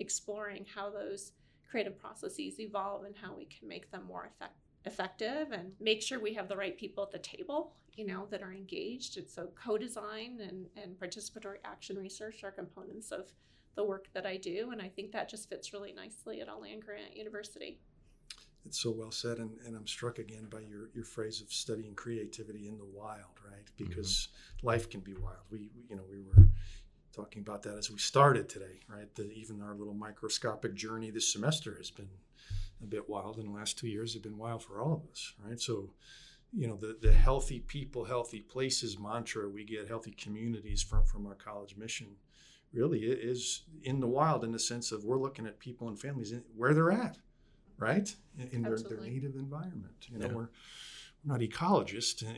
exploring 0.00 0.66
how 0.74 0.90
those 0.90 1.34
creative 1.70 1.96
processes 1.96 2.58
evolve 2.58 3.04
and 3.04 3.14
how 3.16 3.32
we 3.32 3.44
can 3.44 3.68
make 3.68 3.92
them 3.92 4.02
more 4.08 4.28
effective 4.34 4.67
effective 4.88 5.52
and 5.52 5.72
make 5.80 6.02
sure 6.02 6.18
we 6.18 6.34
have 6.34 6.48
the 6.48 6.56
right 6.56 6.76
people 6.76 7.04
at 7.04 7.12
the 7.12 7.18
table 7.18 7.74
you 7.98 8.06
know 8.06 8.26
that 8.30 8.42
are 8.42 8.52
engaged. 8.52 9.18
And 9.18 9.28
so 9.28 9.48
co-design 9.60 10.38
and, 10.40 10.66
and 10.80 10.98
participatory 10.98 11.56
action 11.64 11.98
research 11.98 12.44
are 12.44 12.52
components 12.52 13.10
of 13.10 13.32
the 13.74 13.84
work 13.84 14.06
that 14.14 14.24
i 14.24 14.36
do. 14.36 14.70
And 14.70 14.80
i 14.80 14.88
think 14.88 15.12
that 15.12 15.28
just 15.28 15.50
fits 15.50 15.72
really 15.72 15.92
nicely 15.92 16.40
at 16.40 16.48
a 16.48 16.56
land 16.56 16.84
grant 16.84 17.16
university. 17.16 17.80
It's 18.64 18.80
so 18.80 18.90
well 18.90 19.10
said. 19.10 19.38
And, 19.38 19.58
and 19.66 19.76
i'm 19.76 19.86
struck 19.86 20.18
again 20.18 20.46
by 20.48 20.60
your, 20.60 20.90
your 20.94 21.04
phrase 21.04 21.40
of 21.40 21.52
studying 21.52 21.94
creativity 21.94 22.68
in 22.68 22.78
the 22.78 22.84
wild 22.84 23.40
right? 23.44 23.64
Mm-hmm. 23.64 23.88
because 23.88 24.28
mm-hmm. 24.56 24.66
life 24.68 24.88
can 24.88 25.00
be 25.00 25.14
wild. 25.14 25.44
We 25.50 25.70
you 25.88 25.96
know 25.96 26.04
we 26.08 26.20
were 26.20 26.48
talking 27.12 27.42
about 27.42 27.62
that 27.64 27.76
as 27.76 27.90
we 27.90 27.98
started 27.98 28.48
today 28.48 28.78
right? 28.88 29.12
The, 29.16 29.28
even 29.32 29.60
our 29.60 29.74
little 29.74 29.94
microscopic 29.94 30.74
journey 30.74 31.10
this 31.10 31.32
semester 31.32 31.74
has 31.78 31.90
been 31.90 32.10
a 32.82 32.86
bit 32.86 33.08
wild, 33.08 33.38
and 33.38 33.48
the 33.48 33.52
last 33.52 33.78
two 33.78 33.88
years 33.88 34.14
have 34.14 34.22
been 34.22 34.38
wild 34.38 34.62
for 34.62 34.80
all 34.80 34.94
of 34.94 35.10
us, 35.10 35.32
right? 35.44 35.60
So, 35.60 35.90
you 36.52 36.66
know, 36.66 36.76
the, 36.76 36.96
the 37.00 37.12
healthy 37.12 37.60
people, 37.60 38.04
healthy 38.04 38.40
places 38.40 38.98
mantra, 38.98 39.48
we 39.48 39.64
get 39.64 39.88
healthy 39.88 40.12
communities 40.12 40.82
from, 40.82 41.04
from 41.04 41.26
our 41.26 41.34
college 41.34 41.76
mission 41.76 42.08
really 42.72 43.00
is 43.00 43.62
in 43.82 44.00
the 44.00 44.06
wild 44.06 44.44
in 44.44 44.52
the 44.52 44.58
sense 44.58 44.92
of 44.92 45.04
we're 45.04 45.18
looking 45.18 45.46
at 45.46 45.58
people 45.58 45.88
and 45.88 45.98
families 45.98 46.32
in, 46.32 46.42
where 46.56 46.74
they're 46.74 46.92
at, 46.92 47.18
right? 47.78 48.14
In, 48.38 48.48
in 48.48 48.62
their, 48.62 48.78
their 48.78 49.00
native 49.00 49.34
environment. 49.36 50.06
You 50.10 50.18
know, 50.18 50.26
yeah. 50.26 50.32
we're, 50.32 50.50
we're 51.24 51.32
not 51.32 51.40
ecologists 51.40 52.22
in, 52.22 52.36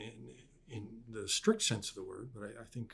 in, 0.69 0.87
the 1.09 1.27
strict 1.27 1.61
sense 1.61 1.89
of 1.89 1.95
the 1.95 2.03
word, 2.03 2.29
but 2.33 2.43
I, 2.43 2.61
I 2.61 2.65
think 2.71 2.93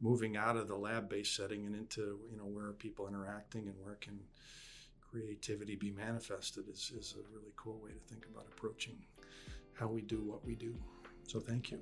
moving 0.00 0.36
out 0.36 0.56
of 0.56 0.68
the 0.68 0.76
lab-based 0.76 1.34
setting 1.34 1.66
and 1.66 1.74
into 1.74 2.20
you 2.30 2.36
know 2.38 2.44
where 2.44 2.66
are 2.66 2.72
people 2.72 3.06
interacting 3.06 3.66
and 3.66 3.74
where 3.82 3.96
can 3.96 4.18
creativity 5.10 5.76
be 5.76 5.90
manifested 5.90 6.68
is, 6.68 6.92
is 6.96 7.14
a 7.18 7.34
really 7.34 7.52
cool 7.56 7.80
way 7.82 7.90
to 7.90 7.98
think 8.08 8.26
about 8.32 8.46
approaching 8.56 8.96
how 9.72 9.86
we 9.86 10.02
do 10.02 10.22
what 10.22 10.44
we 10.44 10.54
do. 10.54 10.74
So 11.26 11.40
thank 11.40 11.70
you. 11.70 11.78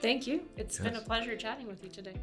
Thank 0.00 0.26
you. 0.26 0.42
It's 0.56 0.78
yes. 0.78 0.84
been 0.84 0.96
a 0.96 1.00
pleasure 1.00 1.36
chatting 1.36 1.66
with 1.66 1.82
you 1.82 1.90
today. 1.90 2.14